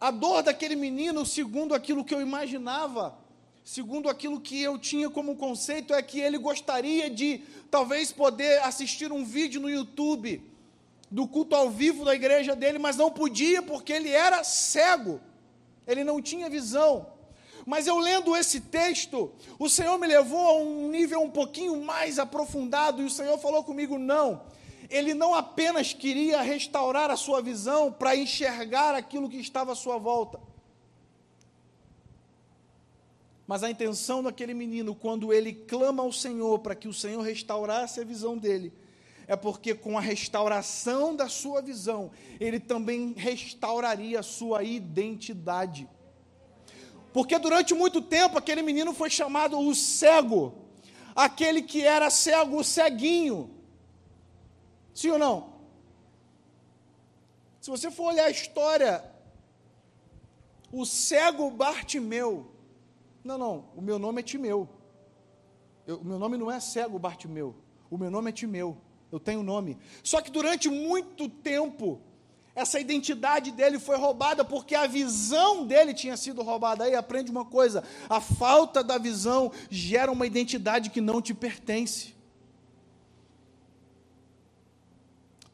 A 0.00 0.10
dor 0.10 0.42
daquele 0.42 0.76
menino, 0.76 1.26
segundo 1.26 1.74
aquilo 1.74 2.04
que 2.04 2.14
eu 2.14 2.20
imaginava, 2.20 3.18
segundo 3.64 4.08
aquilo 4.08 4.40
que 4.40 4.62
eu 4.62 4.78
tinha 4.78 5.10
como 5.10 5.34
conceito, 5.34 5.92
é 5.92 6.00
que 6.00 6.20
ele 6.20 6.38
gostaria 6.38 7.10
de 7.10 7.42
talvez 7.70 8.12
poder 8.12 8.62
assistir 8.62 9.10
um 9.10 9.24
vídeo 9.24 9.60
no 9.60 9.68
YouTube 9.68 10.42
do 11.10 11.26
culto 11.26 11.56
ao 11.56 11.68
vivo 11.68 12.04
da 12.04 12.14
igreja 12.14 12.54
dele, 12.54 12.78
mas 12.78 12.96
não 12.96 13.10
podia 13.10 13.60
porque 13.60 13.92
ele 13.92 14.10
era 14.10 14.44
cego, 14.44 15.20
ele 15.86 16.04
não 16.04 16.22
tinha 16.22 16.48
visão. 16.48 17.08
Mas 17.66 17.86
eu 17.86 17.98
lendo 17.98 18.36
esse 18.36 18.60
texto, 18.60 19.32
o 19.58 19.68
Senhor 19.68 19.98
me 19.98 20.06
levou 20.06 20.46
a 20.46 20.54
um 20.58 20.88
nível 20.88 21.20
um 21.20 21.30
pouquinho 21.30 21.82
mais 21.82 22.18
aprofundado, 22.18 23.02
e 23.02 23.04
o 23.04 23.10
Senhor 23.10 23.36
falou 23.38 23.64
comigo: 23.64 23.98
não, 23.98 24.42
ele 24.88 25.12
não 25.14 25.34
apenas 25.34 25.92
queria 25.92 26.40
restaurar 26.40 27.10
a 27.10 27.16
sua 27.16 27.42
visão 27.42 27.92
para 27.92 28.16
enxergar 28.16 28.94
aquilo 28.94 29.28
que 29.28 29.36
estava 29.36 29.72
à 29.72 29.74
sua 29.74 29.98
volta. 29.98 30.40
Mas 33.46 33.62
a 33.62 33.70
intenção 33.70 34.22
daquele 34.22 34.52
menino, 34.52 34.94
quando 34.94 35.32
ele 35.32 35.52
clama 35.52 36.02
ao 36.02 36.12
Senhor 36.12 36.58
para 36.58 36.74
que 36.74 36.88
o 36.88 36.92
Senhor 36.92 37.22
restaurasse 37.22 38.00
a 38.00 38.04
visão 38.04 38.36
dele, 38.36 38.72
é 39.26 39.36
porque 39.36 39.74
com 39.74 39.96
a 39.96 40.00
restauração 40.00 41.14
da 41.14 41.28
sua 41.28 41.60
visão, 41.60 42.10
ele 42.40 42.58
também 42.58 43.14
restauraria 43.16 44.20
a 44.20 44.22
sua 44.22 44.64
identidade. 44.64 45.88
Porque 47.12 47.38
durante 47.38 47.74
muito 47.74 48.00
tempo 48.00 48.38
aquele 48.38 48.62
menino 48.62 48.94
foi 48.94 49.10
chamado 49.10 49.58
o 49.58 49.74
cego, 49.74 50.54
aquele 51.14 51.62
que 51.62 51.82
era 51.82 52.08
cego, 52.10 52.58
o 52.58 52.64
ceguinho. 52.64 53.57
Sim 54.98 55.10
ou 55.12 55.18
não? 55.18 55.52
Se 57.60 57.70
você 57.70 57.88
for 57.88 58.06
olhar 58.12 58.24
a 58.24 58.30
história, 58.30 59.04
o 60.72 60.84
cego 60.84 61.48
Bartimeu, 61.52 62.50
não, 63.22 63.38
não, 63.38 63.64
o 63.76 63.80
meu 63.80 63.96
nome 63.96 64.18
é 64.18 64.24
Timeu. 64.24 64.68
Eu, 65.86 65.98
o 65.98 66.04
meu 66.04 66.18
nome 66.18 66.36
não 66.36 66.50
é 66.50 66.58
cego 66.58 66.98
Bartimeu, 66.98 67.54
o 67.88 67.96
meu 67.96 68.10
nome 68.10 68.30
é 68.30 68.32
Timeu. 68.32 68.76
Eu 69.12 69.20
tenho 69.20 69.40
nome. 69.40 69.78
Só 70.02 70.20
que 70.20 70.32
durante 70.32 70.68
muito 70.68 71.28
tempo, 71.28 72.00
essa 72.52 72.80
identidade 72.80 73.52
dele 73.52 73.78
foi 73.78 73.96
roubada 73.96 74.44
porque 74.44 74.74
a 74.74 74.88
visão 74.88 75.64
dele 75.64 75.94
tinha 75.94 76.16
sido 76.16 76.42
roubada. 76.42 76.82
Aí 76.82 76.96
aprende 76.96 77.30
uma 77.30 77.44
coisa: 77.44 77.84
a 78.10 78.20
falta 78.20 78.82
da 78.82 78.98
visão 78.98 79.52
gera 79.70 80.10
uma 80.10 80.26
identidade 80.26 80.90
que 80.90 81.00
não 81.00 81.22
te 81.22 81.32
pertence. 81.32 82.17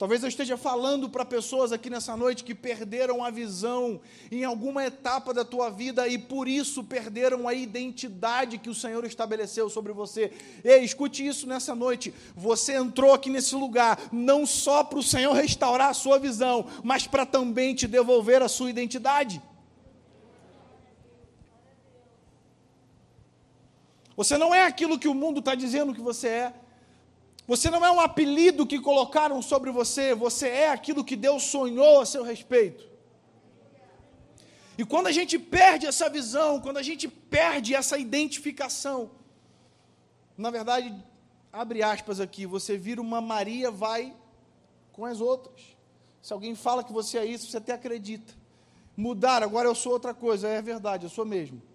Talvez 0.04 0.22
eu 0.22 0.28
esteja 0.28 0.58
falando 0.58 1.08
para 1.08 1.24
pessoas 1.24 1.72
aqui 1.72 1.88
nessa 1.88 2.14
noite 2.14 2.44
que 2.44 2.54
perderam 2.54 3.24
a 3.24 3.30
visão 3.30 4.02
em 4.30 4.44
alguma 4.44 4.84
etapa 4.84 5.32
da 5.32 5.46
tua 5.46 5.70
vida 5.70 6.06
e 6.06 6.18
por 6.18 6.46
isso 6.46 6.84
perderam 6.84 7.48
a 7.48 7.54
identidade 7.54 8.58
que 8.58 8.68
o 8.68 8.74
Senhor 8.74 9.02
estabeleceu 9.06 9.70
sobre 9.70 9.94
você. 9.94 10.30
Ei, 10.62 10.84
escute 10.84 11.26
isso 11.26 11.46
nessa 11.46 11.74
noite. 11.74 12.12
Você 12.36 12.74
entrou 12.74 13.14
aqui 13.14 13.30
nesse 13.30 13.54
lugar 13.54 13.98
não 14.12 14.44
só 14.44 14.84
para 14.84 14.98
o 14.98 15.02
Senhor 15.02 15.32
restaurar 15.32 15.88
a 15.88 15.94
sua 15.94 16.18
visão, 16.18 16.66
mas 16.82 17.06
para 17.06 17.24
também 17.24 17.74
te 17.74 17.86
devolver 17.86 18.42
a 18.42 18.48
sua 18.48 18.68
identidade. 18.68 19.40
Você 24.14 24.36
não 24.36 24.54
é 24.54 24.66
aquilo 24.66 24.98
que 24.98 25.08
o 25.08 25.14
mundo 25.14 25.38
está 25.38 25.54
dizendo 25.54 25.94
que 25.94 26.02
você 26.02 26.28
é. 26.28 26.54
Você 27.46 27.70
não 27.70 27.84
é 27.84 27.90
um 27.90 28.00
apelido 28.00 28.66
que 28.66 28.80
colocaram 28.80 29.40
sobre 29.42 29.70
você, 29.70 30.14
você 30.14 30.48
é 30.48 30.68
aquilo 30.70 31.04
que 31.04 31.14
Deus 31.14 31.42
sonhou 31.42 32.00
a 32.00 32.06
seu 32.06 32.22
respeito. 32.22 32.88
E 34.78 34.84
quando 34.84 35.06
a 35.08 35.12
gente 35.12 35.38
perde 35.38 35.86
essa 35.86 36.08
visão, 36.08 36.60
quando 36.60 36.78
a 36.78 36.82
gente 36.82 37.06
perde 37.06 37.74
essa 37.74 37.98
identificação, 37.98 39.10
na 40.36 40.50
verdade, 40.50 40.94
abre 41.52 41.82
aspas 41.82 42.18
aqui, 42.18 42.46
você 42.46 42.76
vira 42.76 43.00
uma 43.00 43.20
Maria, 43.20 43.70
vai 43.70 44.14
com 44.90 45.04
as 45.04 45.20
outras. 45.20 45.76
Se 46.22 46.32
alguém 46.32 46.54
fala 46.54 46.82
que 46.82 46.92
você 46.92 47.18
é 47.18 47.26
isso, 47.26 47.50
você 47.50 47.58
até 47.58 47.72
acredita. 47.74 48.32
Mudar, 48.96 49.42
agora 49.42 49.68
eu 49.68 49.74
sou 49.74 49.92
outra 49.92 50.14
coisa, 50.14 50.48
é 50.48 50.62
verdade, 50.62 51.04
eu 51.04 51.10
sou 51.10 51.26
mesmo 51.26 51.73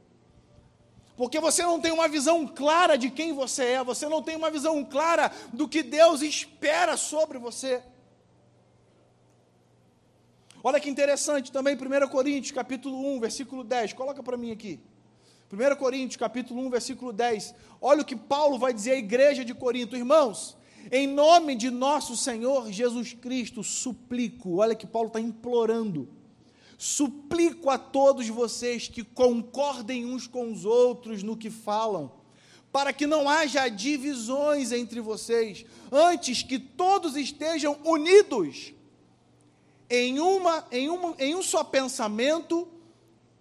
porque 1.19 1.37
você 1.37 1.63
não 1.63 1.81
tem 1.81 1.91
uma 1.91 2.07
visão 2.07 2.47
clara 2.47 2.97
de 2.97 3.09
quem 3.09 3.33
você 3.33 3.65
é, 3.65 3.83
você 3.83 4.07
não 4.07 4.23
tem 4.23 4.37
uma 4.37 4.49
visão 4.49 4.85
clara 4.85 5.29
do 5.51 5.67
que 5.67 5.83
Deus 5.83 6.21
espera 6.21 6.95
sobre 6.95 7.37
você. 7.37 7.83
Olha 10.63 10.79
que 10.79 10.89
interessante 10.89 11.51
também 11.51 11.75
1 11.75 12.07
Coríntios, 12.07 12.53
capítulo 12.53 12.97
1, 13.15 13.19
versículo 13.19 13.65
10. 13.65 13.91
Coloca 13.91 14.23
para 14.23 14.37
mim 14.37 14.51
aqui. 14.53 14.79
1 15.51 15.75
Coríntios, 15.75 16.15
capítulo 16.15 16.61
1, 16.67 16.69
versículo 16.69 17.11
10. 17.11 17.53
Olha 17.81 18.01
o 18.01 18.05
que 18.05 18.15
Paulo 18.15 18.57
vai 18.57 18.73
dizer 18.73 18.91
à 18.91 18.97
igreja 18.97 19.43
de 19.43 19.53
Corinto. 19.53 19.97
Irmãos, 19.97 20.55
em 20.89 21.05
nome 21.05 21.53
de 21.53 21.69
nosso 21.69 22.15
Senhor 22.15 22.71
Jesus 22.71 23.11
Cristo, 23.11 23.61
suplico. 23.61 24.59
Olha 24.59 24.73
que 24.73 24.87
Paulo 24.87 25.07
está 25.07 25.19
implorando 25.19 26.07
Suplico 26.81 27.69
a 27.69 27.77
todos 27.77 28.25
vocês 28.29 28.87
que 28.87 29.03
concordem 29.03 30.05
uns 30.05 30.25
com 30.25 30.49
os 30.49 30.63
outros 30.63 31.21
no 31.21 31.35
que 31.35 31.49
falam, 31.49 32.09
para 32.71 32.93
que 32.93 33.05
não 33.05 33.27
haja 33.27 33.67
divisões 33.67 34.71
entre 34.71 35.01
vocês, 35.01 35.65
antes 35.91 36.41
que 36.41 36.57
todos 36.57 37.17
estejam 37.17 37.77
unidos 37.83 38.73
em, 39.89 40.21
uma, 40.21 40.65
em, 40.71 40.87
uma, 40.87 41.15
em 41.19 41.35
um 41.35 41.43
só 41.43 41.65
pensamento 41.65 42.65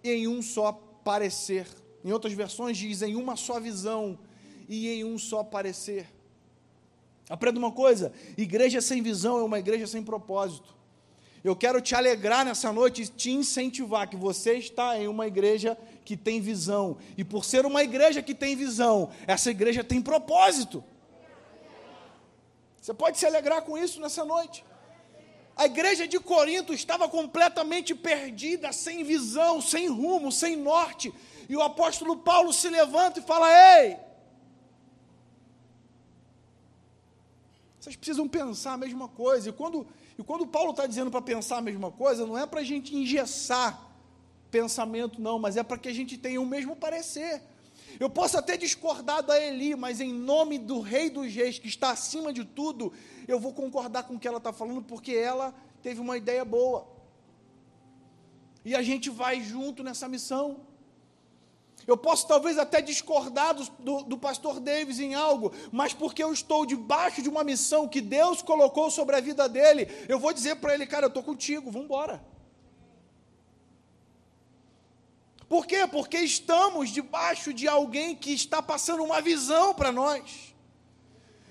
e 0.03 0.11
em 0.11 0.27
um 0.27 0.41
só 0.41 0.73
parecer. 0.73 1.65
Em 2.03 2.11
outras 2.11 2.33
versões 2.33 2.77
diz 2.77 3.01
em 3.01 3.15
uma 3.15 3.37
só 3.37 3.57
visão 3.57 4.19
e 4.67 4.89
em 4.89 5.05
um 5.05 5.17
só 5.17 5.45
parecer. 5.45 6.07
Aprenda 7.29 7.57
uma 7.57 7.71
coisa: 7.71 8.11
igreja 8.37 8.81
sem 8.81 9.01
visão 9.01 9.39
é 9.39 9.43
uma 9.43 9.59
igreja 9.59 9.87
sem 9.87 10.03
propósito. 10.03 10.77
Eu 11.43 11.55
quero 11.55 11.79
te 11.81 11.95
alegrar 11.95 12.43
nessa 12.43 12.71
noite 12.73 13.03
e 13.03 13.07
te 13.07 13.31
incentivar 13.31 14.09
que 14.09 14.17
você 14.17 14.53
está 14.57 14.97
em 14.97 15.07
uma 15.07 15.25
igreja 15.25 15.77
que 16.03 16.17
tem 16.17 16.41
visão. 16.41 16.97
E 17.17 17.23
por 17.23 17.45
ser 17.45 17.65
uma 17.65 17.83
igreja 17.83 18.21
que 18.21 18.35
tem 18.35 18.55
visão, 18.55 19.09
essa 19.25 19.49
igreja 19.49 19.83
tem 19.83 20.01
propósito. 20.01 20.83
Você 22.81 22.93
pode 22.93 23.17
se 23.17 23.25
alegrar 23.25 23.61
com 23.61 23.77
isso 23.77 24.01
nessa 24.01 24.25
noite. 24.25 24.65
A 25.55 25.65
igreja 25.65 26.07
de 26.07 26.19
Corinto 26.19 26.73
estava 26.73 27.09
completamente 27.09 27.93
perdida, 27.93 28.71
sem 28.71 29.03
visão, 29.03 29.61
sem 29.61 29.89
rumo, 29.89 30.31
sem 30.31 30.55
norte. 30.55 31.13
E 31.49 31.55
o 31.55 31.61
apóstolo 31.61 32.17
Paulo 32.17 32.53
se 32.53 32.69
levanta 32.69 33.19
e 33.19 33.23
fala: 33.23 33.49
Ei, 33.81 33.97
vocês 37.79 37.95
precisam 37.95 38.27
pensar 38.27 38.73
a 38.73 38.77
mesma 38.77 39.07
coisa. 39.07 39.49
E 39.49 39.53
quando, 39.53 39.87
e 40.19 40.23
quando 40.23 40.45
Paulo 40.45 40.71
está 40.71 40.85
dizendo 40.85 41.09
para 41.09 41.21
pensar 41.21 41.59
a 41.59 41.61
mesma 41.61 41.89
coisa, 41.89 42.27
não 42.27 42.37
é 42.37 42.45
para 42.45 42.59
a 42.59 42.63
gente 42.63 42.93
engessar 42.93 43.89
pensamento, 44.51 45.21
não, 45.21 45.39
mas 45.39 45.55
é 45.55 45.63
para 45.63 45.77
que 45.77 45.87
a 45.87 45.93
gente 45.93 46.17
tenha 46.17 46.41
o 46.41 46.45
mesmo 46.45 46.75
parecer. 46.75 47.41
Eu 47.97 48.09
posso 48.09 48.37
até 48.37 48.57
discordar 48.57 49.23
da 49.23 49.39
Eli, 49.41 49.77
mas 49.77 50.01
em 50.01 50.11
nome 50.11 50.59
do 50.59 50.81
Rei 50.81 51.09
dos 51.09 51.33
Reis, 51.33 51.57
que 51.57 51.69
está 51.69 51.91
acima 51.91 52.33
de 52.33 52.43
tudo, 52.43 52.91
eu 53.29 53.39
vou 53.39 53.53
concordar 53.53 54.03
com 54.03 54.15
o 54.15 54.19
que 54.19 54.27
ela 54.27 54.39
está 54.39 54.51
falando, 54.51 54.81
porque 54.81 55.13
ela 55.13 55.55
teve 55.81 56.01
uma 56.01 56.17
ideia 56.17 56.43
boa. 56.43 56.85
E 58.65 58.75
a 58.75 58.81
gente 58.81 59.09
vai 59.09 59.39
junto 59.39 59.85
nessa 59.85 60.09
missão. 60.09 60.59
Eu 61.87 61.97
posso 61.97 62.27
talvez 62.27 62.57
até 62.57 62.81
discordar 62.81 63.53
do, 63.53 63.63
do, 63.79 64.03
do, 64.03 64.17
pastor 64.17 64.59
Davis 64.59 64.99
em 64.99 65.15
algo, 65.15 65.51
mas 65.71 65.93
porque 65.93 66.23
eu 66.23 66.31
estou 66.31 66.65
debaixo 66.65 67.21
de 67.21 67.29
uma 67.29 67.43
missão 67.43 67.87
que 67.87 68.01
Deus 68.01 68.41
colocou 68.41 68.91
sobre 68.91 69.15
a 69.15 69.19
vida 69.19 69.49
dele, 69.49 69.87
eu 70.07 70.19
vou 70.19 70.33
dizer 70.33 70.57
para 70.57 70.73
ele, 70.73 70.85
cara, 70.85 71.05
eu 71.05 71.09
estou 71.09 71.23
contigo, 71.23 71.71
vamos 71.71 71.85
embora. 71.85 72.21
Por 75.47 75.65
quê? 75.65 75.87
Porque 75.87 76.17
estamos 76.19 76.91
debaixo 76.91 77.51
de 77.51 77.67
alguém 77.67 78.15
que 78.15 78.31
está 78.31 78.61
passando 78.61 79.03
uma 79.03 79.19
visão 79.19 79.73
para 79.73 79.91
nós. 79.91 80.53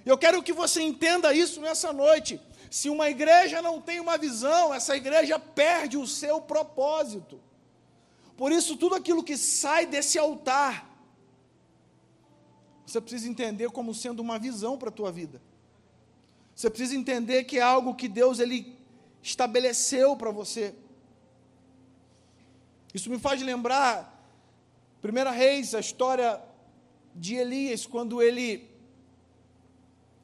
Eu 0.06 0.16
quero 0.16 0.42
que 0.42 0.52
você 0.52 0.80
entenda 0.80 1.34
isso 1.34 1.60
nessa 1.60 1.92
noite. 1.92 2.40
Se 2.70 2.88
uma 2.88 3.10
igreja 3.10 3.60
não 3.60 3.80
tem 3.80 3.98
uma 3.98 4.16
visão, 4.16 4.72
essa 4.72 4.96
igreja 4.96 5.38
perde 5.38 5.96
o 5.96 6.06
seu 6.06 6.40
propósito. 6.40 7.40
Por 8.38 8.52
isso, 8.52 8.76
tudo 8.76 8.94
aquilo 8.94 9.24
que 9.24 9.36
sai 9.36 9.84
desse 9.84 10.16
altar, 10.16 10.88
você 12.86 13.00
precisa 13.00 13.28
entender 13.28 13.68
como 13.70 13.92
sendo 13.92 14.20
uma 14.20 14.38
visão 14.38 14.78
para 14.78 14.90
a 14.90 14.92
tua 14.92 15.10
vida. 15.10 15.42
Você 16.54 16.70
precisa 16.70 16.94
entender 16.94 17.42
que 17.44 17.58
é 17.58 17.62
algo 17.62 17.96
que 17.96 18.06
Deus 18.06 18.38
ele 18.38 18.78
estabeleceu 19.20 20.16
para 20.16 20.30
você. 20.30 20.72
Isso 22.94 23.10
me 23.10 23.18
faz 23.18 23.42
lembrar, 23.42 24.14
Primeira 25.02 25.32
Reis, 25.32 25.74
a 25.74 25.80
história 25.80 26.40
de 27.16 27.34
Elias, 27.34 27.86
quando 27.86 28.22
ele, 28.22 28.70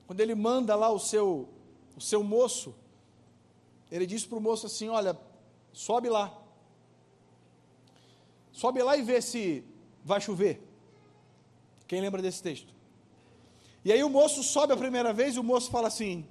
quando 0.07 0.21
ele 0.21 0.37
manda 0.37 0.77
lá 0.77 0.89
o 0.89 1.01
seu, 1.01 1.49
o 1.97 2.01
seu 2.01 2.23
moço, 2.23 2.77
ele 3.91 4.07
diz 4.07 4.25
para 4.25 4.39
o 4.39 4.41
moço 4.41 4.67
assim: 4.67 4.89
Olha, 4.89 5.19
sobe 5.73 6.09
lá, 6.09 6.44
sobe 8.55 8.83
lá 8.83 8.97
e 8.97 9.03
vê 9.03 9.21
se 9.21 9.65
vai 10.03 10.21
chover. 10.21 10.63
Quem 11.87 12.01
lembra 12.01 12.23
desse 12.23 12.43
texto? 12.43 12.73
E 13.85 13.93
aí 13.93 14.03
o 14.03 14.09
moço 14.09 14.43
sobe 14.43 14.73
a 14.73 14.77
primeira 14.77 15.13
vez 15.13 15.37
e 15.37 15.41
o 15.41 15.45
moço 15.45 15.71
fala 15.71 15.89
assim: 15.89 16.27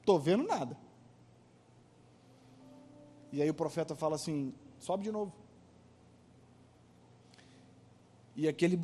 Estou 0.00 0.18
vendo 0.18 0.44
nada. 0.44 0.76
E 3.30 3.40
aí 3.42 3.48
o 3.48 3.54
profeta 3.54 3.94
fala 3.94 4.16
assim: 4.16 4.52
sobe 4.80 5.04
de 5.04 5.12
novo. 5.12 5.32
E 8.34 8.48
aquele 8.48 8.82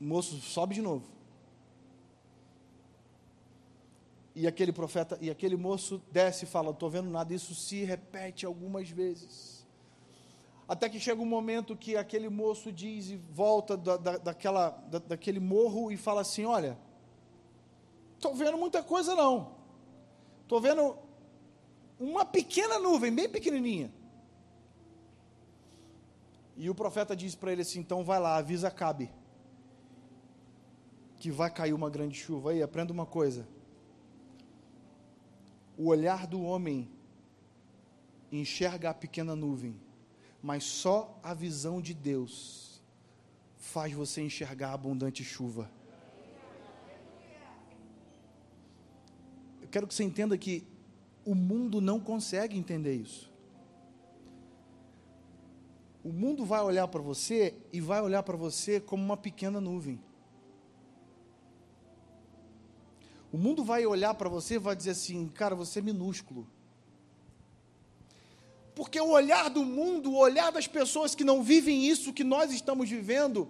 moço 0.00 0.40
sobe 0.40 0.76
de 0.76 0.82
novo. 0.82 1.10
E 4.34 4.46
aquele 4.46 4.72
profeta, 4.72 5.18
e 5.20 5.28
aquele 5.28 5.56
moço 5.56 6.00
desce 6.10 6.44
e 6.44 6.48
fala: 6.48 6.70
Estou 6.70 6.88
vendo 6.88 7.10
nada. 7.10 7.34
Isso 7.34 7.54
se 7.54 7.82
repete 7.84 8.46
algumas 8.46 8.88
vezes. 8.88 9.61
Até 10.68 10.88
que 10.88 11.00
chega 11.00 11.20
um 11.20 11.26
momento 11.26 11.76
que 11.76 11.96
aquele 11.96 12.28
moço 12.28 12.72
diz 12.72 13.10
e 13.10 13.16
volta 13.16 13.76
da, 13.76 13.96
da, 13.96 14.18
daquela, 14.18 14.70
da, 14.90 14.98
daquele 14.98 15.40
morro 15.40 15.90
e 15.90 15.96
fala 15.96 16.20
assim: 16.20 16.44
Olha, 16.44 16.78
estou 18.14 18.34
vendo 18.34 18.56
muita 18.56 18.82
coisa 18.82 19.14
não. 19.14 19.54
Estou 20.42 20.60
vendo 20.60 20.96
uma 21.98 22.24
pequena 22.24 22.78
nuvem, 22.78 23.14
bem 23.14 23.28
pequenininha. 23.28 23.92
E 26.56 26.68
o 26.70 26.74
profeta 26.74 27.16
diz 27.16 27.34
para 27.34 27.52
ele 27.52 27.62
assim: 27.62 27.80
então 27.80 28.04
vai 28.04 28.20
lá, 28.20 28.36
avisa 28.36 28.70
Cabe 28.70 29.10
que 31.22 31.30
vai 31.30 31.48
cair 31.48 31.72
uma 31.72 31.88
grande 31.88 32.18
chuva. 32.18 32.50
Aí, 32.50 32.60
aprenda 32.60 32.92
uma 32.92 33.06
coisa. 33.06 33.46
O 35.78 35.86
olhar 35.86 36.26
do 36.26 36.42
homem 36.42 36.90
enxerga 38.32 38.90
a 38.90 38.94
pequena 38.94 39.36
nuvem, 39.36 39.80
mas 40.42 40.64
só 40.64 41.18
a 41.22 41.32
visão 41.32 41.80
de 41.80 41.94
Deus 41.94 42.82
faz 43.56 43.92
você 43.92 44.20
enxergar 44.22 44.70
a 44.70 44.74
abundante 44.74 45.22
chuva. 45.22 45.70
Eu 49.60 49.68
quero 49.68 49.86
que 49.86 49.94
você 49.94 50.02
entenda 50.02 50.36
que 50.36 50.66
o 51.24 51.34
mundo 51.34 51.80
não 51.80 52.00
consegue 52.00 52.58
entender 52.58 52.94
isso. 52.94 53.30
O 56.02 56.12
mundo 56.12 56.44
vai 56.44 56.60
olhar 56.60 56.88
para 56.88 57.00
você 57.00 57.54
e 57.72 57.80
vai 57.80 58.02
olhar 58.02 58.24
para 58.24 58.36
você 58.36 58.80
como 58.80 59.04
uma 59.04 59.16
pequena 59.16 59.60
nuvem. 59.60 60.00
O 63.32 63.38
mundo 63.38 63.64
vai 63.64 63.86
olhar 63.86 64.12
para 64.14 64.28
você 64.28 64.56
e 64.56 64.58
vai 64.58 64.74
dizer 64.74 64.90
assim: 64.90 65.28
cara, 65.28 65.54
você 65.54 65.78
é 65.78 65.82
minúsculo. 65.82 66.46
Porque 68.74 69.00
o 69.00 69.10
olhar 69.10 69.50
do 69.50 69.64
mundo, 69.64 70.12
o 70.12 70.18
olhar 70.18 70.50
das 70.50 70.66
pessoas 70.66 71.14
que 71.14 71.24
não 71.24 71.42
vivem 71.42 71.84
isso 71.86 72.12
que 72.12 72.24
nós 72.24 72.52
estamos 72.52 72.88
vivendo, 72.88 73.48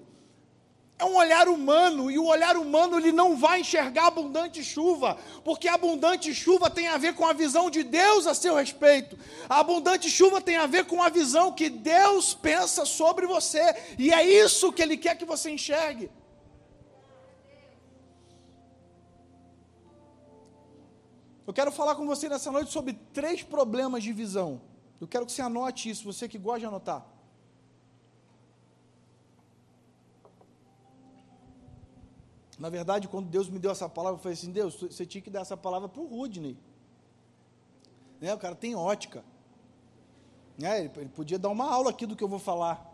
é 0.98 1.04
um 1.04 1.16
olhar 1.16 1.48
humano, 1.48 2.10
e 2.10 2.18
o 2.18 2.26
olhar 2.26 2.56
humano 2.56 2.96
ele 2.96 3.10
não 3.10 3.36
vai 3.36 3.60
enxergar 3.60 4.06
abundante 4.06 4.62
chuva, 4.62 5.18
porque 5.44 5.66
abundante 5.68 6.32
chuva 6.32 6.70
tem 6.70 6.86
a 6.86 6.96
ver 6.96 7.14
com 7.14 7.26
a 7.26 7.32
visão 7.32 7.68
de 7.68 7.82
Deus 7.82 8.26
a 8.26 8.34
seu 8.34 8.54
respeito. 8.54 9.18
A 9.48 9.58
abundante 9.60 10.08
chuva 10.08 10.40
tem 10.40 10.56
a 10.56 10.66
ver 10.66 10.84
com 10.86 11.02
a 11.02 11.08
visão 11.08 11.52
que 11.52 11.68
Deus 11.68 12.34
pensa 12.34 12.84
sobre 12.84 13.26
você, 13.26 13.74
e 13.98 14.12
é 14.12 14.22
isso 14.24 14.72
que 14.72 14.82
ele 14.82 14.96
quer 14.96 15.16
que 15.16 15.24
você 15.24 15.50
enxergue. 15.50 16.08
Eu 21.44 21.52
quero 21.52 21.72
falar 21.72 21.96
com 21.96 22.06
você 22.06 22.28
nessa 22.28 22.52
noite 22.52 22.70
sobre 22.70 22.92
três 23.12 23.42
problemas 23.42 24.04
de 24.04 24.12
visão. 24.12 24.71
Eu 25.02 25.08
quero 25.08 25.26
que 25.26 25.32
você 25.32 25.42
anote 25.42 25.90
isso, 25.90 26.04
você 26.04 26.28
que 26.28 26.38
gosta 26.38 26.60
de 26.60 26.66
anotar. 26.66 27.04
Na 32.56 32.70
verdade, 32.70 33.08
quando 33.08 33.28
Deus 33.28 33.48
me 33.48 33.58
deu 33.58 33.72
essa 33.72 33.88
palavra, 33.88 34.18
eu 34.18 34.22
falei 34.22 34.34
assim: 34.34 34.52
Deus, 34.52 34.80
você 34.80 35.04
tinha 35.04 35.20
que 35.20 35.28
dar 35.28 35.40
essa 35.40 35.56
palavra 35.56 35.88
para 35.88 36.00
o 36.00 36.06
Rudney. 36.06 36.56
Né? 38.20 38.32
O 38.32 38.38
cara 38.38 38.54
tem 38.54 38.76
ótica. 38.76 39.24
Né? 40.56 40.84
Ele, 40.84 40.92
ele, 40.98 41.08
podia 41.08 41.36
dar 41.36 41.48
uma 41.48 41.68
aula 41.68 41.90
aqui 41.90 42.06
do 42.06 42.14
que 42.14 42.22
eu 42.22 42.28
vou 42.28 42.38
falar. 42.38 42.88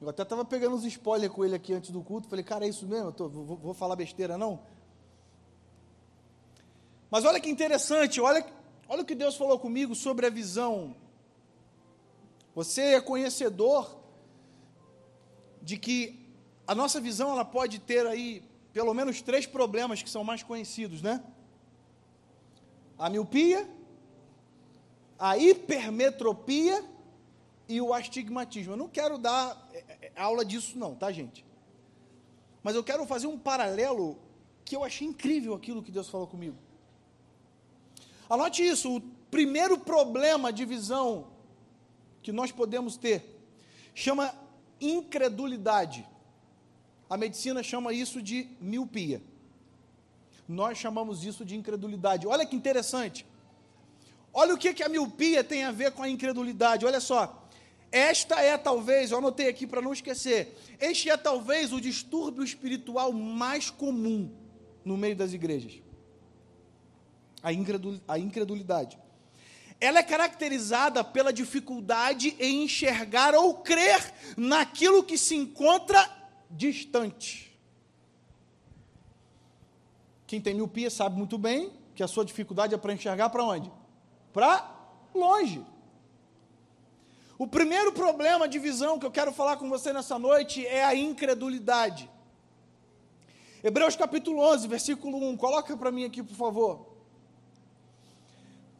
Eu 0.00 0.08
até 0.08 0.22
estava 0.22 0.44
pegando 0.44 0.76
uns 0.76 0.84
spoilers 0.84 1.32
com 1.32 1.44
ele 1.44 1.56
aqui 1.56 1.72
antes 1.72 1.90
do 1.90 2.00
culto. 2.00 2.28
Falei, 2.28 2.44
cara, 2.44 2.64
é 2.64 2.68
isso 2.68 2.86
mesmo? 2.86 3.08
Eu 3.08 3.12
tô, 3.12 3.28
vou, 3.28 3.56
vou 3.56 3.74
falar 3.74 3.96
besteira, 3.96 4.38
não? 4.38 4.60
Mas 7.10 7.24
olha 7.24 7.40
que 7.40 7.50
interessante, 7.50 8.20
olha, 8.20 8.46
olha 8.88 9.02
o 9.02 9.04
que 9.04 9.16
Deus 9.16 9.34
falou 9.34 9.58
comigo 9.58 9.96
sobre 9.96 10.26
a 10.26 10.30
visão. 10.30 10.94
Você 12.60 12.82
é 12.82 13.00
conhecedor 13.00 13.98
de 15.62 15.78
que 15.78 16.28
a 16.66 16.74
nossa 16.74 17.00
visão 17.00 17.30
ela 17.30 17.42
pode 17.42 17.78
ter 17.78 18.06
aí 18.06 18.42
pelo 18.70 18.92
menos 18.92 19.22
três 19.22 19.46
problemas 19.46 20.02
que 20.02 20.10
são 20.10 20.22
mais 20.22 20.42
conhecidos, 20.42 21.00
né? 21.00 21.24
A 22.98 23.08
miopia, 23.08 23.66
a 25.18 25.38
hipermetropia 25.38 26.84
e 27.66 27.80
o 27.80 27.94
astigmatismo. 27.94 28.74
Eu 28.74 28.76
não 28.76 28.90
quero 28.90 29.16
dar 29.16 29.66
é, 29.72 30.12
é, 30.14 30.20
aula 30.20 30.44
disso 30.44 30.76
não, 30.76 30.94
tá, 30.94 31.10
gente? 31.10 31.42
Mas 32.62 32.74
eu 32.74 32.84
quero 32.84 33.06
fazer 33.06 33.26
um 33.26 33.38
paralelo 33.38 34.18
que 34.66 34.76
eu 34.76 34.84
achei 34.84 35.08
incrível 35.08 35.54
aquilo 35.54 35.82
que 35.82 35.90
Deus 35.90 36.10
falou 36.10 36.26
comigo. 36.26 36.58
Anote 38.28 38.62
isso, 38.62 38.96
o 38.96 39.00
primeiro 39.30 39.78
problema 39.78 40.52
de 40.52 40.66
visão 40.66 41.39
que 42.22 42.32
nós 42.32 42.52
podemos 42.52 42.96
ter 42.96 43.24
chama 43.94 44.34
incredulidade. 44.80 46.06
A 47.08 47.16
medicina 47.16 47.62
chama 47.62 47.92
isso 47.92 48.22
de 48.22 48.48
miopia. 48.60 49.22
Nós 50.48 50.78
chamamos 50.78 51.24
isso 51.24 51.44
de 51.44 51.56
incredulidade. 51.56 52.26
Olha 52.26 52.46
que 52.46 52.56
interessante. 52.56 53.26
Olha 54.32 54.54
o 54.54 54.58
que, 54.58 54.72
que 54.72 54.82
a 54.82 54.88
miopia 54.88 55.42
tem 55.42 55.64
a 55.64 55.72
ver 55.72 55.92
com 55.92 56.02
a 56.02 56.08
incredulidade. 56.08 56.86
Olha 56.86 57.00
só. 57.00 57.40
Esta 57.92 58.40
é 58.40 58.56
talvez, 58.56 59.10
eu 59.10 59.18
anotei 59.18 59.48
aqui 59.48 59.66
para 59.66 59.82
não 59.82 59.92
esquecer, 59.92 60.56
este 60.78 61.10
é 61.10 61.16
talvez 61.16 61.72
o 61.72 61.80
distúrbio 61.80 62.44
espiritual 62.44 63.12
mais 63.12 63.68
comum 63.68 64.30
no 64.84 64.96
meio 64.96 65.16
das 65.16 65.32
igrejas. 65.32 65.82
A, 67.42 67.52
incredulidade. 68.18 68.96
Ela 69.80 70.00
é 70.00 70.02
caracterizada 70.02 71.02
pela 71.02 71.32
dificuldade 71.32 72.36
em 72.38 72.64
enxergar 72.64 73.34
ou 73.34 73.54
crer 73.54 74.12
naquilo 74.36 75.02
que 75.02 75.16
se 75.16 75.34
encontra 75.34 76.08
distante. 76.50 77.50
Quem 80.26 80.40
tem 80.40 80.54
miopia 80.54 80.90
sabe 80.90 81.16
muito 81.16 81.38
bem 81.38 81.72
que 81.94 82.02
a 82.02 82.08
sua 82.08 82.24
dificuldade 82.24 82.74
é 82.74 82.78
para 82.78 82.92
enxergar 82.92 83.30
para 83.30 83.42
onde? 83.42 83.72
Para 84.32 84.70
longe. 85.14 85.64
O 87.38 87.46
primeiro 87.46 87.90
problema 87.92 88.46
de 88.46 88.58
visão 88.58 88.98
que 88.98 89.06
eu 89.06 89.10
quero 89.10 89.32
falar 89.32 89.56
com 89.56 89.68
você 89.68 89.94
nessa 89.94 90.18
noite 90.18 90.66
é 90.66 90.84
a 90.84 90.94
incredulidade. 90.94 92.08
Hebreus 93.64 93.96
capítulo 93.96 94.40
11, 94.40 94.68
versículo 94.68 95.18
1. 95.30 95.36
Coloca 95.38 95.74
para 95.76 95.90
mim 95.90 96.04
aqui, 96.04 96.22
por 96.22 96.36
favor. 96.36 96.89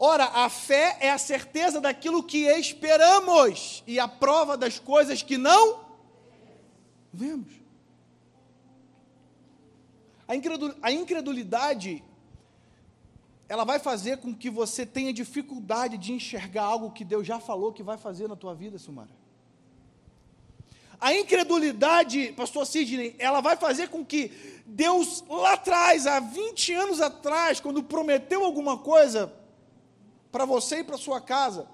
Ora, 0.03 0.25
a 0.25 0.49
fé 0.49 0.97
é 0.99 1.11
a 1.11 1.19
certeza 1.19 1.79
daquilo 1.79 2.23
que 2.23 2.47
esperamos 2.49 3.85
e 3.87 4.01
a 4.01 4.09
prova 4.09 4.57
das 4.57 4.79
coisas 4.79 5.23
que 5.23 5.37
não 5.37 5.81
vemos. 7.13 7.53
A 10.27 10.91
incredulidade, 10.91 12.03
ela 13.47 13.63
vai 13.63 13.79
fazer 13.79 14.17
com 14.17 14.35
que 14.35 14.49
você 14.49 14.87
tenha 14.87 15.13
dificuldade 15.13 15.99
de 15.99 16.13
enxergar 16.13 16.63
algo 16.63 16.93
que 16.93 17.05
Deus 17.05 17.27
já 17.27 17.39
falou 17.39 17.71
que 17.71 17.83
vai 17.83 17.99
fazer 17.99 18.27
na 18.27 18.37
tua 18.37 18.55
vida, 18.55 18.79
Sumara. 18.79 19.11
A 20.99 21.13
incredulidade, 21.13 22.33
pastor 22.33 22.67
Sidney, 22.67 23.17
ela 23.19 23.43
vai 23.43 23.59
fazer 23.59 23.91
com 23.91 24.03
que 24.03 24.63
Deus 24.65 25.23
lá 25.29 25.53
atrás, 25.53 26.07
há 26.07 26.21
20 26.21 26.73
anos 26.73 27.03
atrás, 27.03 27.61
quando 27.61 27.83
prometeu 27.83 28.43
alguma 28.43 28.79
coisa 28.79 29.39
para 30.31 30.45
você 30.45 30.79
e 30.81 30.85
para 30.85 30.97
sua 30.97 31.21
casa, 31.21 31.69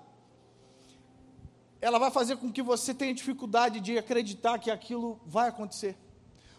ela 1.81 1.99
vai 1.99 2.11
fazer 2.11 2.37
com 2.37 2.51
que 2.51 2.63
você 2.63 2.95
tenha 2.95 3.15
dificuldade 3.15 3.81
de 3.81 3.99
acreditar 3.99 4.59
que 4.59 4.71
aquilo 4.71 5.21
vai 5.27 5.49
acontecer 5.49 5.97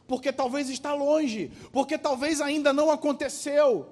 porque 0.07 0.31
talvez 0.31 0.69
está 0.69 0.93
longe, 0.93 1.51
porque 1.71 1.97
talvez 1.97 2.39
ainda 2.39 2.71
não 2.71 2.89
aconteceu, 2.89 3.87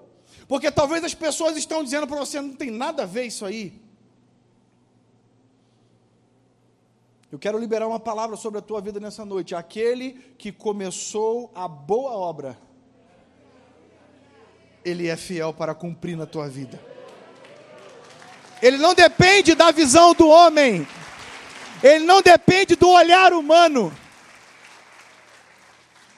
porque 0.48 0.72
talvez 0.72 1.04
as 1.04 1.14
pessoas 1.14 1.58
estão 1.58 1.84
dizendo 1.84 2.08
para 2.08 2.18
você: 2.18 2.40
não 2.42 2.56
tem 2.56 2.72
nada 2.72 3.04
a 3.04 3.06
ver 3.06 3.26
isso 3.26 3.46
aí. 3.46 3.84
Eu 7.32 7.38
quero 7.38 7.60
liberar 7.60 7.86
uma 7.86 8.00
palavra 8.00 8.38
sobre 8.38 8.60
a 8.60 8.62
tua 8.62 8.80
vida 8.80 8.98
nessa 8.98 9.26
noite. 9.26 9.54
Aquele 9.54 10.14
que 10.38 10.54
começou 10.54 11.52
a 11.54 11.68
boa 11.68 12.12
obra, 12.12 12.58
ele 14.86 15.10
é 15.10 15.18
fiel 15.18 15.54
para 15.54 15.76
cumprir 15.76 16.16
na 16.16 16.26
tua 16.26 16.48
vida. 16.48 16.95
Ele 18.66 18.78
não 18.78 18.96
depende 18.96 19.54
da 19.54 19.70
visão 19.70 20.16
do 20.16 20.28
homem, 20.28 20.88
ele 21.84 22.04
não 22.04 22.20
depende 22.20 22.76
do 22.76 22.90
olhar 22.90 23.32
humano. 23.32 23.96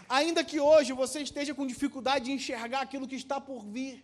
Ainda 0.07 0.45
que 0.45 0.57
hoje 0.57 0.93
você 0.93 1.19
esteja 1.19 1.53
com 1.53 1.67
dificuldade 1.67 2.23
de 2.23 2.31
enxergar 2.31 2.79
aquilo 2.79 3.05
que 3.05 3.17
está 3.17 3.41
por 3.41 3.65
vir. 3.65 4.01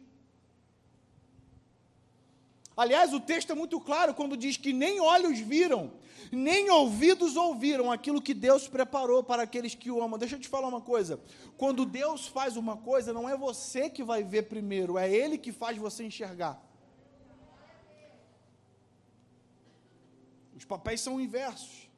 Aliás, 2.76 3.14
o 3.14 3.20
texto 3.22 3.54
é 3.54 3.56
muito 3.56 3.80
claro 3.80 4.14
quando 4.14 4.36
diz 4.36 4.58
que 4.58 4.74
nem 4.74 5.00
olhos 5.00 5.40
viram, 5.40 5.94
nem 6.30 6.70
ouvidos 6.70 7.38
ouviram 7.38 7.90
aquilo 7.90 8.22
que 8.22 8.34
Deus 8.34 8.68
preparou 8.68 9.24
para 9.24 9.44
aqueles 9.44 9.74
que 9.74 9.90
o 9.90 10.04
amam. 10.04 10.20
Deixa 10.20 10.36
eu 10.36 10.40
te 10.42 10.50
falar 10.50 10.68
uma 10.68 10.82
coisa: 10.82 11.18
quando 11.56 11.86
Deus 11.86 12.28
faz 12.28 12.58
uma 12.58 12.76
coisa, 12.76 13.14
não 13.14 13.30
é 13.30 13.38
você 13.38 13.90
que 13.90 14.04
vai 14.04 14.22
ver 14.22 14.50
primeiro, 14.50 14.98
é 14.98 15.10
Ele 15.10 15.38
que 15.38 15.54
faz 15.54 15.78
você 15.78 16.04
enxergar. 16.04 16.73
Os 20.64 20.68
papéis 20.68 21.02
são 21.02 21.20
inversos. 21.20 21.90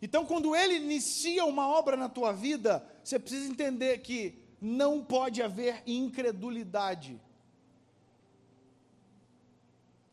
Então, 0.00 0.24
quando 0.24 0.56
ele 0.56 0.76
inicia 0.76 1.44
uma 1.44 1.68
obra 1.68 1.98
na 1.98 2.08
tua 2.08 2.32
vida, 2.32 2.82
você 3.04 3.18
precisa 3.18 3.46
entender 3.46 3.98
que 3.98 4.38
não 4.58 5.04
pode 5.04 5.42
haver 5.42 5.82
incredulidade. 5.86 7.20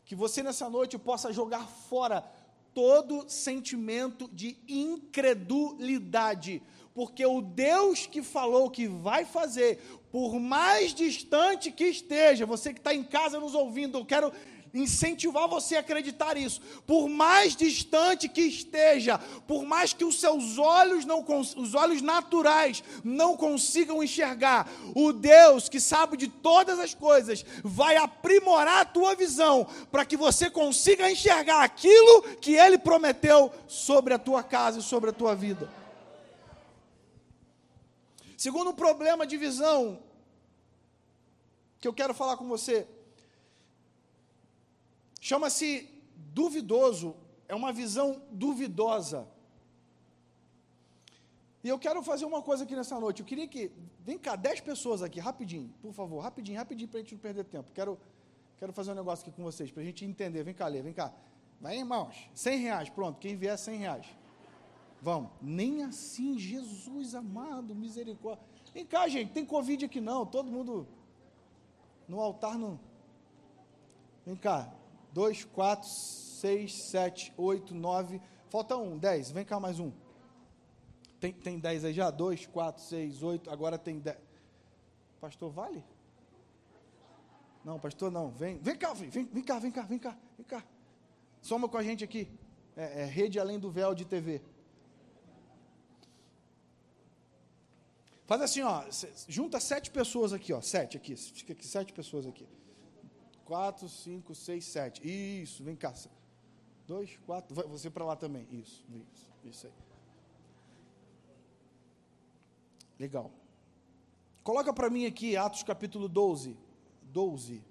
Que 0.04 0.14
você 0.14 0.42
nessa 0.42 0.68
noite 0.68 0.98
possa 0.98 1.32
jogar 1.32 1.66
fora 1.66 2.30
todo 2.74 3.26
sentimento 3.26 4.28
de 4.28 4.58
incredulidade, 4.68 6.62
porque 6.94 7.24
o 7.24 7.40
Deus 7.40 8.06
que 8.06 8.22
falou 8.22 8.70
que 8.70 8.86
vai 8.86 9.24
fazer, 9.24 9.78
por 10.12 10.38
mais 10.38 10.92
distante 10.92 11.72
que 11.72 11.84
esteja, 11.84 12.44
você 12.44 12.74
que 12.74 12.80
está 12.80 12.94
em 12.94 13.02
casa 13.02 13.40
nos 13.40 13.54
ouvindo, 13.54 13.96
eu 13.96 14.04
quero 14.04 14.30
incentivar 14.76 15.48
você 15.48 15.76
a 15.76 15.80
acreditar 15.80 16.36
isso. 16.36 16.60
Por 16.86 17.08
mais 17.08 17.56
distante 17.56 18.28
que 18.28 18.42
esteja, 18.42 19.18
por 19.46 19.64
mais 19.64 19.92
que 19.92 20.04
os 20.04 20.20
seus 20.20 20.58
olhos 20.58 21.04
não 21.04 21.24
os 21.56 21.74
olhos 21.74 22.02
naturais 22.02 22.82
não 23.02 23.36
consigam 23.36 24.02
enxergar, 24.02 24.70
o 24.94 25.12
Deus 25.12 25.68
que 25.68 25.80
sabe 25.80 26.16
de 26.16 26.28
todas 26.28 26.78
as 26.78 26.94
coisas 26.94 27.44
vai 27.64 27.96
aprimorar 27.96 28.82
a 28.82 28.84
tua 28.84 29.14
visão 29.14 29.66
para 29.90 30.04
que 30.04 30.16
você 30.16 30.50
consiga 30.50 31.10
enxergar 31.10 31.62
aquilo 31.62 32.22
que 32.36 32.54
ele 32.54 32.78
prometeu 32.78 33.52
sobre 33.66 34.14
a 34.14 34.18
tua 34.18 34.42
casa 34.42 34.78
e 34.78 34.82
sobre 34.82 35.10
a 35.10 35.12
tua 35.12 35.34
vida. 35.34 35.70
Segundo 38.36 38.74
problema 38.74 39.26
de 39.26 39.36
visão 39.36 39.98
que 41.80 41.88
eu 41.88 41.94
quero 41.94 42.12
falar 42.12 42.36
com 42.36 42.46
você, 42.46 42.86
Chama-se 45.20 45.88
duvidoso, 46.32 47.16
é 47.48 47.54
uma 47.54 47.72
visão 47.72 48.22
duvidosa. 48.30 49.26
E 51.64 51.68
eu 51.68 51.78
quero 51.78 52.00
fazer 52.02 52.24
uma 52.24 52.40
coisa 52.40 52.62
aqui 52.62 52.76
nessa 52.76 52.98
noite. 53.00 53.20
Eu 53.22 53.26
queria 53.26 53.48
que. 53.48 53.72
Vem 54.04 54.16
cá, 54.16 54.36
10 54.36 54.60
pessoas 54.60 55.02
aqui, 55.02 55.18
rapidinho, 55.18 55.68
por 55.82 55.92
favor, 55.92 56.20
rapidinho, 56.20 56.56
rapidinho, 56.56 56.88
para 56.88 57.00
a 57.00 57.02
gente 57.02 57.14
não 57.14 57.20
perder 57.20 57.44
tempo. 57.44 57.68
Quero, 57.74 57.98
quero 58.56 58.72
fazer 58.72 58.92
um 58.92 58.94
negócio 58.94 59.26
aqui 59.26 59.36
com 59.36 59.42
vocês, 59.42 59.72
para 59.72 59.82
a 59.82 59.84
gente 59.84 60.04
entender. 60.04 60.44
Vem 60.44 60.54
cá, 60.54 60.68
Lê, 60.68 60.80
vem 60.80 60.92
cá. 60.92 61.12
Vai, 61.60 61.78
irmãos. 61.78 62.14
100 62.34 62.58
reais, 62.60 62.88
pronto. 62.88 63.18
Quem 63.18 63.34
vier, 63.34 63.58
100 63.58 63.78
reais. 63.78 64.06
Vamos. 65.02 65.30
Nem 65.42 65.82
assim, 65.82 66.38
Jesus 66.38 67.14
amado, 67.14 67.74
misericórdia. 67.74 68.44
Vem 68.72 68.86
cá, 68.86 69.08
gente, 69.08 69.32
tem 69.32 69.44
Covid 69.44 69.86
aqui 69.86 70.00
não. 70.00 70.24
Todo 70.24 70.50
mundo 70.50 70.86
no 72.06 72.20
altar 72.20 72.56
não. 72.56 72.78
Vem 74.24 74.36
cá, 74.36 74.72
2, 75.16 75.44
4, 75.44 75.88
6, 75.88 76.74
7, 76.90 77.32
8, 77.38 77.74
9. 77.74 78.20
Falta 78.50 78.76
um, 78.76 78.98
10. 78.98 79.30
Vem 79.30 79.46
cá 79.46 79.58
mais 79.58 79.80
um. 79.80 79.90
Tem, 81.18 81.32
tem 81.32 81.58
10 81.58 81.86
aí 81.86 81.94
já? 81.94 82.10
2, 82.10 82.44
4, 82.44 82.82
6, 82.82 83.22
8. 83.22 83.48
Agora 83.48 83.78
tem 83.78 83.98
10. 83.98 84.14
Pastor, 85.18 85.50
vale? 85.50 85.82
Não, 87.64 87.80
pastor, 87.80 88.10
não. 88.10 88.28
Vem, 88.28 88.58
vem 88.58 88.76
cá, 88.76 88.92
vem, 88.92 89.08
vem 89.08 89.42
cá, 89.42 89.58
vem 89.58 89.70
cá, 89.70 89.82
vem 89.84 89.98
cá, 89.98 90.18
vem 90.36 90.46
cá. 90.46 90.62
Soma 91.40 91.66
com 91.66 91.78
a 91.78 91.82
gente 91.82 92.04
aqui. 92.04 92.28
É, 92.76 93.00
é 93.00 93.04
Rede 93.06 93.40
Além 93.40 93.58
do 93.58 93.70
Véu 93.70 93.94
de 93.94 94.04
TV. 94.04 94.42
Faz 98.26 98.42
assim, 98.42 98.60
ó. 98.60 98.84
Junta 99.26 99.60
sete 99.60 99.90
pessoas 99.90 100.34
aqui, 100.34 100.52
ó. 100.52 100.60
Sete 100.60 100.98
aqui. 100.98 101.16
Fica 101.16 101.54
aqui, 101.54 101.66
sete 101.66 101.94
pessoas 101.94 102.26
aqui. 102.26 102.46
Quatro, 103.46 103.88
cinco, 103.88 104.34
seis, 104.34 104.64
sete. 104.64 105.00
Isso, 105.06 105.62
vem 105.62 105.76
cá. 105.76 105.94
Dois, 106.86 107.16
quatro. 107.24 107.54
Você 107.68 107.88
para 107.88 108.04
lá 108.04 108.16
também. 108.16 108.46
Isso, 108.50 108.84
isso, 108.90 109.28
isso 109.44 109.66
aí. 109.66 109.72
Legal. 112.98 113.30
Coloca 114.42 114.72
para 114.72 114.90
mim 114.90 115.06
aqui 115.06 115.36
Atos 115.36 115.62
capítulo 115.62 116.08
12. 116.08 116.56
12. 117.04 117.62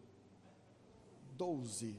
12. 1.34 1.95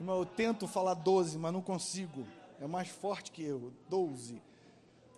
Eu 0.00 0.26
tento 0.26 0.66
falar 0.66 0.94
12, 0.94 1.38
mas 1.38 1.52
não 1.52 1.62
consigo. 1.62 2.26
É 2.60 2.66
mais 2.66 2.88
forte 2.88 3.30
que 3.30 3.42
eu. 3.42 3.72
12. 3.88 4.42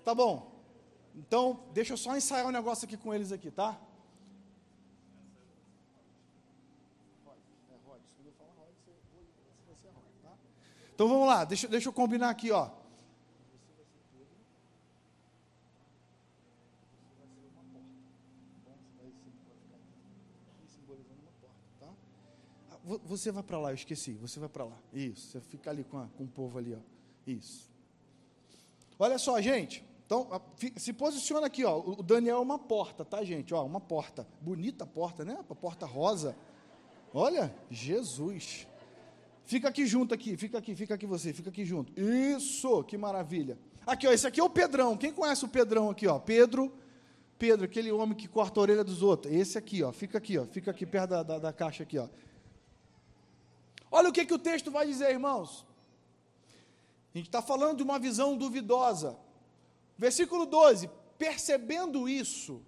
Tá 0.04 0.14
bom. 0.14 0.52
Então, 1.14 1.60
deixa 1.72 1.92
eu 1.92 1.96
só 1.96 2.16
ensaiar 2.16 2.46
um 2.46 2.50
negócio 2.50 2.86
aqui 2.86 2.96
com 2.96 3.14
eles 3.14 3.30
aqui, 3.30 3.50
tá? 3.50 3.80
Então 10.94 11.08
vamos 11.08 11.26
lá, 11.26 11.44
deixa, 11.44 11.66
deixa 11.68 11.88
eu 11.88 11.92
combinar 11.92 12.30
aqui, 12.30 12.50
ó. 12.52 12.70
Ah, 22.70 22.76
vo- 22.84 23.00
Você 23.04 23.30
vai 23.30 23.42
para 23.42 23.58
lá, 23.58 23.70
eu 23.70 23.74
esqueci. 23.74 24.12
Você 24.14 24.38
vai 24.40 24.48
para 24.48 24.64
lá. 24.64 24.76
Isso. 24.92 25.28
Você 25.32 25.40
fica 25.40 25.70
ali 25.70 25.84
com, 25.84 25.98
a- 25.98 26.08
com 26.16 26.24
o 26.24 26.28
povo 26.28 26.58
ali, 26.58 26.74
ó. 26.74 26.78
Isso. 27.26 27.70
Olha 28.98 29.18
só, 29.18 29.40
gente. 29.40 29.84
Então, 30.06 30.28
se 30.76 30.92
posiciona 30.92 31.46
aqui, 31.46 31.64
ó. 31.64 31.78
O 31.80 32.02
Daniel 32.02 32.36
é 32.36 32.40
uma 32.40 32.58
porta, 32.58 33.04
tá, 33.04 33.24
gente? 33.24 33.54
Ó, 33.54 33.64
uma 33.64 33.80
porta. 33.80 34.26
Bonita 34.40 34.86
porta, 34.86 35.24
né? 35.24 35.38
A 35.48 35.54
porta 35.54 35.86
rosa. 35.86 36.36
Olha, 37.12 37.54
Jesus. 37.70 38.66
Fica 39.44 39.68
aqui 39.68 39.86
junto 39.86 40.14
aqui, 40.14 40.36
fica 40.36 40.58
aqui, 40.58 40.74
fica 40.74 40.94
aqui 40.94 41.06
você, 41.06 41.32
fica 41.32 41.50
aqui 41.50 41.64
junto. 41.64 41.92
Isso, 42.00 42.82
que 42.84 42.96
maravilha. 42.96 43.58
Aqui, 43.86 44.06
ó, 44.06 44.12
esse 44.12 44.26
aqui 44.26 44.40
é 44.40 44.44
o 44.44 44.48
Pedrão. 44.48 44.96
Quem 44.96 45.12
conhece 45.12 45.44
o 45.44 45.48
Pedrão 45.48 45.90
aqui, 45.90 46.06
ó? 46.06 46.18
Pedro, 46.18 46.72
Pedro, 47.38 47.66
aquele 47.66 47.92
homem 47.92 48.16
que 48.16 48.26
corta 48.26 48.58
a 48.58 48.62
orelha 48.62 48.82
dos 48.82 49.02
outros. 49.02 49.32
Esse 49.34 49.58
aqui, 49.58 49.82
ó, 49.82 49.92
fica 49.92 50.16
aqui, 50.16 50.38
ó, 50.38 50.46
fica 50.46 50.70
aqui 50.70 50.86
perto 50.86 51.10
da, 51.10 51.22
da, 51.22 51.38
da 51.38 51.52
caixa 51.52 51.82
aqui, 51.82 51.98
ó. 51.98 52.08
Olha 53.90 54.08
o 54.08 54.12
que, 54.12 54.24
que 54.24 54.34
o 54.34 54.38
texto 54.38 54.70
vai 54.70 54.86
dizer, 54.86 55.10
irmãos. 55.10 55.66
A 57.14 57.18
gente 57.18 57.28
está 57.28 57.42
falando 57.42 57.76
de 57.76 57.82
uma 57.82 57.98
visão 57.98 58.36
duvidosa. 58.36 59.16
Versículo 59.96 60.46
12, 60.46 60.90
percebendo 61.16 62.08
isso, 62.08 62.60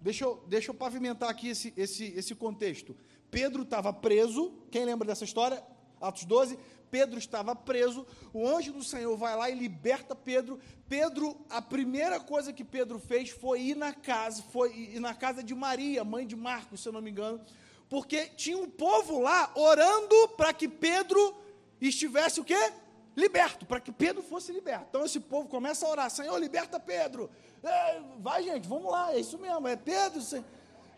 deixa 0.00 0.24
eu, 0.24 0.44
deixa 0.46 0.70
eu 0.70 0.74
pavimentar 0.74 1.28
aqui 1.28 1.48
esse, 1.48 1.72
esse, 1.76 2.04
esse 2.04 2.34
contexto. 2.34 2.94
Pedro 3.30 3.62
estava 3.62 3.92
preso, 3.92 4.52
quem 4.70 4.84
lembra 4.84 5.08
dessa 5.08 5.24
história? 5.24 5.60
Atos 6.00 6.24
12. 6.24 6.58
Pedro 6.90 7.18
estava 7.18 7.54
preso, 7.54 8.04
o 8.34 8.46
anjo 8.46 8.72
do 8.72 8.82
Senhor 8.82 9.16
vai 9.16 9.36
lá 9.36 9.48
e 9.48 9.54
liberta 9.54 10.14
Pedro. 10.14 10.58
Pedro, 10.88 11.36
a 11.48 11.62
primeira 11.62 12.18
coisa 12.18 12.52
que 12.52 12.64
Pedro 12.64 12.98
fez 12.98 13.30
foi 13.30 13.60
ir 13.60 13.76
na 13.76 13.92
casa, 13.92 14.42
foi 14.50 14.74
ir 14.74 15.00
na 15.00 15.14
casa 15.14 15.42
de 15.42 15.54
Maria, 15.54 16.02
mãe 16.02 16.26
de 16.26 16.34
Marcos, 16.34 16.80
se 16.80 16.88
eu 16.88 16.92
não 16.92 17.00
me 17.00 17.10
engano, 17.10 17.40
porque 17.88 18.26
tinha 18.26 18.58
um 18.58 18.68
povo 18.68 19.20
lá 19.20 19.52
orando 19.54 20.28
para 20.36 20.52
que 20.52 20.68
Pedro 20.68 21.36
estivesse 21.80 22.40
o 22.40 22.44
quê? 22.44 22.72
Liberto, 23.16 23.66
para 23.66 23.80
que 23.80 23.92
Pedro 23.92 24.22
fosse 24.22 24.52
liberto. 24.52 24.86
Então 24.88 25.04
esse 25.04 25.20
povo 25.20 25.48
começa 25.48 25.86
a 25.86 25.90
orar: 25.90 26.10
Senhor, 26.10 26.36
liberta 26.38 26.78
Pedro. 26.78 27.30
É, 27.62 28.00
vai, 28.18 28.42
gente, 28.42 28.66
vamos 28.68 28.90
lá, 28.90 29.12
é 29.12 29.20
isso 29.20 29.38
mesmo, 29.38 29.66
é 29.66 29.76
Pedro. 29.76 30.20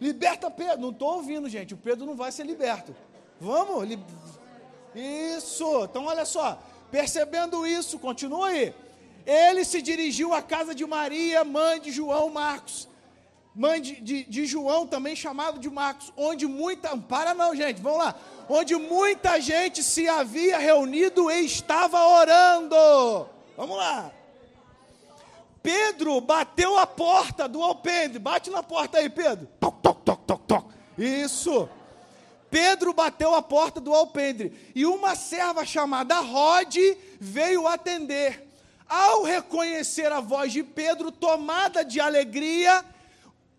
Liberta 0.01 0.51
Pedro. 0.51 0.81
Não 0.81 0.91
estou 0.91 1.17
ouvindo, 1.17 1.49
gente, 1.49 1.75
o 1.75 1.77
Pedro 1.77 2.05
não 2.05 2.15
vai 2.15 2.31
ser 2.31 2.45
liberto. 2.45 2.95
Vamos? 3.41 3.89
Li... 3.89 3.99
Isso, 4.95 5.85
então 5.85 6.07
olha 6.07 6.25
só, 6.25 6.59
percebendo 6.91 7.67
isso, 7.67 7.99
continua 7.99 8.49
aí. 8.49 8.75
Ele 9.25 9.65
se 9.65 9.81
dirigiu 9.81 10.35
à 10.35 10.43
casa 10.43 10.75
de 10.75 10.85
Maria, 10.85 11.45
mãe 11.45 11.81
de 11.81 11.91
João 11.91 12.29
Marcos 12.29 12.89
mãe 13.55 13.81
de, 13.81 14.01
de, 14.01 14.25
de, 14.25 14.47
João, 14.47 14.87
também 14.87 15.15
chamado 15.15 15.59
de 15.59 15.69
Marcos, 15.69 16.13
onde 16.17 16.47
muita. 16.47 16.97
Para 16.97 17.35
não, 17.35 17.55
gente, 17.55 17.81
vamos 17.81 17.99
lá. 17.99 18.15
Onde 18.49 18.75
muita 18.77 19.41
gente 19.41 19.83
se 19.83 20.09
havia 20.09 20.59
reunido 20.59 21.31
e 21.31 21.45
estava 21.45 22.05
orando. 22.05 23.29
Vamos 23.57 23.77
lá. 23.77 24.11
Pedro 25.63 26.21
bateu 26.21 26.77
a 26.79 26.87
porta 26.87 27.49
do 27.49 27.63
alpendre. 27.63 28.19
Bate 28.19 28.51
na 28.51 28.63
porta 28.63 28.99
aí, 28.99 29.09
Pedro. 29.09 29.49
Toc, 29.61 29.81
toc, 29.81 30.03
toc, 30.03 30.21
toc, 30.27 30.43
toc. 30.47 30.67
Isso. 30.99 31.69
Pedro 32.53 32.93
bateu 32.93 33.35
a 33.35 33.41
porta 33.41 33.81
do 33.81 33.95
alpendre 33.95 34.53
e 34.75 34.85
uma 34.85 35.15
serva 35.17 35.65
chamada 35.65 36.21
Rod 36.21 36.77
veio 37.19 37.67
atender. 37.67 38.47
Ao 38.87 39.23
reconhecer 39.23 40.13
a 40.13 40.21
voz 40.21 40.53
de 40.53 40.63
Pedro, 40.63 41.11
tomada 41.11 41.83
de 41.83 41.99
alegria, 41.99 42.85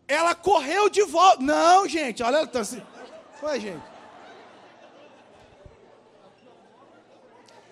ela 0.08 0.36
correu 0.36 0.90
de 0.90 1.02
volta. 1.02 1.42
Não, 1.42 1.90
gente, 1.90 2.22
olha. 2.22 2.46
Tá 2.46 2.60
assim. 2.60 2.84
Ué, 3.42 3.60
gente. 3.60 3.84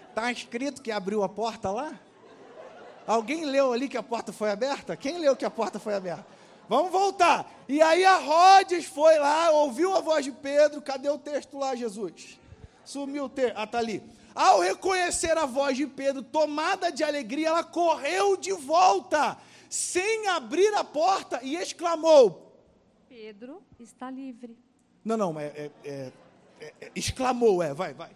Está 0.09 0.31
escrito 0.31 0.81
que 0.81 0.91
abriu 0.91 1.21
a 1.21 1.29
porta 1.29 1.69
lá? 1.69 1.93
Alguém 3.05 3.45
leu 3.45 3.71
ali 3.71 3.87
que 3.87 3.97
a 3.97 4.01
porta 4.01 4.33
foi 4.33 4.49
aberta? 4.49 4.97
Quem 4.97 5.19
leu 5.19 5.35
que 5.35 5.45
a 5.45 5.51
porta 5.51 5.79
foi 5.79 5.93
aberta? 5.93 6.25
Vamos 6.71 6.89
voltar. 6.89 7.53
E 7.67 7.81
aí 7.81 8.05
a 8.05 8.15
Rhodes 8.15 8.85
foi 8.85 9.19
lá, 9.19 9.51
ouviu 9.51 9.93
a 9.93 9.99
voz 9.99 10.23
de 10.23 10.31
Pedro. 10.31 10.81
Cadê 10.81 11.09
o 11.09 11.17
texto 11.17 11.57
lá, 11.57 11.75
Jesus? 11.75 12.39
Sumiu 12.85 13.25
o 13.25 13.29
texto. 13.29 13.57
Ah, 13.57 13.67
tá 13.67 13.77
ali. 13.77 14.01
Ao 14.33 14.61
reconhecer 14.61 15.37
a 15.37 15.45
voz 15.45 15.75
de 15.75 15.85
Pedro, 15.85 16.23
tomada 16.23 16.89
de 16.89 17.03
alegria, 17.03 17.49
ela 17.49 17.61
correu 17.61 18.37
de 18.37 18.53
volta 18.53 19.37
sem 19.69 20.29
abrir 20.29 20.73
a 20.75 20.81
porta 20.81 21.41
e 21.43 21.57
exclamou: 21.57 22.55
Pedro 23.09 23.61
está 23.77 24.09
livre. 24.09 24.57
Não, 25.03 25.17
não, 25.17 25.37
é, 25.37 25.47
é, 25.47 25.71
é, 25.83 26.11
é 26.79 26.91
exclamou, 26.95 27.61
é, 27.61 27.73
vai, 27.73 27.93
vai. 27.93 28.11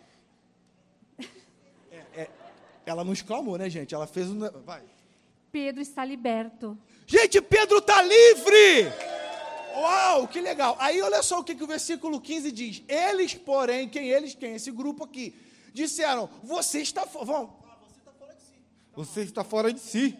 É, 2.16 2.30
ela 2.86 3.04
não 3.04 3.12
exclamou, 3.12 3.58
né, 3.58 3.70
gente? 3.70 3.94
Ela 3.94 4.08
fez 4.08 4.30
um. 4.30 4.40
Vai. 4.62 4.95
Pedro 5.56 5.82
está 5.82 6.04
liberto. 6.04 6.78
Gente, 7.08 7.42
Pedro 7.42 7.78
está 7.78 8.02
livre! 8.02 8.92
Uau, 9.74 10.28
que 10.28 10.42
legal. 10.42 10.76
Aí 10.78 11.02
olha 11.02 11.24
só 11.24 11.40
o 11.40 11.46
que, 11.46 11.56
que 11.56 11.64
o 11.64 11.68
versículo 11.68 12.20
15 12.20 12.52
diz. 12.52 12.84
Eles, 12.90 13.36
porém, 13.36 13.88
quem 13.88 14.10
eles, 14.10 14.36
quem? 14.36 14.56
Esse 14.56 14.70
grupo 14.70 15.06
aqui, 15.06 15.34
disseram: 15.74 16.30
Você 16.44 16.82
está. 16.82 17.06
Vamos. 17.06 17.52
Você 18.98 19.22
está 19.22 19.46
fora 19.46 19.72
de 19.72 19.80
si. 19.80 20.18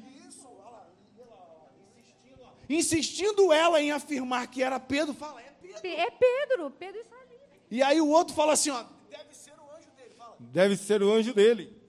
Insistindo 2.70 3.52
ela 3.52 3.82
em 3.82 3.92
afirmar 3.92 4.48
que 4.48 4.64
era 4.64 4.80
Pedro, 4.80 5.14
fala, 5.14 5.42
é 5.42 5.52
Pedro. 5.62 5.80
É 5.84 6.12
Pedro, 6.12 6.72
Pedro 6.72 7.02
está 7.02 7.18
livre. 7.30 7.46
E 7.70 7.84
aí 7.84 8.00
o 8.00 8.08
outro 8.08 8.34
fala 8.34 8.54
assim, 8.54 8.70
ó, 8.70 8.86
deve 9.12 9.36
ser 9.36 9.52
o 9.52 9.76
anjo 9.76 9.92
dele. 9.98 10.16
Fala. 10.18 10.38
Deve 10.40 10.78
ser 10.78 11.04
o 11.04 11.12
anjo 11.12 11.34
dele. 11.34 11.85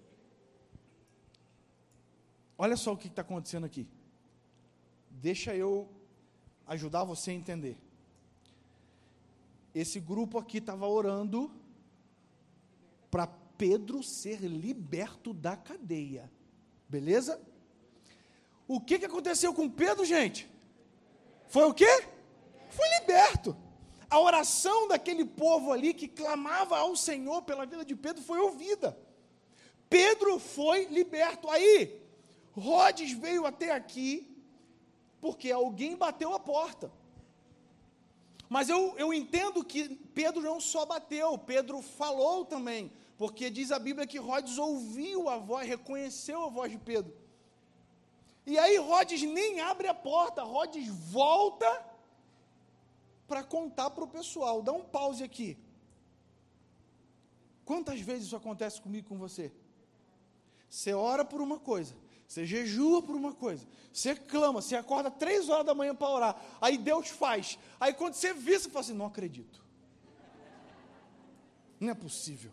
Olha 2.58 2.76
só 2.76 2.92
o 2.92 2.96
que 2.96 3.08
está 3.08 3.22
acontecendo 3.22 3.64
aqui. 3.64 3.86
Deixa 5.10 5.54
eu 5.54 5.88
ajudar 6.66 7.04
você 7.04 7.30
a 7.30 7.34
entender. 7.34 7.76
Esse 9.74 10.00
grupo 10.00 10.38
aqui 10.38 10.58
estava 10.58 10.86
orando 10.86 11.50
para 13.10 13.26
Pedro 13.26 14.02
ser 14.02 14.40
liberto 14.40 15.34
da 15.34 15.56
cadeia. 15.56 16.30
Beleza? 16.88 17.40
O 18.66 18.80
que, 18.80 18.98
que 18.98 19.04
aconteceu 19.04 19.52
com 19.54 19.68
Pedro, 19.68 20.04
gente? 20.04 20.48
Foi 21.48 21.64
o 21.64 21.74
quê? 21.74 22.04
Foi 22.70 22.88
liberto. 23.00 23.56
A 24.08 24.20
oração 24.20 24.88
daquele 24.88 25.24
povo 25.24 25.72
ali 25.72 25.92
que 25.92 26.08
clamava 26.08 26.78
ao 26.78 26.96
Senhor 26.96 27.42
pela 27.42 27.66
vida 27.66 27.84
de 27.84 27.94
Pedro 27.94 28.22
foi 28.22 28.40
ouvida. 28.40 28.98
Pedro 29.88 30.38
foi 30.38 30.86
liberto. 30.86 31.48
Aí, 31.50 32.05
Rhodes 32.56 33.12
veio 33.12 33.44
até 33.44 33.72
aqui 33.72 34.34
porque 35.20 35.52
alguém 35.52 35.96
bateu 35.96 36.34
a 36.34 36.40
porta. 36.40 36.90
Mas 38.48 38.68
eu, 38.68 38.96
eu 38.96 39.12
entendo 39.12 39.64
que 39.64 39.88
Pedro 40.14 40.40
não 40.40 40.60
só 40.60 40.86
bateu, 40.86 41.36
Pedro 41.36 41.82
falou 41.82 42.44
também, 42.44 42.92
porque 43.18 43.50
diz 43.50 43.72
a 43.72 43.78
Bíblia 43.78 44.06
que 44.06 44.18
Rhodes 44.18 44.56
ouviu 44.56 45.28
a 45.28 45.36
voz, 45.36 45.66
reconheceu 45.68 46.44
a 46.44 46.48
voz 46.48 46.70
de 46.70 46.78
Pedro. 46.78 47.14
E 48.46 48.56
aí 48.58 48.76
Rhodes 48.78 49.22
nem 49.22 49.60
abre 49.60 49.88
a 49.88 49.94
porta, 49.94 50.44
Rhodes 50.44 50.86
volta 50.88 51.84
para 53.26 53.42
contar 53.42 53.90
para 53.90 54.04
o 54.04 54.08
pessoal. 54.08 54.62
Dá 54.62 54.72
um 54.72 54.84
pause 54.84 55.24
aqui. 55.24 55.58
Quantas 57.64 58.00
vezes 58.00 58.26
isso 58.26 58.36
acontece 58.36 58.80
comigo 58.80 59.08
com 59.08 59.18
você? 59.18 59.52
Você 60.70 60.94
ora 60.94 61.24
por 61.24 61.40
uma 61.40 61.58
coisa, 61.58 61.96
você 62.26 62.44
jejua 62.44 63.02
por 63.02 63.14
uma 63.14 63.32
coisa, 63.32 63.66
você 63.92 64.14
clama, 64.14 64.60
você 64.60 64.76
acorda 64.76 65.10
três 65.10 65.48
horas 65.48 65.66
da 65.66 65.74
manhã 65.74 65.94
para 65.94 66.08
orar, 66.08 66.42
aí 66.60 66.76
Deus 66.76 67.08
faz. 67.08 67.58
Aí 67.78 67.92
quando 67.92 68.14
você 68.14 68.32
vê, 68.32 68.58
você 68.58 68.68
fala 68.68 68.84
assim: 68.84 68.94
não 68.94 69.06
acredito. 69.06 69.64
Não 71.78 71.90
é 71.90 71.94
possível. 71.94 72.50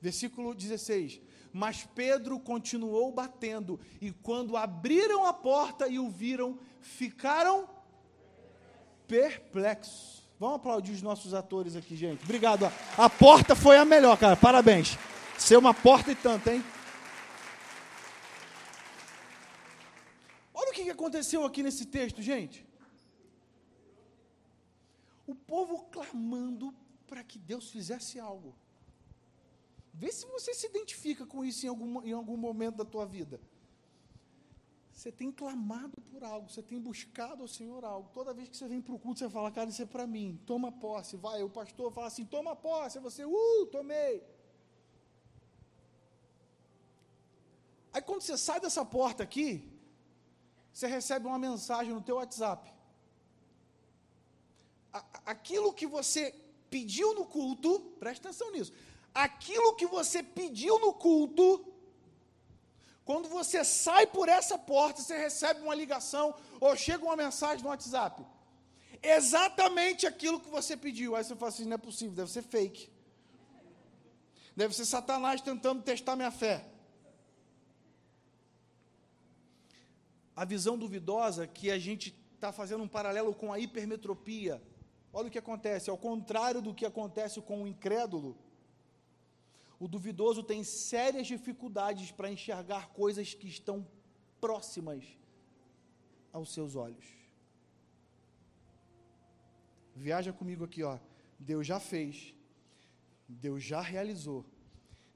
Versículo 0.00 0.54
16. 0.54 1.20
Mas 1.52 1.88
Pedro 1.94 2.38
continuou 2.38 3.10
batendo, 3.10 3.80
e 4.00 4.12
quando 4.12 4.58
abriram 4.58 5.24
a 5.24 5.32
porta 5.32 5.88
e 5.88 5.98
o 5.98 6.10
viram, 6.10 6.58
ficaram 6.82 7.66
perplexos. 9.08 10.22
Vamos 10.38 10.56
aplaudir 10.56 10.92
os 10.92 11.00
nossos 11.00 11.32
atores 11.32 11.74
aqui, 11.74 11.96
gente. 11.96 12.22
Obrigado. 12.24 12.70
A 12.98 13.08
porta 13.08 13.56
foi 13.56 13.78
a 13.78 13.86
melhor, 13.86 14.18
cara. 14.18 14.36
Parabéns. 14.36 14.98
Ser 15.38 15.56
uma 15.56 15.74
porta 15.74 16.10
e 16.12 16.14
tanto, 16.14 16.48
hein? 16.50 16.62
que 20.86 20.90
aconteceu 20.90 21.44
aqui 21.44 21.62
nesse 21.62 21.86
texto, 21.86 22.22
gente? 22.22 22.64
O 25.26 25.34
povo 25.34 25.84
clamando 25.90 26.72
para 27.06 27.24
que 27.24 27.38
Deus 27.38 27.70
fizesse 27.70 28.20
algo. 28.20 28.54
Vê 29.92 30.12
se 30.12 30.26
você 30.26 30.54
se 30.54 30.66
identifica 30.66 31.26
com 31.26 31.44
isso 31.44 31.66
em 31.66 31.68
algum, 31.68 32.02
em 32.02 32.12
algum 32.12 32.36
momento 32.36 32.76
da 32.76 32.84
tua 32.84 33.04
vida. 33.04 33.40
Você 34.92 35.10
tem 35.10 35.30
clamado 35.32 36.00
por 36.10 36.22
algo, 36.22 36.48
você 36.48 36.62
tem 36.62 36.80
buscado 36.80 37.42
ao 37.42 37.48
Senhor 37.48 37.84
algo. 37.84 38.10
Toda 38.14 38.32
vez 38.32 38.48
que 38.48 38.56
você 38.56 38.68
vem 38.68 38.80
para 38.80 38.94
o 38.94 38.98
culto, 38.98 39.18
você 39.18 39.28
fala, 39.28 39.50
cara, 39.50 39.68
isso 39.68 39.82
é 39.82 39.86
para 39.86 40.06
mim, 40.06 40.40
toma 40.46 40.70
posse. 40.70 41.16
Vai, 41.16 41.42
o 41.42 41.50
pastor 41.50 41.92
fala 41.92 42.06
assim, 42.06 42.24
toma 42.24 42.54
posse. 42.54 42.98
Você, 43.00 43.24
uh, 43.24 43.66
tomei. 43.70 44.22
Aí 47.96 48.02
quando 48.02 48.20
você 48.20 48.36
sai 48.36 48.60
dessa 48.60 48.84
porta 48.84 49.22
aqui, 49.22 49.66
você 50.70 50.86
recebe 50.86 51.26
uma 51.26 51.38
mensagem 51.38 51.94
no 51.94 52.02
teu 52.02 52.16
WhatsApp. 52.16 52.70
Aquilo 55.24 55.72
que 55.72 55.86
você 55.86 56.34
pediu 56.68 57.14
no 57.14 57.24
culto, 57.24 57.70
presta 57.98 58.28
atenção 58.28 58.50
nisso. 58.52 58.70
Aquilo 59.14 59.74
que 59.76 59.86
você 59.86 60.22
pediu 60.22 60.78
no 60.78 60.92
culto, 60.92 61.46
quando 63.02 63.30
você 63.30 63.64
sai 63.64 64.06
por 64.06 64.28
essa 64.28 64.58
porta, 64.58 65.00
você 65.00 65.16
recebe 65.16 65.62
uma 65.62 65.74
ligação 65.74 66.34
ou 66.60 66.76
chega 66.76 67.02
uma 67.02 67.16
mensagem 67.16 67.64
no 67.64 67.70
WhatsApp. 67.70 68.26
Exatamente 69.02 70.06
aquilo 70.06 70.38
que 70.38 70.50
você 70.50 70.76
pediu. 70.76 71.16
Aí 71.16 71.24
você 71.24 71.34
fala 71.34 71.48
assim: 71.48 71.64
não 71.64 71.76
é 71.76 71.78
possível, 71.78 72.14
deve 72.14 72.30
ser 72.30 72.42
fake. 72.42 72.90
Deve 74.54 74.76
ser 74.76 74.84
Satanás 74.84 75.40
tentando 75.40 75.82
testar 75.82 76.14
minha 76.14 76.30
fé. 76.30 76.75
A 80.36 80.44
visão 80.44 80.78
duvidosa 80.78 81.46
que 81.46 81.70
a 81.70 81.78
gente 81.78 82.14
está 82.34 82.52
fazendo 82.52 82.84
um 82.84 82.88
paralelo 82.88 83.34
com 83.34 83.52
a 83.52 83.58
hipermetropia. 83.58 84.62
Olha 85.12 85.28
o 85.28 85.30
que 85.30 85.38
acontece, 85.38 85.88
ao 85.88 85.96
contrário 85.96 86.60
do 86.60 86.74
que 86.74 86.84
acontece 86.84 87.40
com 87.40 87.62
o 87.62 87.66
incrédulo, 87.66 88.36
o 89.78 89.88
duvidoso 89.88 90.42
tem 90.42 90.62
sérias 90.64 91.26
dificuldades 91.26 92.10
para 92.10 92.30
enxergar 92.30 92.90
coisas 92.90 93.34
que 93.34 93.48
estão 93.48 93.86
próximas 94.40 95.04
aos 96.32 96.52
seus 96.52 96.76
olhos. 96.76 97.06
Viaja 99.94 100.32
comigo 100.32 100.64
aqui, 100.64 100.82
ó. 100.82 100.98
Deus 101.38 101.66
já 101.66 101.78
fez, 101.78 102.34
Deus 103.28 103.62
já 103.62 103.80
realizou, 103.80 104.44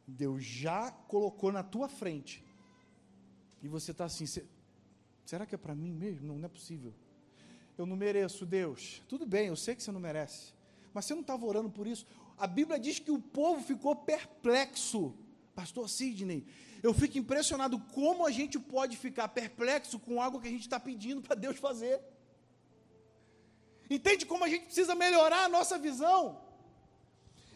Deus 0.07 0.45
já 0.45 0.91
colocou 0.91 1.51
na 1.53 1.63
tua 1.63 1.89
frente. 1.89 2.45
E 3.63 3.69
você 3.69 3.93
está 3.93 4.05
assim, 4.07 4.27
será 5.31 5.45
que 5.47 5.55
é 5.55 5.59
para 5.59 5.75
mim 5.83 5.93
mesmo? 6.05 6.27
Não, 6.29 6.39
não 6.41 6.47
é 6.47 6.53
possível. 6.59 6.93
Eu 7.79 7.87
não 7.87 7.97
mereço, 7.97 8.45
Deus. 8.45 9.03
Tudo 9.13 9.25
bem, 9.35 9.47
eu 9.49 9.57
sei 9.65 9.75
que 9.77 9.83
você 9.83 9.93
não 9.97 10.01
merece. 10.01 10.53
Mas 10.93 11.05
você 11.05 11.15
não 11.15 11.25
estava 11.27 11.47
orando 11.47 11.71
por 11.71 11.87
isso 11.87 12.05
a 12.41 12.47
Bíblia 12.47 12.81
diz 12.81 12.99
que 12.99 13.11
o 13.11 13.21
povo 13.21 13.63
ficou 13.63 13.95
perplexo. 13.95 15.15
Pastor 15.55 15.87
Sidney, 15.91 16.47
eu 16.83 16.95
fico 16.95 17.19
impressionado 17.19 17.79
como 17.93 18.27
a 18.27 18.31
gente 18.31 18.59
pode 18.59 18.97
ficar 18.97 19.29
perplexo 19.29 19.99
com 19.99 20.23
algo 20.23 20.41
que 20.41 20.49
a 20.49 20.51
gente 20.51 20.63
está 20.63 20.81
pedindo 20.81 21.21
para 21.21 21.35
Deus 21.35 21.59
fazer. 21.59 22.01
Entende 23.91 24.25
como 24.25 24.43
a 24.45 24.49
gente 24.49 24.65
precisa 24.65 24.95
melhorar 24.95 25.45
a 25.45 25.49
nossa 25.51 25.77
visão? 25.79 26.41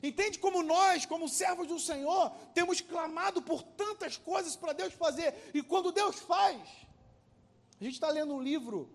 Entende 0.02 0.38
como 0.38 0.62
nós, 0.62 1.06
como 1.06 1.30
servos 1.30 1.66
do 1.66 1.80
Senhor, 1.80 2.30
temos 2.52 2.82
clamado 2.82 3.40
por 3.40 3.62
tantas 3.62 4.18
coisas 4.18 4.55
para 4.55 4.74
Deus 4.74 4.92
fazer, 4.92 5.34
e 5.55 5.62
quando 5.62 5.92
Deus 5.92 6.16
faz, 6.18 6.60
a 7.80 7.84
gente 7.84 7.94
está 7.94 8.09
lendo 8.10 8.34
um 8.34 8.42
livro, 8.42 8.88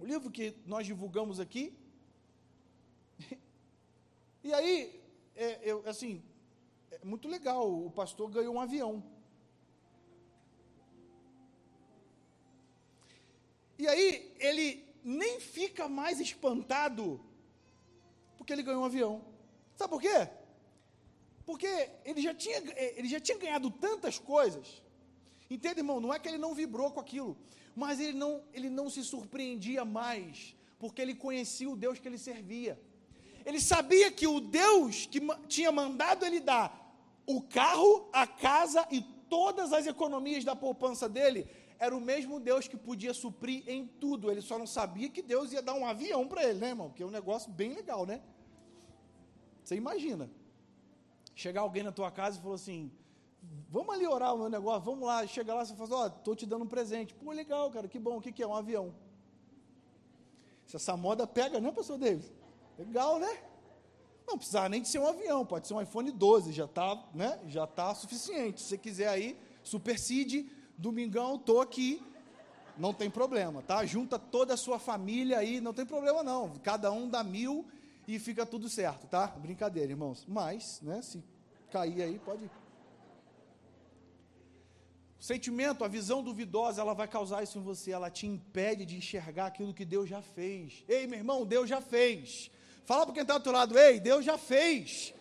um 0.00 0.04
livro 0.04 0.30
que 0.30 0.54
nós 0.66 0.86
divulgamos 0.86 1.38
aqui, 1.38 1.76
e 4.44 4.52
aí, 4.52 5.00
é, 5.36 5.60
eu, 5.62 5.82
assim, 5.88 6.22
é 6.90 7.04
muito 7.04 7.28
legal, 7.28 7.72
o 7.72 7.90
pastor 7.90 8.28
ganhou 8.28 8.54
um 8.54 8.60
avião. 8.60 9.02
E 13.78 13.86
aí, 13.86 14.34
ele 14.38 14.84
nem 15.04 15.40
fica 15.40 15.88
mais 15.88 16.20
espantado 16.20 17.20
porque 18.36 18.52
ele 18.52 18.64
ganhou 18.64 18.82
um 18.82 18.84
avião. 18.84 19.24
Sabe 19.76 19.90
por 19.90 20.00
quê? 20.00 20.28
Porque 21.46 21.90
ele 22.04 22.20
já 22.20 22.34
tinha, 22.34 22.58
ele 22.98 23.08
já 23.08 23.20
tinha 23.20 23.38
ganhado 23.38 23.70
tantas 23.70 24.18
coisas. 24.18 24.82
Entende, 25.48 25.80
irmão? 25.80 26.00
Não 26.00 26.12
é 26.12 26.18
que 26.18 26.28
ele 26.28 26.38
não 26.38 26.54
vibrou 26.54 26.90
com 26.90 26.98
aquilo, 26.98 27.36
mas 27.74 28.00
ele 28.00 28.16
não, 28.16 28.42
ele 28.52 28.68
não 28.68 28.90
se 28.90 29.02
surpreendia 29.02 29.84
mais, 29.84 30.54
porque 30.78 31.00
ele 31.00 31.14
conhecia 31.14 31.68
o 31.68 31.76
Deus 31.76 31.98
que 31.98 32.08
ele 32.08 32.18
servia. 32.18 32.80
Ele 33.44 33.60
sabia 33.60 34.10
que 34.10 34.26
o 34.26 34.40
Deus 34.40 35.06
que 35.06 35.20
tinha 35.48 35.72
mandado 35.72 36.24
ele 36.24 36.40
dar 36.40 36.78
o 37.26 37.40
carro, 37.42 38.08
a 38.12 38.26
casa 38.26 38.86
e 38.90 39.00
todas 39.28 39.72
as 39.72 39.86
economias 39.86 40.44
da 40.44 40.54
poupança 40.54 41.08
dele, 41.08 41.48
era 41.78 41.96
o 41.96 42.00
mesmo 42.00 42.38
Deus 42.38 42.68
que 42.68 42.76
podia 42.76 43.12
suprir 43.12 43.64
em 43.66 43.86
tudo. 43.86 44.30
Ele 44.30 44.40
só 44.40 44.58
não 44.58 44.66
sabia 44.66 45.08
que 45.08 45.22
Deus 45.22 45.52
ia 45.52 45.62
dar 45.62 45.74
um 45.74 45.86
avião 45.86 46.28
para 46.28 46.44
ele, 46.44 46.58
né, 46.60 46.68
irmão? 46.68 46.90
Que 46.90 47.02
é 47.02 47.06
um 47.06 47.10
negócio 47.10 47.50
bem 47.50 47.74
legal, 47.74 48.06
né? 48.06 48.22
Você 49.64 49.74
imagina. 49.74 50.30
Chegar 51.34 51.62
alguém 51.62 51.82
na 51.82 51.90
tua 51.90 52.10
casa 52.10 52.38
e 52.38 52.40
falou 52.40 52.54
assim: 52.54 52.92
Vamos 53.68 53.94
ali 53.94 54.06
orar 54.06 54.34
o 54.34 54.38
meu 54.38 54.48
negócio, 54.48 54.82
vamos 54.82 55.06
lá. 55.06 55.26
Chega 55.26 55.54
lá, 55.54 55.64
você 55.64 55.74
fala: 55.74 55.96
Ó, 55.96 56.04
oh, 56.04 56.06
estou 56.06 56.36
te 56.36 56.46
dando 56.46 56.64
um 56.64 56.68
presente. 56.68 57.14
Pô, 57.14 57.32
legal, 57.32 57.70
cara, 57.70 57.88
que 57.88 57.98
bom. 57.98 58.18
O 58.18 58.20
que, 58.20 58.32
que 58.32 58.42
é? 58.42 58.46
Um 58.46 58.54
avião. 58.54 58.94
Se 60.66 60.76
essa 60.76 60.96
moda 60.96 61.26
pega, 61.26 61.60
né, 61.60 61.70
pastor 61.72 61.98
Davis? 61.98 62.32
Legal, 62.78 63.18
né? 63.18 63.42
Não 64.26 64.38
precisava 64.38 64.68
nem 64.68 64.80
de 64.80 64.88
ser 64.88 64.98
um 64.98 65.06
avião, 65.06 65.44
pode 65.44 65.66
ser 65.66 65.74
um 65.74 65.80
iPhone 65.80 66.10
12, 66.10 66.52
já 66.52 66.64
está 66.64 67.02
né? 67.14 67.38
já 67.48 67.66
tá 67.66 67.94
suficiente. 67.94 68.60
Se 68.60 68.68
você 68.68 68.78
quiser 68.78 69.08
aí, 69.08 69.38
Supercide, 69.62 70.50
domingão, 70.78 71.38
tô 71.38 71.60
aqui, 71.60 72.02
não 72.78 72.94
tem 72.94 73.10
problema, 73.10 73.62
tá? 73.62 73.84
Junta 73.84 74.18
toda 74.18 74.54
a 74.54 74.56
sua 74.56 74.78
família 74.78 75.38
aí, 75.38 75.60
não 75.60 75.74
tem 75.74 75.84
problema 75.84 76.22
não. 76.22 76.54
Cada 76.62 76.90
um 76.90 77.08
dá 77.08 77.22
mil 77.22 77.66
e 78.06 78.18
fica 78.18 78.46
tudo 78.46 78.68
certo, 78.68 79.06
tá? 79.06 79.26
Brincadeira, 79.26 79.90
irmãos. 79.90 80.24
Mas, 80.26 80.80
né, 80.80 81.02
se 81.02 81.22
cair 81.70 82.02
aí, 82.02 82.18
pode. 82.18 82.50
O 85.22 85.24
sentimento, 85.24 85.84
a 85.84 85.88
visão 85.88 86.20
duvidosa, 86.20 86.80
ela 86.80 86.94
vai 86.94 87.06
causar 87.06 87.44
isso 87.44 87.56
em 87.56 87.62
você, 87.62 87.92
ela 87.92 88.10
te 88.10 88.26
impede 88.26 88.84
de 88.84 88.96
enxergar 88.96 89.46
aquilo 89.46 89.72
que 89.72 89.84
Deus 89.84 90.08
já 90.08 90.20
fez. 90.20 90.82
Ei, 90.88 91.06
meu 91.06 91.16
irmão, 91.16 91.46
Deus 91.46 91.68
já 91.68 91.80
fez. 91.80 92.50
Fala 92.84 93.06
para 93.06 93.14
quem 93.14 93.22
está 93.22 93.34
do 93.34 93.36
outro 93.36 93.52
lado, 93.52 93.78
ei, 93.78 94.00
Deus 94.00 94.24
já 94.24 94.36
fez. 94.36 95.14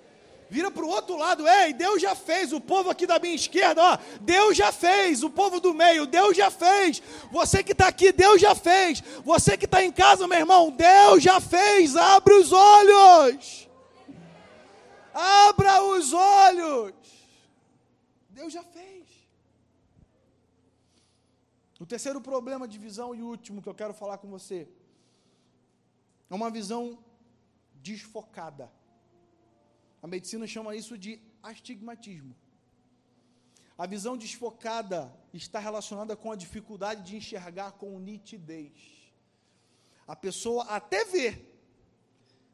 Vira 0.49 0.71
para 0.71 0.83
o 0.83 0.89
outro 0.89 1.15
lado, 1.15 1.47
ei, 1.47 1.71
Deus 1.71 2.01
já 2.01 2.15
fez. 2.15 2.51
O 2.51 2.59
povo 2.59 2.89
aqui 2.89 3.05
da 3.05 3.19
minha 3.19 3.35
esquerda, 3.35 3.79
ó, 3.79 3.97
Deus 4.21 4.57
já 4.57 4.71
fez. 4.71 5.21
O 5.21 5.29
povo 5.29 5.59
do 5.59 5.71
meio, 5.71 6.07
Deus 6.07 6.35
já 6.35 6.49
fez. 6.49 6.99
Você 7.31 7.63
que 7.63 7.73
está 7.73 7.87
aqui, 7.87 8.11
Deus 8.11 8.41
já 8.41 8.55
fez. 8.55 9.03
Você 9.23 9.55
que 9.55 9.65
está 9.65 9.83
em 9.83 9.91
casa, 9.91 10.27
meu 10.27 10.39
irmão, 10.39 10.71
Deus 10.71 11.21
já 11.21 11.39
fez. 11.39 11.95
Abre 11.95 12.33
os 12.33 12.51
olhos. 12.51 13.69
Abra 15.13 15.83
os 15.83 16.11
olhos. 16.11 16.95
Deus 18.31 18.51
já 18.51 18.63
fez. 18.63 19.00
O 21.81 21.85
terceiro 21.93 22.21
problema 22.21 22.67
de 22.67 22.77
visão 22.77 23.15
e 23.15 23.23
último 23.23 23.59
que 23.59 23.67
eu 23.67 23.73
quero 23.73 23.91
falar 23.91 24.19
com 24.19 24.29
você 24.29 24.69
é 26.29 26.35
uma 26.35 26.51
visão 26.51 27.03
desfocada. 27.73 28.71
A 29.99 30.05
medicina 30.05 30.45
chama 30.45 30.75
isso 30.75 30.95
de 30.95 31.19
astigmatismo. 31.41 32.35
A 33.75 33.87
visão 33.87 34.15
desfocada 34.15 35.11
está 35.33 35.57
relacionada 35.57 36.15
com 36.15 36.31
a 36.31 36.35
dificuldade 36.35 37.01
de 37.01 37.15
enxergar 37.15 37.71
com 37.71 37.99
nitidez. 37.99 39.11
A 40.07 40.15
pessoa 40.15 40.65
até 40.65 41.03
vê, 41.05 41.43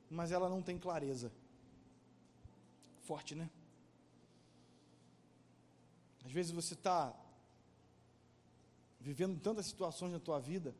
mas 0.09 0.31
ela 0.31 0.47
não 0.47 0.61
tem 0.61 0.79
clareza. 0.79 1.33
Forte, 3.01 3.35
né? 3.35 3.49
Às 6.25 6.31
vezes 6.31 6.53
você 6.53 6.75
está 6.75 7.13
vivendo 8.99 9.39
tantas 9.39 9.65
situações 9.65 10.11
na 10.11 10.19
tua 10.19 10.39
vida 10.39 10.75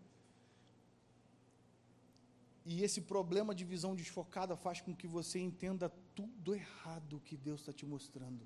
e 2.70 2.84
esse 2.84 3.00
problema 3.00 3.56
de 3.56 3.64
visão 3.64 3.96
desfocada 3.96 4.58
faz 4.58 4.82
com 4.82 4.94
que 4.94 5.08
você 5.08 5.40
entenda 5.40 5.90
tudo 6.14 6.54
errado 6.54 7.22
que 7.24 7.38
Deus 7.38 7.62
está 7.62 7.72
te 7.72 7.86
mostrando. 7.86 8.46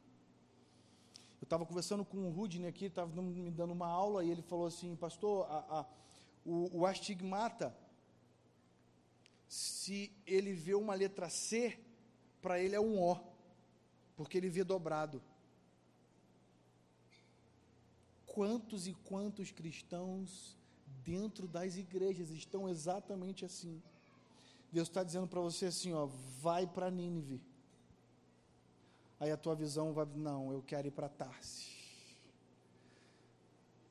Eu 1.41 1.45
estava 1.45 1.65
conversando 1.65 2.05
com 2.05 2.27
o 2.27 2.29
Rudney 2.29 2.67
aqui, 2.67 2.85
estava 2.85 3.19
me 3.19 3.49
dando 3.49 3.73
uma 3.73 3.87
aula, 3.87 4.23
e 4.23 4.29
ele 4.29 4.43
falou 4.43 4.67
assim, 4.67 4.95
pastor, 4.95 5.47
a, 5.49 5.79
a, 5.79 5.85
o, 6.45 6.81
o 6.81 6.85
astigmata, 6.85 7.75
se 9.47 10.11
ele 10.27 10.53
vê 10.53 10.75
uma 10.75 10.93
letra 10.93 11.27
C, 11.27 11.79
para 12.43 12.59
ele 12.59 12.75
é 12.75 12.79
um 12.79 13.01
O, 13.01 13.17
porque 14.15 14.37
ele 14.37 14.51
vê 14.51 14.63
dobrado. 14.63 15.19
Quantos 18.33 18.87
e 18.87 18.93
quantos 18.93 19.51
cristãos 19.51 20.57
dentro 21.03 21.47
das 21.47 21.75
igrejas 21.75 22.29
estão 22.29 22.69
exatamente 22.69 23.43
assim. 23.43 23.81
Deus 24.71 24.87
está 24.87 25.03
dizendo 25.03 25.27
para 25.27 25.41
você 25.41 25.65
assim, 25.65 25.91
ó, 25.91 26.05
vai 26.39 26.65
para 26.65 26.89
Nínive. 26.89 27.41
Aí 29.19 29.29
a 29.31 29.37
tua 29.37 29.53
visão 29.53 29.91
vai, 29.93 30.05
não, 30.15 30.51
eu 30.51 30.61
quero 30.63 30.87
ir 30.87 30.91
para 30.91 31.09
Tarsis. 31.09 31.69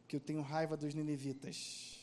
Que 0.08 0.16
eu 0.16 0.20
tenho 0.20 0.40
raiva 0.40 0.74
dos 0.74 0.94
ninivitas. 0.94 1.98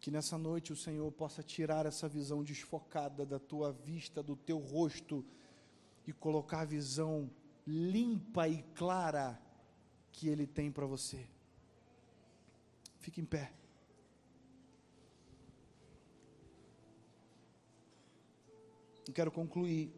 Que 0.00 0.10
nessa 0.10 0.36
noite 0.36 0.72
o 0.72 0.76
Senhor 0.76 1.10
possa 1.12 1.44
tirar 1.44 1.86
essa 1.86 2.08
visão 2.08 2.42
desfocada 2.42 3.24
da 3.24 3.38
tua 3.38 3.72
vista, 3.72 4.20
do 4.20 4.34
teu 4.34 4.58
rosto 4.58 5.24
e 6.06 6.12
colocar 6.12 6.62
a 6.62 6.64
visão 6.64 7.30
limpa 7.66 8.48
e 8.48 8.62
clara 8.74 9.40
que 10.10 10.28
Ele 10.28 10.46
tem 10.46 10.70
para 10.70 10.86
você. 10.86 11.26
Fique 12.98 13.20
em 13.20 13.24
pé. 13.24 13.52
Eu 19.06 19.12
quero 19.12 19.30
concluir 19.30 19.92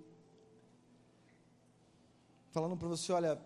falando 2.50 2.76
para 2.76 2.88
você, 2.88 3.12
olha, 3.12 3.40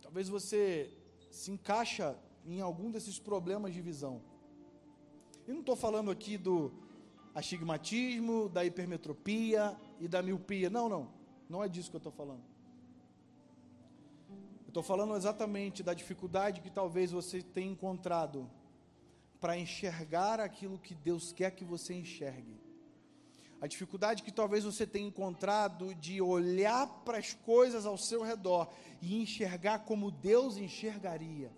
talvez 0.00 0.28
você 0.28 0.96
se 1.30 1.50
encaixa 1.50 2.16
em 2.46 2.60
algum 2.60 2.90
desses 2.90 3.18
problemas 3.18 3.74
de 3.74 3.82
visão. 3.82 4.22
Eu 5.46 5.54
não 5.54 5.60
estou 5.60 5.76
falando 5.76 6.10
aqui 6.10 6.38
do 6.38 6.72
astigmatismo, 7.34 8.48
da 8.48 8.64
hipermetropia 8.64 9.76
e 10.00 10.08
da 10.08 10.22
miopia. 10.22 10.70
Não, 10.70 10.88
não. 10.88 11.12
Não 11.48 11.62
é 11.62 11.68
disso 11.68 11.90
que 11.90 11.96
eu 11.96 11.98
estou 11.98 12.12
falando. 12.12 12.42
Estou 14.78 14.96
falando 14.96 15.16
exatamente 15.16 15.82
da 15.82 15.92
dificuldade 15.92 16.60
que 16.60 16.70
talvez 16.70 17.10
você 17.10 17.42
tenha 17.42 17.72
encontrado 17.72 18.48
para 19.40 19.58
enxergar 19.58 20.38
aquilo 20.38 20.78
que 20.78 20.94
Deus 20.94 21.32
quer 21.32 21.50
que 21.50 21.64
você 21.64 21.94
enxergue. 21.94 22.60
A 23.60 23.66
dificuldade 23.66 24.22
que 24.22 24.30
talvez 24.30 24.62
você 24.62 24.86
tenha 24.86 25.08
encontrado 25.08 25.92
de 25.96 26.22
olhar 26.22 26.86
para 27.04 27.18
as 27.18 27.34
coisas 27.34 27.86
ao 27.86 27.98
seu 27.98 28.22
redor 28.22 28.72
e 29.02 29.20
enxergar 29.20 29.80
como 29.80 30.12
Deus 30.12 30.56
enxergaria. 30.56 31.50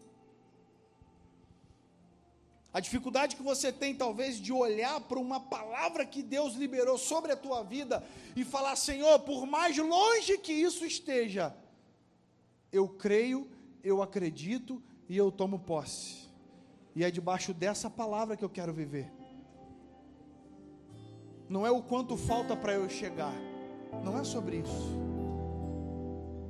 A 2.73 2.81
dificuldade 2.81 3.37
que 3.37 3.43
você 3.43 3.71
tem, 3.71 3.95
talvez, 3.95 4.41
de 4.41 4.51
olhar 4.51 4.99
para 5.03 5.19
uma 5.19 5.41
palavra 5.41 6.07
que 6.07 6.23
Deus 6.23 6.55
liberou 6.55 6.97
sobre 6.97 7.33
a 7.33 7.37
tua 7.37 7.63
vida 7.63 8.03
e 8.35 8.47
falar: 8.47 8.77
Senhor, 8.77 9.19
por 9.19 9.45
mais 9.45 9.77
longe 9.77 10.39
que 10.39 10.55
isso 10.55 10.87
esteja, 10.87 11.55
eu 12.73 12.89
creio, 12.89 13.49
eu 13.83 14.03
acredito 14.03 14.83
e 15.09 15.17
eu 15.17 15.31
tomo 15.31 15.59
posse. 15.59 16.29
E 16.95 17.05
é 17.05 17.11
debaixo 17.11 17.55
dessa 17.55 17.89
palavra 17.89 18.37
que 18.37 18.45
eu 18.45 18.51
quero 18.51 18.73
viver 18.73 19.11
não 21.51 21.67
é 21.67 21.71
o 21.71 21.83
quanto 21.83 22.17
falta 22.17 22.55
para 22.55 22.75
eu 22.75 22.89
chegar, 22.89 23.35
não 24.05 24.17
é 24.17 24.23
sobre 24.23 24.59
isso, 24.59 24.89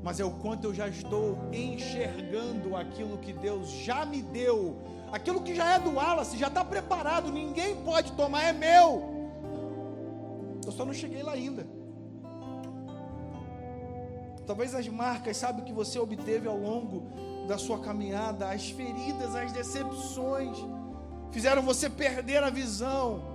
mas 0.03 0.21
é 0.21 0.25
o 0.27 0.31
quanto 0.31 0.65
eu 0.65 0.75
já 0.75 0.87
estou 0.89 1.39
enxergando 1.51 2.77
aquilo 2.77 3.17
que 3.17 3.33
Deus 3.33 3.71
já 3.71 4.05
me 4.05 4.21
deu, 4.21 4.77
aquilo 5.11 5.41
que 5.41 5.55
já 5.55 5.77
é 5.77 5.79
do 5.79 5.95
Wallace, 5.95 6.37
já 6.37 6.49
está 6.49 6.63
preparado, 6.63 7.33
ninguém 7.33 7.83
pode 7.83 8.13
tomar, 8.13 8.45
é 8.45 8.53
meu. 8.53 9.31
Eu 10.67 10.71
só 10.71 10.85
não 10.85 10.93
cheguei 10.93 11.23
lá 11.23 11.33
ainda. 11.33 11.67
Talvez 14.47 14.75
as 14.75 14.89
marcas, 14.89 15.37
sabe, 15.37 15.63
que 15.63 15.73
você 15.73 15.99
obteve 15.99 16.49
ao 16.49 16.57
longo 16.57 17.03
da 17.47 17.57
sua 17.59 17.79
caminhada, 17.79 18.49
as 18.49 18.71
feridas, 18.71 19.35
as 19.35 19.53
decepções, 19.53 20.57
fizeram 21.31 21.63
você 21.63 21.89
perder 21.89 22.43
a 22.43 22.51
visão 22.51 23.31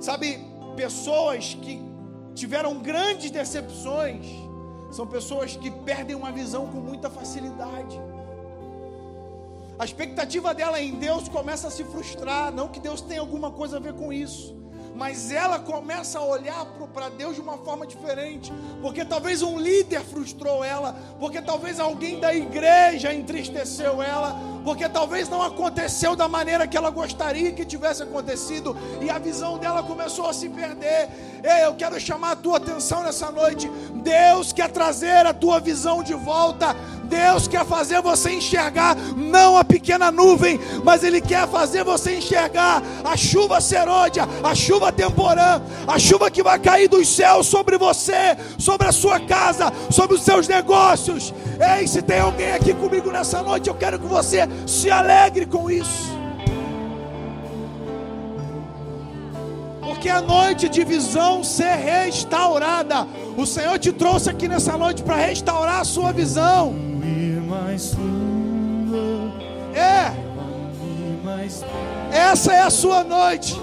Sabe, 0.00 0.38
pessoas 0.76 1.54
que 1.54 1.80
tiveram 2.34 2.78
grandes 2.78 3.30
decepções 3.30 4.26
são 4.90 5.06
pessoas 5.06 5.56
que 5.56 5.70
perdem 5.70 6.14
uma 6.14 6.30
visão 6.30 6.66
com 6.68 6.78
muita 6.78 7.10
facilidade. 7.10 7.98
A 9.78 9.84
expectativa 9.84 10.54
dela 10.54 10.80
em 10.80 10.94
Deus 10.94 11.28
começa 11.28 11.68
a 11.68 11.70
se 11.70 11.84
frustrar, 11.84 12.52
não 12.52 12.68
que 12.68 12.80
Deus 12.80 13.00
tenha 13.00 13.20
alguma 13.20 13.50
coisa 13.50 13.78
a 13.78 13.80
ver 13.80 13.94
com 13.94 14.12
isso, 14.12 14.54
mas 14.96 15.30
ela 15.30 15.58
começa 15.58 16.18
a 16.18 16.24
olhar 16.24 16.64
para 16.94 17.10
Deus 17.10 17.34
de 17.34 17.40
uma 17.40 17.58
forma 17.58 17.86
diferente, 17.86 18.52
porque 18.80 19.04
talvez 19.04 19.42
um 19.42 19.58
líder 19.58 20.00
frustrou 20.00 20.64
ela, 20.64 20.96
porque 21.20 21.42
talvez 21.42 21.78
alguém 21.78 22.18
da 22.18 22.34
igreja 22.34 23.12
entristeceu 23.12 24.02
ela, 24.02 24.34
porque 24.64 24.88
talvez 24.88 25.28
não 25.28 25.42
aconteceu 25.42 26.16
da 26.16 26.26
maneira 26.26 26.66
que 26.66 26.76
ela 26.76 26.90
gostaria 26.90 27.52
que 27.52 27.64
tivesse 27.64 28.02
acontecido, 28.02 28.76
e 29.02 29.10
a 29.10 29.18
visão 29.18 29.58
dela 29.58 29.82
começou 29.82 30.28
a 30.28 30.32
se 30.32 30.48
perder. 30.48 31.08
Ei, 31.44 31.66
eu 31.66 31.74
quero 31.74 32.00
chamar 32.00 32.32
a 32.32 32.36
tua 32.36 32.56
atenção 32.56 33.02
nessa 33.02 33.30
noite. 33.30 33.68
Deus 34.02 34.52
quer 34.52 34.70
trazer 34.70 35.26
a 35.26 35.34
tua 35.34 35.60
visão 35.60 36.02
de 36.02 36.14
volta. 36.14 36.74
Deus 37.06 37.48
quer 37.48 37.64
fazer 37.64 38.02
você 38.02 38.32
enxergar 38.32 38.96
não 39.16 39.56
a 39.56 39.64
pequena 39.64 40.10
nuvem, 40.10 40.60
mas 40.84 41.02
Ele 41.02 41.20
quer 41.20 41.48
fazer 41.48 41.84
você 41.84 42.16
enxergar 42.16 42.82
a 43.04 43.16
chuva 43.16 43.60
serôdia, 43.60 44.28
a 44.42 44.54
chuva 44.54 44.92
temporã, 44.92 45.62
a 45.86 45.98
chuva 45.98 46.30
que 46.30 46.42
vai 46.42 46.58
cair 46.58 46.88
dos 46.88 47.08
céus 47.08 47.46
sobre 47.46 47.78
você, 47.78 48.36
sobre 48.58 48.86
a 48.88 48.92
sua 48.92 49.20
casa, 49.20 49.72
sobre 49.90 50.16
os 50.16 50.22
seus 50.22 50.48
negócios. 50.48 51.32
Ei, 51.78 51.86
se 51.86 52.02
tem 52.02 52.20
alguém 52.20 52.52
aqui 52.52 52.74
comigo 52.74 53.10
nessa 53.10 53.42
noite, 53.42 53.68
eu 53.68 53.74
quero 53.74 53.98
que 53.98 54.06
você 54.06 54.48
se 54.66 54.90
alegre 54.90 55.46
com 55.46 55.70
isso. 55.70 56.16
Porque 59.80 60.08
a 60.08 60.20
noite 60.20 60.68
de 60.68 60.84
visão 60.84 61.42
ser 61.42 61.74
restaurada. 61.76 63.06
O 63.36 63.46
Senhor 63.46 63.78
te 63.78 63.92
trouxe 63.92 64.28
aqui 64.28 64.46
nessa 64.48 64.76
noite 64.76 65.02
para 65.02 65.16
restaurar 65.16 65.80
a 65.80 65.84
sua 65.84 66.12
visão 66.12 66.95
mais 67.48 67.94
fundo. 67.94 69.32
É. 69.74 70.26
Essa 72.12 72.52
é 72.52 72.62
a 72.62 72.70
sua 72.70 73.04
noite. 73.04 73.54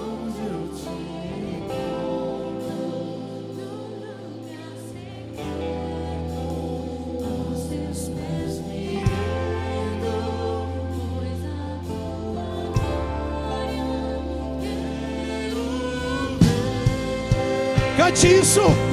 Cante 17.97 18.27
isso. 18.27 18.92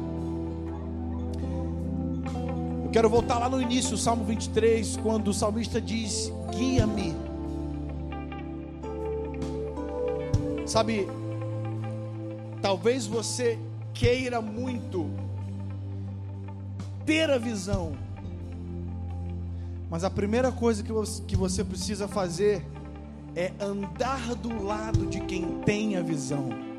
Quero 2.91 3.09
voltar 3.09 3.39
lá 3.39 3.47
no 3.47 3.61
início, 3.61 3.95
Salmo 3.95 4.25
23, 4.25 4.97
quando 4.97 5.29
o 5.29 5.33
salmista 5.33 5.79
diz: 5.79 6.31
"Guia-me". 6.53 7.15
Sabe, 10.67 11.07
talvez 12.61 13.07
você 13.07 13.57
queira 13.93 14.41
muito 14.41 15.09
ter 17.05 17.29
a 17.29 17.37
visão, 17.37 17.93
mas 19.89 20.03
a 20.03 20.09
primeira 20.09 20.51
coisa 20.51 20.83
que 20.83 21.35
você 21.35 21.63
precisa 21.63 22.09
fazer 22.09 22.65
é 23.35 23.53
andar 23.57 24.35
do 24.35 24.63
lado 24.63 25.05
de 25.05 25.21
quem 25.21 25.61
tem 25.61 25.95
a 25.95 26.01
visão. 26.01 26.70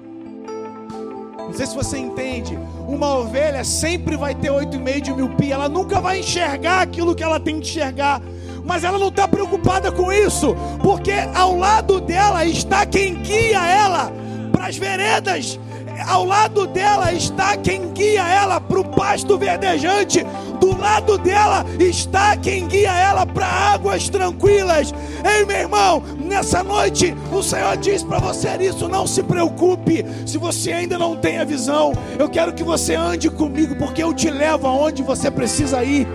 Não 1.52 1.58
sei 1.58 1.66
se 1.66 1.74
você 1.74 1.98
entende. 1.98 2.58
Uma 2.88 3.14
ovelha 3.18 3.62
sempre 3.62 4.16
vai 4.16 4.34
ter 4.34 4.50
8,5 4.50 5.00
de 5.02 5.12
miopia. 5.12 5.52
Ela 5.52 5.68
nunca 5.68 6.00
vai 6.00 6.20
enxergar 6.20 6.80
aquilo 6.80 7.14
que 7.14 7.22
ela 7.22 7.38
tem 7.38 7.60
que 7.60 7.68
enxergar. 7.68 8.22
Mas 8.64 8.84
ela 8.84 8.98
não 8.98 9.08
está 9.08 9.28
preocupada 9.28 9.92
com 9.92 10.10
isso. 10.10 10.56
Porque 10.82 11.12
ao 11.34 11.54
lado 11.54 12.00
dela 12.00 12.42
está 12.46 12.86
quem 12.86 13.16
guia 13.16 13.66
ela 13.66 14.10
para 14.50 14.68
as 14.68 14.78
veredas. 14.78 15.60
Ao 16.08 16.24
lado 16.24 16.66
dela 16.66 17.12
está 17.12 17.54
quem 17.58 17.92
guia 17.92 18.26
ela 18.26 18.58
para 18.58 18.80
o 18.80 18.84
pasto 18.84 19.36
verdejante. 19.36 20.24
Do 20.62 20.78
lado 20.78 21.18
dela 21.18 21.66
está 21.80 22.36
quem 22.36 22.68
guia 22.68 22.96
ela 22.96 23.26
para 23.26 23.44
águas 23.44 24.08
tranquilas. 24.08 24.94
Ei, 25.24 25.44
meu 25.44 25.56
irmão, 25.56 26.04
nessa 26.24 26.62
noite 26.62 27.16
o 27.32 27.42
Senhor 27.42 27.76
diz 27.78 28.04
para 28.04 28.20
você 28.20 28.48
isso. 28.60 28.88
Não 28.88 29.04
se 29.04 29.24
preocupe 29.24 30.06
se 30.24 30.38
você 30.38 30.70
ainda 30.70 30.96
não 30.96 31.16
tem 31.16 31.38
a 31.38 31.44
visão. 31.44 31.92
Eu 32.16 32.28
quero 32.28 32.52
que 32.52 32.62
você 32.62 32.94
ande 32.94 33.28
comigo, 33.28 33.74
porque 33.74 34.04
eu 34.04 34.14
te 34.14 34.30
levo 34.30 34.68
aonde 34.68 35.02
você 35.02 35.32
precisa 35.32 35.82
ir. 35.82 36.06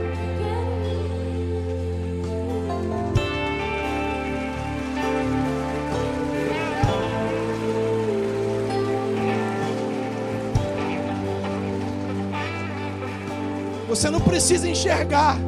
Você 13.98 14.12
não 14.12 14.22
precisa 14.22 14.70
enxergar. 14.70 15.40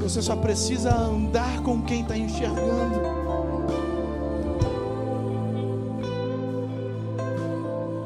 Você 0.00 0.20
só 0.20 0.36
precisa 0.36 0.94
andar 0.94 1.62
com 1.62 1.80
quem 1.80 2.02
está 2.02 2.14
enxergando. 2.14 3.00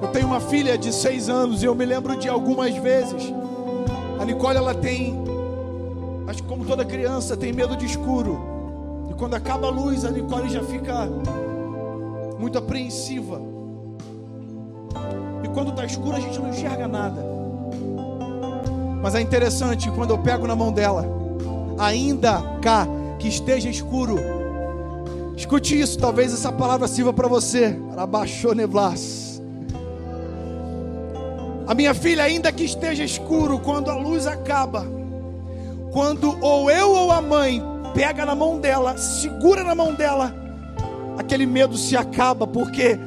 Eu 0.00 0.08
tenho 0.12 0.28
uma 0.28 0.38
filha 0.38 0.78
de 0.78 0.92
seis 0.92 1.28
anos 1.28 1.60
e 1.60 1.66
eu 1.66 1.74
me 1.74 1.84
lembro 1.84 2.16
de 2.16 2.28
algumas 2.28 2.72
vezes. 2.76 3.34
A 4.20 4.24
Nicole 4.24 4.58
ela 4.58 4.76
tem, 4.76 5.18
acho 6.28 6.44
que 6.44 6.48
como 6.48 6.64
toda 6.64 6.84
criança, 6.84 7.36
tem 7.36 7.52
medo 7.52 7.76
de 7.76 7.86
escuro. 7.86 8.38
E 9.10 9.14
quando 9.14 9.34
acaba 9.34 9.66
a 9.66 9.70
luz, 9.70 10.04
a 10.04 10.10
Nicole 10.12 10.48
já 10.48 10.62
fica 10.62 11.08
muito 12.38 12.56
apreensiva. 12.58 13.42
E 15.42 15.48
quando 15.48 15.70
está 15.70 15.84
escuro, 15.84 16.14
a 16.14 16.20
gente 16.20 16.38
não 16.38 16.50
enxerga 16.50 16.86
nada. 16.86 17.33
Mas 19.04 19.14
é 19.14 19.20
interessante 19.20 19.90
quando 19.90 20.12
eu 20.12 20.18
pego 20.18 20.46
na 20.46 20.56
mão 20.56 20.72
dela, 20.72 21.06
ainda 21.78 22.40
cá 22.62 22.88
que 23.18 23.28
esteja 23.28 23.68
escuro. 23.68 24.16
Escute 25.36 25.78
isso, 25.78 25.98
talvez 25.98 26.32
essa 26.32 26.50
palavra 26.50 26.88
sirva 26.88 27.12
para 27.12 27.28
você. 27.28 27.78
Abaixou 27.98 28.54
neblas. 28.54 29.42
A 31.66 31.74
minha 31.74 31.92
filha, 31.92 32.24
ainda 32.24 32.50
que 32.50 32.64
esteja 32.64 33.04
escuro, 33.04 33.58
quando 33.58 33.90
a 33.90 33.94
luz 33.94 34.26
acaba, 34.26 34.86
quando 35.92 36.38
ou 36.40 36.70
eu 36.70 36.90
ou 36.90 37.12
a 37.12 37.20
mãe 37.20 37.62
pega 37.92 38.24
na 38.24 38.34
mão 38.34 38.58
dela, 38.58 38.96
segura 38.96 39.62
na 39.62 39.74
mão 39.74 39.92
dela, 39.92 40.34
aquele 41.18 41.44
medo 41.44 41.76
se 41.76 41.94
acaba, 41.94 42.46
porque 42.46 42.98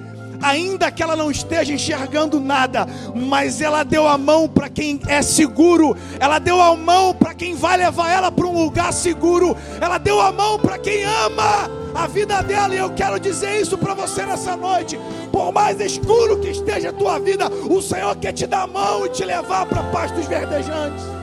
ainda 0.42 0.92
que 0.92 1.02
ela 1.02 1.16
não 1.16 1.32
esteja 1.32 1.74
enxergando 1.74 2.40
nada, 2.40 2.88
mas 3.16 3.62
ela 3.62 3.84
deu 3.84 4.08
a 4.08 4.18
mão 4.18 4.48
para 4.48 4.70
quem 4.70 5.00
é 5.08 5.22
seguro, 5.22 5.96
ela 6.20 6.40
deu 6.40 6.62
a 6.62 6.76
mão 6.76 7.14
para 7.14 7.34
quem 7.34 7.56
vai 7.56 7.78
levar 7.78 8.12
ela 8.12 8.32
para 8.32 8.46
um 8.46 8.64
lugar 8.64 8.92
seguro, 8.94 9.56
ela 9.80 9.98
deu 9.98 10.20
a 10.20 10.32
mão 10.32 10.60
para 10.60 10.78
quem 10.78 11.04
ama 11.04 11.70
a 11.94 12.08
vida 12.08 12.42
dela, 12.44 12.76
e 12.76 12.78
eu 12.78 12.92
quero 12.92 13.20
dizer 13.20 13.60
isso 13.60 13.78
para 13.78 13.94
você 13.94 14.26
nessa 14.26 14.56
noite. 14.56 15.00
Por 15.32 15.52
mais 15.52 15.80
escuro 15.80 16.40
que 16.40 16.50
esteja 16.50 16.90
a 16.90 16.94
tua 16.94 17.20
vida, 17.20 17.50
o 17.70 17.82
Senhor 17.82 18.16
quer 18.18 18.34
te 18.34 18.46
dar 18.46 18.64
a 18.64 18.68
mão 18.68 19.06
e 19.06 19.10
te 19.10 19.26
levar 19.26 19.66
para 19.66 19.84
pastos 19.84 20.26
verdejantes. 20.28 21.17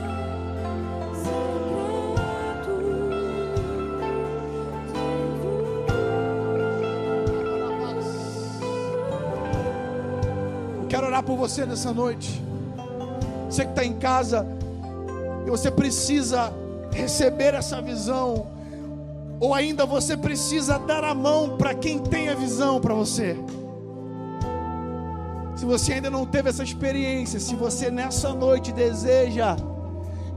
Quero 10.95 11.07
orar 11.07 11.23
por 11.23 11.35
você 11.35 11.65
nessa 11.65 11.93
noite. 11.93 12.41
Você 13.49 13.65
que 13.65 13.71
está 13.71 13.83
em 13.83 13.95
casa 13.95 14.47
e 15.45 15.49
você 15.49 15.69
precisa 15.69 16.53
receber 16.89 17.53
essa 17.53 17.81
visão, 17.81 18.47
ou 19.37 19.53
ainda 19.53 19.85
você 19.85 20.15
precisa 20.15 20.79
dar 20.79 21.03
a 21.03 21.13
mão 21.13 21.57
para 21.57 21.73
quem 21.73 21.99
tem 21.99 22.29
a 22.29 22.33
visão 22.33 22.79
para 22.79 22.93
você. 22.93 23.37
Se 25.57 25.65
você 25.65 25.91
ainda 25.95 26.09
não 26.09 26.25
teve 26.25 26.47
essa 26.47 26.63
experiência, 26.63 27.41
se 27.41 27.55
você 27.55 27.91
nessa 27.91 28.33
noite 28.33 28.71
deseja 28.71 29.57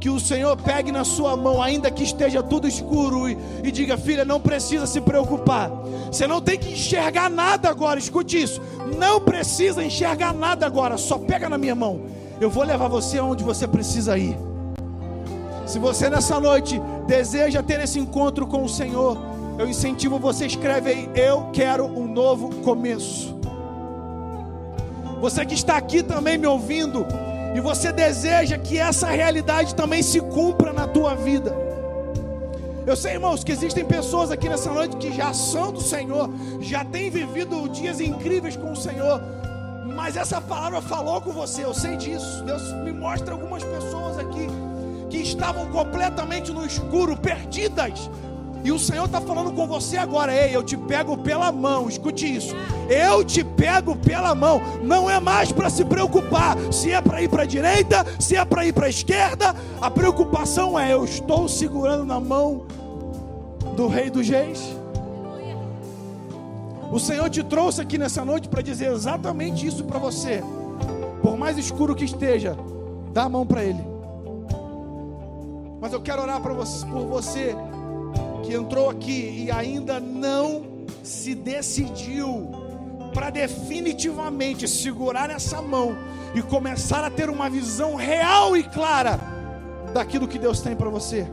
que 0.00 0.08
o 0.08 0.20
Senhor 0.20 0.56
pegue 0.56 0.92
na 0.92 1.04
sua 1.04 1.36
mão, 1.36 1.62
ainda 1.62 1.90
que 1.90 2.04
esteja 2.04 2.42
tudo 2.42 2.68
escuro, 2.68 3.28
e, 3.28 3.36
e, 3.64 3.70
diga: 3.70 3.96
Filha, 3.96 4.24
não 4.24 4.40
precisa 4.40 4.86
se 4.86 5.00
preocupar. 5.00 5.70
Você 6.10 6.26
não 6.26 6.40
tem 6.40 6.58
que 6.58 6.72
enxergar 6.72 7.28
nada 7.28 7.68
agora, 7.68 7.98
escute 7.98 8.40
isso. 8.40 8.60
Não 8.96 9.20
precisa 9.20 9.82
enxergar 9.82 10.32
nada 10.32 10.66
agora, 10.66 10.96
só 10.96 11.18
pega 11.18 11.48
na 11.48 11.58
minha 11.58 11.74
mão. 11.74 12.02
Eu 12.40 12.48
vou 12.48 12.62
levar 12.62 12.88
você 12.88 13.18
aonde 13.18 13.42
você 13.42 13.66
precisa 13.66 14.16
ir. 14.16 14.36
Se 15.66 15.78
você 15.78 16.08
nessa 16.08 16.38
noite 16.38 16.80
deseja 17.06 17.62
ter 17.62 17.80
esse 17.80 17.98
encontro 17.98 18.46
com 18.46 18.64
o 18.64 18.68
Senhor, 18.68 19.18
eu 19.58 19.68
incentivo 19.68 20.18
você, 20.18 20.46
escreve 20.46 20.90
aí: 20.90 21.10
Eu 21.14 21.50
quero 21.52 21.84
um 21.84 22.06
novo 22.06 22.54
começo. 22.62 23.36
Você 25.20 25.44
que 25.44 25.54
está 25.54 25.76
aqui 25.76 26.00
também 26.00 26.38
me 26.38 26.46
ouvindo, 26.46 27.04
e 27.54 27.60
você 27.60 27.92
deseja 27.92 28.58
que 28.58 28.78
essa 28.78 29.08
realidade 29.08 29.74
também 29.74 30.02
se 30.02 30.20
cumpra 30.20 30.72
na 30.72 30.86
tua 30.86 31.14
vida. 31.14 31.54
Eu 32.86 32.96
sei, 32.96 33.12
irmãos, 33.14 33.44
que 33.44 33.52
existem 33.52 33.84
pessoas 33.84 34.30
aqui 34.30 34.48
nessa 34.48 34.72
noite 34.72 34.96
que 34.96 35.12
já 35.12 35.34
são 35.34 35.72
do 35.72 35.80
Senhor, 35.80 36.30
já 36.60 36.84
têm 36.84 37.10
vivido 37.10 37.68
dias 37.68 38.00
incríveis 38.00 38.56
com 38.56 38.72
o 38.72 38.76
Senhor, 38.76 39.20
mas 39.94 40.16
essa 40.16 40.40
palavra 40.40 40.80
falou 40.80 41.20
com 41.20 41.30
você, 41.30 41.64
eu 41.64 41.74
sei 41.74 41.96
disso. 41.96 42.42
Deus 42.44 42.72
me 42.84 42.92
mostra 42.92 43.34
algumas 43.34 43.62
pessoas 43.62 44.18
aqui 44.18 44.46
que 45.10 45.18
estavam 45.18 45.66
completamente 45.66 46.52
no 46.52 46.64
escuro, 46.64 47.16
perdidas, 47.16 48.10
e 48.64 48.72
o 48.72 48.78
Senhor 48.78 49.04
está 49.04 49.20
falando 49.20 49.52
com 49.52 49.66
você 49.66 49.96
agora, 49.96 50.34
ei, 50.34 50.54
eu 50.54 50.62
te 50.62 50.76
pego 50.76 51.16
pela 51.16 51.52
mão, 51.52 51.88
escute 51.88 52.36
isso. 52.36 52.54
Eu 52.88 53.24
te 53.24 53.44
pego 53.44 53.96
pela 53.96 54.34
mão. 54.34 54.60
Não 54.82 55.08
é 55.08 55.20
mais 55.20 55.52
para 55.52 55.70
se 55.70 55.84
preocupar 55.84 56.56
se 56.72 56.92
é 56.92 57.00
para 57.00 57.22
ir 57.22 57.28
para 57.28 57.44
a 57.44 57.46
direita, 57.46 58.04
se 58.18 58.36
é 58.36 58.44
para 58.44 58.66
ir 58.66 58.72
para 58.72 58.86
a 58.86 58.90
esquerda. 58.90 59.54
A 59.80 59.90
preocupação 59.90 60.78
é: 60.78 60.92
eu 60.92 61.04
estou 61.04 61.48
segurando 61.48 62.04
na 62.04 62.18
mão 62.18 62.66
do 63.76 63.86
Rei 63.86 64.10
dos 64.10 64.28
Reis. 64.28 64.76
O 66.90 66.98
Senhor 66.98 67.28
te 67.28 67.44
trouxe 67.44 67.80
aqui 67.80 67.98
nessa 67.98 68.24
noite 68.24 68.48
para 68.48 68.62
dizer 68.62 68.90
exatamente 68.90 69.66
isso 69.66 69.84
para 69.84 69.98
você. 69.98 70.42
Por 71.22 71.36
mais 71.36 71.58
escuro 71.58 71.94
que 71.94 72.04
esteja, 72.04 72.56
dá 73.12 73.24
a 73.24 73.28
mão 73.28 73.46
para 73.46 73.62
Ele. 73.62 73.84
Mas 75.80 75.92
eu 75.92 76.00
quero 76.00 76.22
orar 76.22 76.40
você, 76.40 76.86
por 76.86 77.06
você 77.06 77.56
que 78.48 78.54
entrou 78.54 78.88
aqui 78.88 79.44
e 79.44 79.50
ainda 79.50 80.00
não 80.00 80.64
se 81.02 81.34
decidiu 81.34 82.50
para 83.12 83.28
definitivamente 83.28 84.66
segurar 84.66 85.28
essa 85.28 85.60
mão 85.60 85.94
e 86.34 86.40
começar 86.40 87.04
a 87.04 87.10
ter 87.10 87.28
uma 87.28 87.50
visão 87.50 87.94
real 87.94 88.56
e 88.56 88.62
clara 88.62 89.20
daquilo 89.92 90.26
que 90.26 90.38
Deus 90.38 90.62
tem 90.62 90.74
para 90.74 90.88
você. 90.88 91.26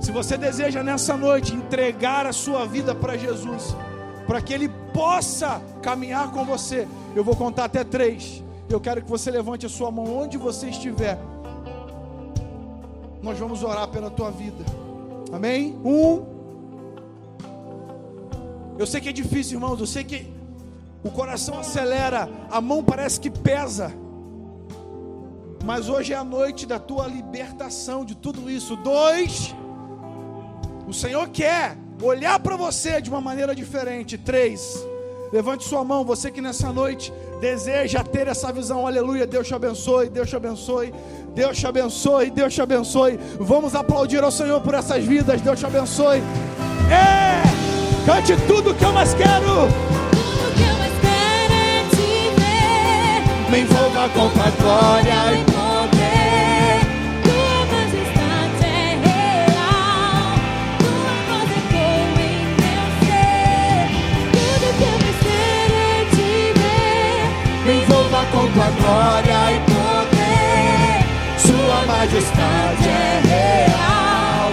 Se 0.00 0.10
você 0.10 0.38
deseja 0.38 0.82
nessa 0.82 1.18
noite 1.18 1.54
entregar 1.54 2.24
a 2.24 2.32
sua 2.32 2.64
vida 2.64 2.94
para 2.94 3.18
Jesus, 3.18 3.76
para 4.26 4.40
que 4.40 4.54
Ele 4.54 4.70
possa 4.94 5.60
caminhar 5.82 6.32
com 6.32 6.46
você, 6.46 6.88
eu 7.14 7.22
vou 7.22 7.36
contar 7.36 7.64
até 7.64 7.84
três. 7.84 8.42
Eu 8.70 8.80
quero 8.80 9.02
que 9.02 9.10
você 9.10 9.30
levante 9.30 9.66
a 9.66 9.68
sua 9.68 9.90
mão 9.90 10.16
onde 10.16 10.38
você 10.38 10.70
estiver. 10.70 11.18
Nós 13.22 13.38
vamos 13.38 13.62
orar 13.62 13.88
pela 13.88 14.08
tua 14.08 14.30
vida. 14.30 14.87
Amém? 15.32 15.78
Um. 15.84 16.24
Eu 18.78 18.86
sei 18.86 19.00
que 19.00 19.08
é 19.08 19.12
difícil, 19.12 19.58
irmãos. 19.58 19.80
Eu 19.80 19.86
sei 19.86 20.04
que 20.04 20.32
o 21.02 21.10
coração 21.10 21.58
acelera, 21.58 22.28
a 22.50 22.60
mão 22.60 22.82
parece 22.82 23.20
que 23.20 23.30
pesa. 23.30 23.92
Mas 25.64 25.88
hoje 25.88 26.12
é 26.12 26.16
a 26.16 26.24
noite 26.24 26.66
da 26.66 26.78
tua 26.78 27.06
libertação 27.06 28.04
de 28.04 28.14
tudo 28.16 28.50
isso. 28.50 28.76
Dois. 28.76 29.54
O 30.86 30.92
Senhor 30.92 31.28
quer 31.28 31.76
olhar 32.02 32.38
para 32.40 32.56
você 32.56 33.00
de 33.00 33.10
uma 33.10 33.20
maneira 33.20 33.54
diferente. 33.54 34.16
Três. 34.16 34.78
Levante 35.32 35.64
sua 35.64 35.84
mão, 35.84 36.04
você 36.04 36.30
que 36.30 36.40
nessa 36.40 36.72
noite 36.72 37.12
deseja 37.40 38.02
ter 38.02 38.28
essa 38.28 38.52
visão. 38.52 38.86
Aleluia. 38.86 39.26
Deus 39.26 39.46
te 39.46 39.54
abençoe, 39.54 40.08
Deus 40.08 40.28
te 40.28 40.36
abençoe. 40.36 40.92
Deus 41.34 41.58
te 41.58 41.66
abençoe, 41.66 42.30
Deus 42.30 42.54
te 42.54 42.62
abençoe. 42.62 43.18
Vamos 43.38 43.74
aplaudir 43.74 44.22
ao 44.22 44.30
Senhor 44.30 44.60
por 44.60 44.74
essas 44.74 45.04
vidas. 45.04 45.40
Deus 45.40 45.58
te 45.58 45.66
abençoe. 45.66 46.22
É! 46.90 47.42
Cante 48.06 48.34
tudo 48.46 48.74
que 48.74 48.84
eu 48.84 48.92
mais 48.92 49.12
quero. 49.14 49.68
Tudo 50.10 50.54
que 50.56 50.62
eu 50.62 50.76
mais 50.78 50.92
quero 51.00 51.54
é 51.54 51.84
te 51.90 52.30
ver. 52.40 53.50
Me 53.50 53.60
envolva 53.60 54.08
com 54.08 54.28
tua 54.30 54.50
glória 54.62 55.57
Sua 72.28 72.36
majestade 72.36 72.88
é 72.88 73.20
real. 73.26 74.52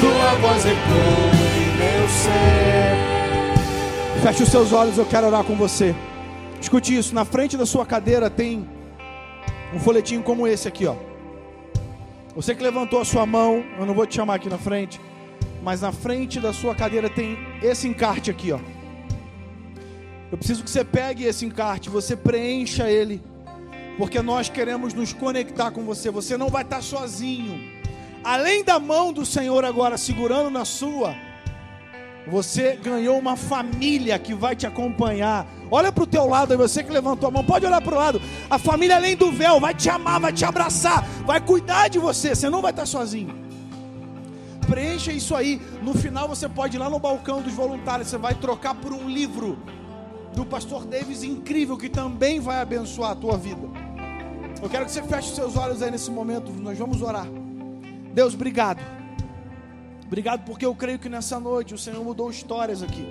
Tua 0.00 0.34
voz 0.40 0.64
ecoa 0.64 0.76
em 1.56 1.76
meu 1.76 2.08
ser. 2.08 2.96
Feche 4.22 4.42
os 4.42 4.48
seus 4.48 4.72
olhos, 4.72 4.98
eu 4.98 5.06
quero 5.06 5.26
orar 5.26 5.44
com 5.44 5.56
você. 5.56 5.94
Escute 6.60 6.96
isso, 6.96 7.14
na 7.14 7.24
frente 7.24 7.56
da 7.56 7.66
sua 7.66 7.84
cadeira 7.84 8.30
tem 8.30 8.68
um 9.74 9.78
folhetinho 9.78 10.22
como 10.22 10.46
esse 10.46 10.68
aqui, 10.68 10.86
ó. 10.86 10.94
Você 12.34 12.54
que 12.54 12.62
levantou 12.62 13.00
a 13.00 13.04
sua 13.04 13.24
mão, 13.24 13.64
eu 13.78 13.86
não 13.86 13.94
vou 13.94 14.06
te 14.06 14.14
chamar 14.16 14.34
aqui 14.34 14.48
na 14.48 14.58
frente, 14.58 15.00
mas 15.62 15.80
na 15.80 15.92
frente 15.92 16.40
da 16.40 16.52
sua 16.52 16.74
cadeira 16.74 17.08
tem 17.08 17.38
esse 17.62 17.88
encarte 17.88 18.30
aqui, 18.30 18.52
ó. 18.52 18.58
Eu 20.30 20.36
preciso 20.36 20.64
que 20.64 20.70
você 20.70 20.84
pegue 20.84 21.24
esse 21.24 21.46
encarte, 21.46 21.88
você 21.88 22.16
preencha 22.16 22.90
ele, 22.90 23.22
porque 23.96 24.20
nós 24.20 24.48
queremos 24.48 24.92
nos 24.92 25.12
conectar 25.12 25.70
com 25.70 25.84
você. 25.84 26.10
Você 26.10 26.36
não 26.36 26.48
vai 26.48 26.62
estar 26.62 26.82
sozinho. 26.82 27.60
Além 28.22 28.64
da 28.64 28.78
mão 28.78 29.12
do 29.12 29.24
Senhor 29.24 29.64
agora 29.64 29.96
segurando 29.96 30.50
na 30.50 30.64
sua, 30.64 31.14
você 32.26 32.74
ganhou 32.76 33.18
uma 33.18 33.36
família 33.36 34.18
que 34.18 34.34
vai 34.34 34.56
te 34.56 34.66
acompanhar. 34.66 35.46
Olha 35.70 35.92
para 35.92 36.04
o 36.04 36.06
teu 36.06 36.26
lado, 36.26 36.56
você 36.56 36.82
que 36.82 36.90
levantou 36.90 37.28
a 37.28 37.30
mão, 37.30 37.44
pode 37.44 37.64
olhar 37.64 37.80
para 37.80 37.94
o 37.94 37.98
lado. 37.98 38.20
A 38.50 38.58
família 38.58 38.96
além 38.96 39.16
do 39.16 39.30
véu 39.30 39.60
vai 39.60 39.74
te 39.74 39.88
amar, 39.88 40.20
vai 40.20 40.32
te 40.32 40.44
abraçar, 40.44 41.06
vai 41.24 41.40
cuidar 41.40 41.88
de 41.88 41.98
você. 41.98 42.34
Você 42.34 42.50
não 42.50 42.60
vai 42.60 42.72
estar 42.72 42.86
sozinho. 42.86 43.46
Preencha 44.66 45.12
isso 45.12 45.34
aí. 45.34 45.62
No 45.80 45.94
final 45.94 46.28
você 46.28 46.48
pode 46.48 46.76
ir 46.76 46.80
lá 46.80 46.90
no 46.90 46.98
balcão 46.98 47.40
dos 47.40 47.52
voluntários. 47.52 48.08
Você 48.08 48.18
vai 48.18 48.34
trocar 48.34 48.74
por 48.74 48.92
um 48.92 49.08
livro 49.08 49.56
do 50.34 50.44
pastor 50.44 50.84
Davis 50.84 51.22
incrível 51.22 51.78
que 51.78 51.88
também 51.88 52.40
vai 52.40 52.60
abençoar 52.60 53.12
a 53.12 53.16
tua 53.16 53.36
vida. 53.38 53.85
Eu 54.62 54.70
quero 54.70 54.86
que 54.86 54.90
você 54.90 55.02
feche 55.02 55.34
seus 55.34 55.56
olhos 55.56 55.82
aí 55.82 55.90
nesse 55.90 56.10
momento. 56.10 56.50
Nós 56.52 56.78
vamos 56.78 57.02
orar. 57.02 57.26
Deus, 58.14 58.34
obrigado. 58.34 58.80
Obrigado 60.06 60.44
porque 60.44 60.64
eu 60.64 60.74
creio 60.74 60.98
que 60.98 61.08
nessa 61.08 61.38
noite 61.38 61.74
o 61.74 61.78
Senhor 61.78 62.02
mudou 62.02 62.30
histórias 62.30 62.82
aqui. 62.82 63.04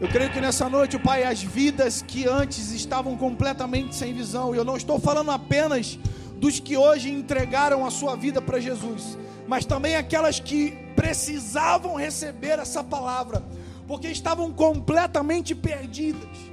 Eu 0.00 0.08
creio 0.08 0.32
que 0.32 0.40
nessa 0.40 0.68
noite, 0.68 0.98
Pai, 0.98 1.22
as 1.22 1.42
vidas 1.42 2.02
que 2.02 2.26
antes 2.26 2.72
estavam 2.72 3.16
completamente 3.16 3.94
sem 3.94 4.12
visão, 4.12 4.52
e 4.52 4.58
eu 4.58 4.64
não 4.64 4.76
estou 4.76 4.98
falando 4.98 5.30
apenas 5.30 5.96
dos 6.38 6.58
que 6.58 6.76
hoje 6.76 7.08
entregaram 7.08 7.86
a 7.86 7.90
sua 7.90 8.16
vida 8.16 8.42
para 8.42 8.58
Jesus, 8.58 9.16
mas 9.46 9.64
também 9.64 9.94
aquelas 9.94 10.40
que 10.40 10.72
precisavam 10.96 11.94
receber 11.94 12.58
essa 12.58 12.82
palavra, 12.82 13.44
porque 13.86 14.08
estavam 14.08 14.50
completamente 14.50 15.54
perdidas. 15.54 16.51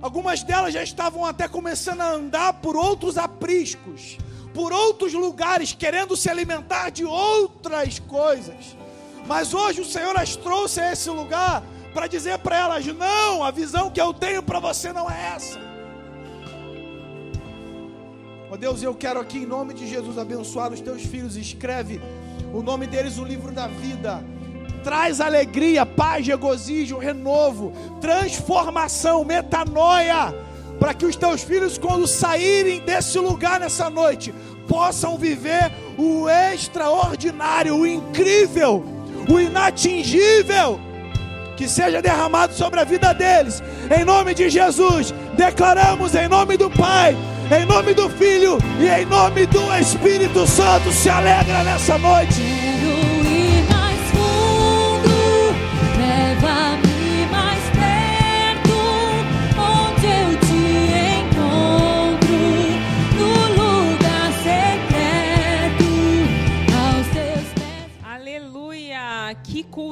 Algumas 0.00 0.42
delas 0.42 0.74
já 0.74 0.82
estavam 0.82 1.24
até 1.24 1.48
começando 1.48 2.00
a 2.00 2.10
andar 2.10 2.52
por 2.54 2.76
outros 2.76 3.16
apriscos, 3.16 4.18
por 4.52 4.72
outros 4.72 5.12
lugares, 5.12 5.72
querendo 5.72 6.16
se 6.16 6.30
alimentar 6.30 6.90
de 6.90 7.04
outras 7.04 7.98
coisas. 7.98 8.76
Mas 9.26 9.54
hoje 9.54 9.80
o 9.80 9.84
Senhor 9.84 10.16
as 10.16 10.36
trouxe 10.36 10.80
a 10.80 10.92
esse 10.92 11.10
lugar 11.10 11.62
para 11.92 12.06
dizer 12.06 12.38
para 12.38 12.56
elas: 12.56 12.86
não, 12.86 13.42
a 13.42 13.50
visão 13.50 13.90
que 13.90 14.00
eu 14.00 14.12
tenho 14.12 14.42
para 14.42 14.60
você 14.60 14.92
não 14.92 15.10
é 15.10 15.34
essa. 15.34 15.58
Ó 18.48 18.54
oh 18.54 18.56
Deus, 18.56 18.82
eu 18.82 18.94
quero 18.94 19.18
aqui 19.18 19.38
em 19.38 19.46
nome 19.46 19.74
de 19.74 19.88
Jesus 19.88 20.18
abençoar 20.18 20.72
os 20.72 20.80
teus 20.80 21.02
filhos. 21.02 21.36
Escreve 21.36 22.00
o 22.52 22.62
nome 22.62 22.86
deles 22.86 23.16
no 23.16 23.24
livro 23.24 23.50
da 23.50 23.66
vida. 23.66 24.22
Traz 24.86 25.20
alegria, 25.20 25.84
paz, 25.84 26.24
regozijo, 26.24 26.96
renovo, 26.96 27.72
transformação, 28.00 29.24
metanoia, 29.24 30.32
para 30.78 30.94
que 30.94 31.04
os 31.04 31.16
teus 31.16 31.42
filhos, 31.42 31.76
quando 31.76 32.06
saírem 32.06 32.78
desse 32.78 33.18
lugar 33.18 33.58
nessa 33.58 33.90
noite, 33.90 34.32
possam 34.68 35.18
viver 35.18 35.72
o 35.98 36.28
extraordinário, 36.28 37.74
o 37.74 37.84
incrível, 37.84 38.84
o 39.28 39.40
inatingível 39.40 40.78
que 41.56 41.66
seja 41.66 42.00
derramado 42.00 42.54
sobre 42.54 42.78
a 42.78 42.84
vida 42.84 43.12
deles, 43.12 43.60
em 43.90 44.04
nome 44.04 44.34
de 44.34 44.48
Jesus. 44.48 45.12
Declaramos 45.36 46.14
em 46.14 46.28
nome 46.28 46.56
do 46.56 46.70
Pai, 46.70 47.16
em 47.50 47.64
nome 47.66 47.92
do 47.92 48.08
Filho 48.08 48.56
e 48.78 48.86
em 48.86 49.04
nome 49.04 49.46
do 49.46 49.62
Espírito 49.80 50.46
Santo. 50.46 50.92
Se 50.92 51.10
alegra 51.10 51.64
nessa 51.64 51.98
noite. 51.98 53.05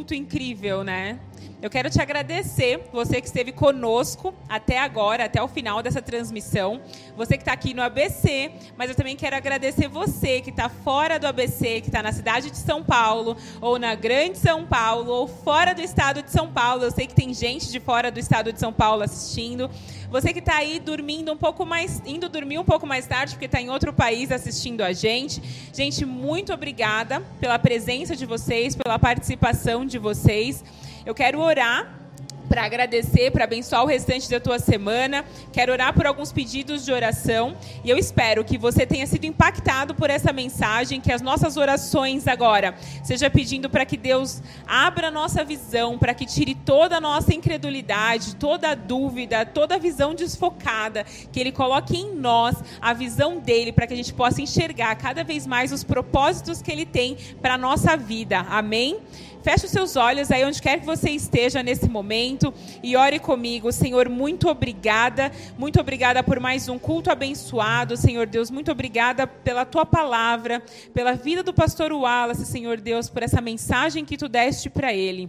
Culto 0.05 0.14
incrível, 0.14 0.85
né? 0.85 1.18
Eu 1.65 1.70
quero 1.70 1.89
te 1.89 1.99
agradecer, 1.99 2.91
você 2.93 3.23
que 3.23 3.27
esteve 3.27 3.51
conosco 3.51 4.35
até 4.47 4.78
agora, 4.78 5.24
até 5.24 5.43
o 5.43 5.49
final 5.49 5.82
dessa 5.82 6.03
transmissão. 6.03 6.82
Você 7.16 7.39
que 7.39 7.43
está 7.43 7.55
aqui 7.55 7.73
no 7.73 7.81
ABC, 7.81 8.51
mas 8.77 8.91
eu 8.91 8.95
também 8.95 9.16
quero 9.16 9.35
agradecer 9.35 9.89
você 9.89 10.43
que 10.43 10.51
está 10.51 10.69
fora 10.69 11.19
do 11.19 11.27
ABC, 11.27 11.81
que 11.81 11.89
está 11.89 12.03
na 12.03 12.12
cidade 12.12 12.51
de 12.51 12.59
São 12.59 12.85
Paulo, 12.85 13.35
ou 13.62 13.78
na 13.78 13.95
Grande 13.95 14.36
São 14.36 14.66
Paulo, 14.66 15.11
ou 15.11 15.27
fora 15.27 15.73
do 15.73 15.81
estado 15.81 16.23
de 16.23 16.31
São 16.31 16.53
Paulo. 16.53 16.85
Eu 16.85 16.91
sei 16.91 17.07
que 17.07 17.15
tem 17.15 17.32
gente 17.32 17.73
de 17.73 17.81
fora 17.81 18.11
do 18.11 18.20
estado 18.20 18.53
de 18.53 18.61
São 18.61 18.70
Paulo 18.70 19.03
assistindo. 19.03 19.70
Você 20.11 20.35
que 20.35 20.41
está 20.41 20.57
aí 20.57 20.78
dormindo 20.78 21.32
um 21.32 21.36
pouco 21.39 21.65
mais, 21.65 22.03
indo 22.05 22.28
dormir 22.28 22.59
um 22.59 22.65
pouco 22.65 22.86
mais 22.86 23.07
tarde, 23.07 23.32
porque 23.32 23.47
está 23.47 23.59
em 23.59 23.70
outro 23.70 23.91
país 23.91 24.31
assistindo 24.31 24.82
a 24.82 24.93
gente. 24.93 25.43
Gente, 25.73 26.05
muito 26.05 26.53
obrigada 26.53 27.23
pela 27.41 27.59
presença 27.59 28.15
de 28.15 28.27
vocês, 28.27 28.77
pela 28.77 28.99
participação 28.99 29.86
de 29.86 29.97
vocês. 29.97 30.62
Eu 31.06 31.14
quero 31.14 31.39
orar 31.39 32.01
para 32.48 32.64
agradecer, 32.64 33.31
para 33.31 33.44
abençoar 33.44 33.82
o 33.82 33.86
restante 33.86 34.31
da 34.31 34.40
tua 34.40 34.59
semana. 34.59 35.24
Quero 35.52 35.72
orar 35.72 35.93
por 35.93 36.06
alguns 36.06 36.32
pedidos 36.32 36.82
de 36.82 36.93
oração 36.93 37.56
e 37.85 37.90
eu 37.90 37.98
espero 37.98 38.44
que 38.44 38.56
você 38.56 38.86
tenha 38.86 39.06
sido 39.06 39.24
impactado 39.24 39.94
por 39.94 40.09
essa 40.09 40.32
mensagem, 40.32 41.01
que 41.01 41.12
as 41.12 41.20
nossas 41.20 41.59
orações 41.59 42.26
agora 42.26 42.74
seja 43.02 43.28
pedindo 43.28 43.68
para 43.68 43.85
que 43.85 43.97
Deus 43.98 44.43
abra 44.66 45.10
nossa 45.10 45.44
visão, 45.44 45.98
para 45.98 46.14
que 46.14 46.24
tire 46.24 46.55
toda 46.55 46.97
a 46.97 47.01
nossa 47.01 47.35
incredulidade, 47.35 48.36
toda 48.36 48.70
a 48.70 48.74
dúvida, 48.74 49.44
toda 49.44 49.74
a 49.74 49.78
visão 49.78 50.14
desfocada, 50.14 51.05
que 51.32 51.40
ele 51.40 51.52
coloque 51.52 51.97
em 51.97 52.14
nós 52.14 52.56
a 52.81 52.94
visão 52.94 53.39
dele 53.39 53.72
para 53.72 53.86
que 53.86 53.93
a 53.93 53.97
gente 53.97 54.14
possa 54.14 54.40
enxergar 54.40 54.94
cada 54.97 55.22
vez 55.22 55.47
mais 55.47 55.70
os 55.70 55.85
propósitos 55.85 56.62
que 56.62 56.72
ele 56.72 56.86
tem 56.86 57.16
para 57.43 57.59
nossa 57.59 57.94
vida. 57.94 58.40
Amém? 58.48 59.01
Feche 59.45 59.66
os 59.66 59.73
seus 59.73 59.95
olhos 59.95 60.31
aí 60.31 60.43
onde 60.43 60.62
quer 60.62 60.81
que 60.81 60.87
você 60.87 61.11
esteja 61.11 61.62
nesse 61.62 61.87
momento 61.87 62.53
e 62.83 62.97
ore 62.97 63.19
comigo. 63.19 63.71
Senhor, 63.71 64.09
muito 64.09 64.49
obrigada. 64.49 65.31
Muito 65.59 65.79
obrigada 65.79 66.23
por 66.23 66.41
mais 66.41 66.66
um 66.66 66.79
culto 66.79 67.11
abençoado, 67.11 67.95
Senhor 67.95 68.27
Deus. 68.27 68.51
Muito 68.51 68.73
obrigada 68.73 69.27
pela 69.27 69.66
tua 69.66 69.85
palavra, 69.85 70.62
pela 70.95 71.12
vida 71.12 71.43
do 71.43 71.53
pastor 71.53 71.93
Wallace, 71.93 72.47
Senhor 72.47 72.81
Deus, 72.81 73.11
por 73.11 73.23
essa 73.23 73.43
mensagem 73.43 74.03
que 74.03 74.16
tu 74.16 74.31
deste 74.31 74.71
para 74.71 74.95
ele. 74.95 75.29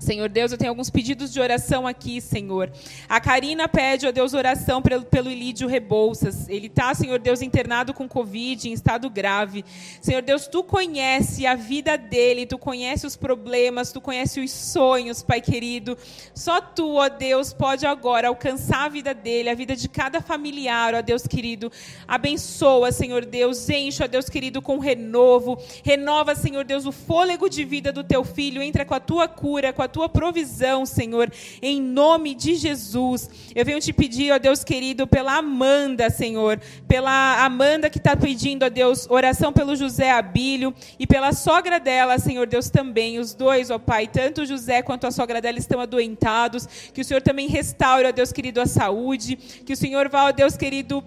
Senhor 0.00 0.30
Deus, 0.30 0.50
eu 0.50 0.56
tenho 0.56 0.70
alguns 0.70 0.88
pedidos 0.88 1.30
de 1.30 1.38
oração 1.38 1.86
aqui, 1.86 2.22
Senhor. 2.22 2.72
A 3.06 3.20
Karina 3.20 3.68
pede, 3.68 4.06
ó 4.06 4.10
Deus, 4.10 4.32
oração 4.32 4.80
pelo, 4.80 5.04
pelo 5.04 5.30
Ilídio 5.30 5.68
Rebouças. 5.68 6.48
Ele 6.48 6.68
está, 6.68 6.94
Senhor 6.94 7.18
Deus, 7.18 7.42
internado 7.42 7.92
com 7.92 8.08
Covid, 8.08 8.66
em 8.66 8.72
estado 8.72 9.10
grave. 9.10 9.62
Senhor 10.00 10.22
Deus, 10.22 10.48
tu 10.48 10.64
conhece 10.64 11.46
a 11.46 11.54
vida 11.54 11.98
dele, 11.98 12.46
tu 12.46 12.56
conhece 12.56 13.06
os 13.06 13.14
problemas, 13.14 13.92
tu 13.92 14.00
conhece 14.00 14.40
os 14.40 14.50
sonhos, 14.50 15.22
Pai 15.22 15.42
querido. 15.42 15.98
Só 16.34 16.62
tu, 16.62 16.94
ó 16.94 17.10
Deus, 17.10 17.52
pode 17.52 17.84
agora 17.84 18.28
alcançar 18.28 18.86
a 18.86 18.88
vida 18.88 19.12
dele, 19.12 19.50
a 19.50 19.54
vida 19.54 19.76
de 19.76 19.86
cada 19.86 20.22
familiar, 20.22 20.94
ó 20.94 21.02
Deus 21.02 21.26
querido. 21.26 21.70
Abençoa, 22.08 22.90
Senhor 22.90 23.26
Deus, 23.26 23.68
enche, 23.68 24.02
ó 24.02 24.06
Deus 24.06 24.30
querido, 24.30 24.62
com 24.62 24.78
renovo. 24.78 25.58
Renova, 25.84 26.34
Senhor 26.34 26.64
Deus, 26.64 26.86
o 26.86 26.92
fôlego 26.92 27.50
de 27.50 27.64
vida 27.64 27.92
do 27.92 28.02
teu 28.02 28.24
filho. 28.24 28.62
Entra 28.62 28.86
com 28.86 28.94
a 28.94 29.00
tua 29.00 29.28
cura, 29.28 29.74
com 29.74 29.82
a 29.82 29.89
tua 29.90 30.08
provisão, 30.08 30.86
Senhor, 30.86 31.30
em 31.60 31.82
nome 31.82 32.34
de 32.34 32.54
Jesus. 32.54 33.28
Eu 33.54 33.64
venho 33.64 33.80
te 33.80 33.92
pedir, 33.92 34.32
ó 34.32 34.38
Deus 34.38 34.64
querido, 34.64 35.06
pela 35.06 35.36
Amanda, 35.36 36.08
Senhor, 36.08 36.58
pela 36.88 37.44
Amanda 37.44 37.90
que 37.90 37.98
está 37.98 38.16
pedindo, 38.16 38.64
ó 38.64 38.68
Deus, 38.70 39.06
oração 39.10 39.52
pelo 39.52 39.76
José 39.76 40.10
Abílio 40.10 40.74
e 40.98 41.06
pela 41.06 41.32
sogra 41.32 41.78
dela, 41.78 42.18
Senhor 42.18 42.46
Deus, 42.46 42.70
também. 42.70 43.18
Os 43.18 43.34
dois, 43.34 43.70
ó 43.70 43.78
Pai, 43.78 44.06
tanto 44.06 44.42
o 44.42 44.46
José 44.46 44.80
quanto 44.82 45.06
a 45.06 45.10
sogra 45.10 45.40
dela 45.40 45.58
estão 45.58 45.80
adoentados. 45.80 46.66
Que 46.94 47.00
o 47.00 47.04
Senhor 47.04 47.20
também 47.20 47.48
restaure, 47.48 48.06
ó 48.06 48.12
Deus 48.12 48.32
querido, 48.32 48.60
a 48.60 48.66
saúde. 48.66 49.36
Que 49.36 49.72
o 49.72 49.76
Senhor 49.76 50.08
vá, 50.08 50.26
ó 50.26 50.32
Deus 50.32 50.56
querido, 50.56 51.04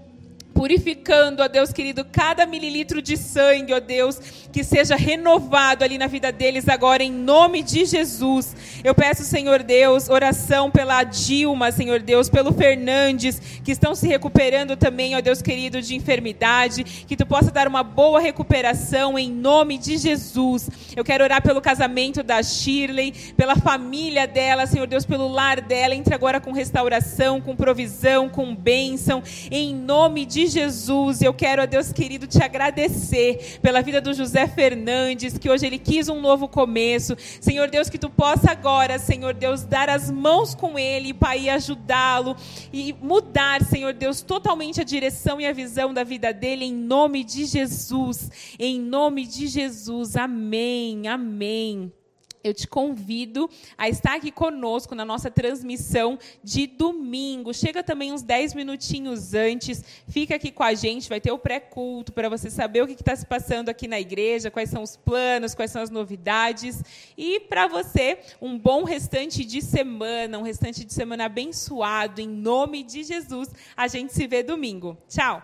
purificando, 0.54 1.42
ó 1.42 1.48
Deus 1.48 1.74
querido, 1.74 2.06
cada 2.06 2.46
mililitro 2.46 3.02
de 3.02 3.18
sangue, 3.18 3.74
ó 3.74 3.80
Deus, 3.80 4.20
que 4.52 4.64
seja 4.64 4.96
renovado 4.96 5.84
ali 5.84 5.98
na 5.98 6.08
vida 6.08 6.32
deles 6.32 6.70
agora, 6.70 7.04
em 7.04 7.12
nome 7.12 7.64
de 7.64 7.86
Jesus. 7.86 8.56
Eu 8.84 8.94
peço, 8.94 9.24
Senhor 9.24 9.64
Deus, 9.64 10.10
oração 10.10 10.70
pela 10.70 11.04
Dilma, 11.04 11.72
Senhor 11.72 12.00
Deus, 12.00 12.30
pelo 12.30 12.54
Fernandes, 12.54 13.42
que 13.64 13.72
estão 13.72 13.96
se 13.96 14.08
recuperando 14.08 14.78
também, 14.78 15.16
ó 15.16 15.22
Deus 15.22 15.42
querido, 15.42 15.82
de 15.82 15.96
enfermidade, 15.96 16.84
que 16.84 17.18
tu 17.18 17.26
possa 17.26 17.52
dar 17.52 17.68
uma 17.68 17.82
boa 17.82 18.20
recuperação 18.20 19.18
em 19.18 19.32
nome 19.32 19.78
de 19.78 19.98
Jesus. 19.98 20.70
Eu 20.96 21.04
quero 21.04 21.24
orar 21.24 21.42
pelo 21.42 21.62
casamento 21.62 22.22
da 22.22 22.44
Shirley, 22.44 23.12
pela 23.36 23.56
família 23.56 24.28
dela, 24.28 24.68
Senhor 24.68 24.86
Deus, 24.86 25.06
pelo 25.06 25.28
lar 25.28 25.62
dela, 25.62 25.96
entre 25.96 26.14
agora 26.14 26.40
com 26.40 26.52
restauração, 26.52 27.42
com 27.42 27.56
provisão, 27.56 28.30
com 28.30 28.56
bênção, 28.56 29.24
em 29.50 29.74
nome 29.74 30.26
Jesus. 30.48 31.22
Eu 31.22 31.34
quero, 31.34 31.62
ó 31.62 31.66
Deus 31.66 31.92
querido, 31.92 32.28
te 32.28 32.42
agradecer 32.42 33.60
pela 33.62 33.82
vida 33.82 34.00
do 34.00 34.14
José 34.14 34.48
Fernandes, 34.48 35.38
que 35.38 35.50
hoje 35.50 35.66
ele 35.66 35.80
quis 35.80 36.10
um 36.10 36.22
novo 36.22 36.48
começo. 36.48 37.16
Senhor 37.40 37.70
Deus, 37.70 37.90
que 37.90 37.98
tu 37.98 38.10
possa 38.10 38.52
agora, 38.52 39.00
Senhor 39.00 39.34
Deus, 39.34 39.64
dar 39.64 39.90
as 39.90 40.10
mãos 40.12 40.54
com 40.54 40.78
ele, 40.78 41.14
Pai, 41.14 41.42
e 41.42 41.50
ajudá-lo 41.50 42.36
e 42.72 42.94
mudar, 43.02 43.64
Senhor 43.64 43.94
Deus, 43.94 44.22
totalmente 44.22 44.82
a 44.82 44.84
direção 44.84 45.40
e 45.40 45.46
a 45.46 45.54
visão 45.54 45.94
da 45.94 46.04
vida 46.04 46.34
dele, 46.34 46.66
em 46.66 46.74
nome 46.74 47.24
de 47.24 47.46
Jesus. 47.46 48.30
Em 48.60 48.80
nome 48.80 49.26
de 49.26 49.48
Jesus. 49.48 50.16
Amém. 50.16 51.08
Amém 51.08 52.03
eu 52.44 52.54
te 52.54 52.68
convido 52.68 53.50
a 53.78 53.88
estar 53.88 54.16
aqui 54.16 54.32
conosco 54.32 54.94
na 54.94 55.06
nossa 55.06 55.32
transmissão 55.32 56.20
de 56.44 56.68
domingo. 56.68 57.54
Chega 57.54 57.82
também 57.82 58.12
uns 58.12 58.22
10 58.22 58.54
minutinhos 58.54 59.34
antes, 59.34 59.84
fica 60.08 60.36
aqui 60.36 60.52
com 60.52 60.64
a 60.64 60.74
gente, 60.74 61.08
vai 61.08 61.22
ter 61.22 61.32
o 61.32 61.38
pré-culto 61.38 62.12
para 62.12 62.28
você 62.28 62.50
saber 62.50 62.84
o 62.84 62.88
que 62.88 62.94
está 62.94 63.16
se 63.16 63.26
passando 63.26 63.70
aqui 63.70 63.88
na 63.88 64.00
igreja, 64.00 64.52
quais 64.52 64.70
são 64.70 64.84
os 64.84 64.98
planos, 64.98 65.56
quais 65.56 65.72
são 65.72 65.82
as 65.82 65.90
novidades. 65.90 66.84
E 67.18 67.40
para 67.40 67.68
você, 67.68 68.20
um 68.42 68.58
bom 68.58 68.84
restante 68.84 69.46
de 69.46 69.62
semana, 69.62 70.38
um 70.38 70.44
restante 70.44 70.84
de 70.84 70.94
semana 70.94 71.26
abençoado, 71.26 72.20
em 72.20 72.28
nome 72.28 72.84
de 72.84 73.04
Jesus. 73.04 73.50
A 73.78 73.88
gente 73.88 74.14
se 74.14 74.28
vê 74.28 74.44
domingo. 74.44 74.98
Tchau! 75.08 75.42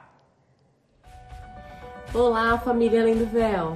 Olá, 2.14 2.58
família 2.58 3.02
Além 3.02 3.16
do 3.16 3.26
Véu. 3.28 3.76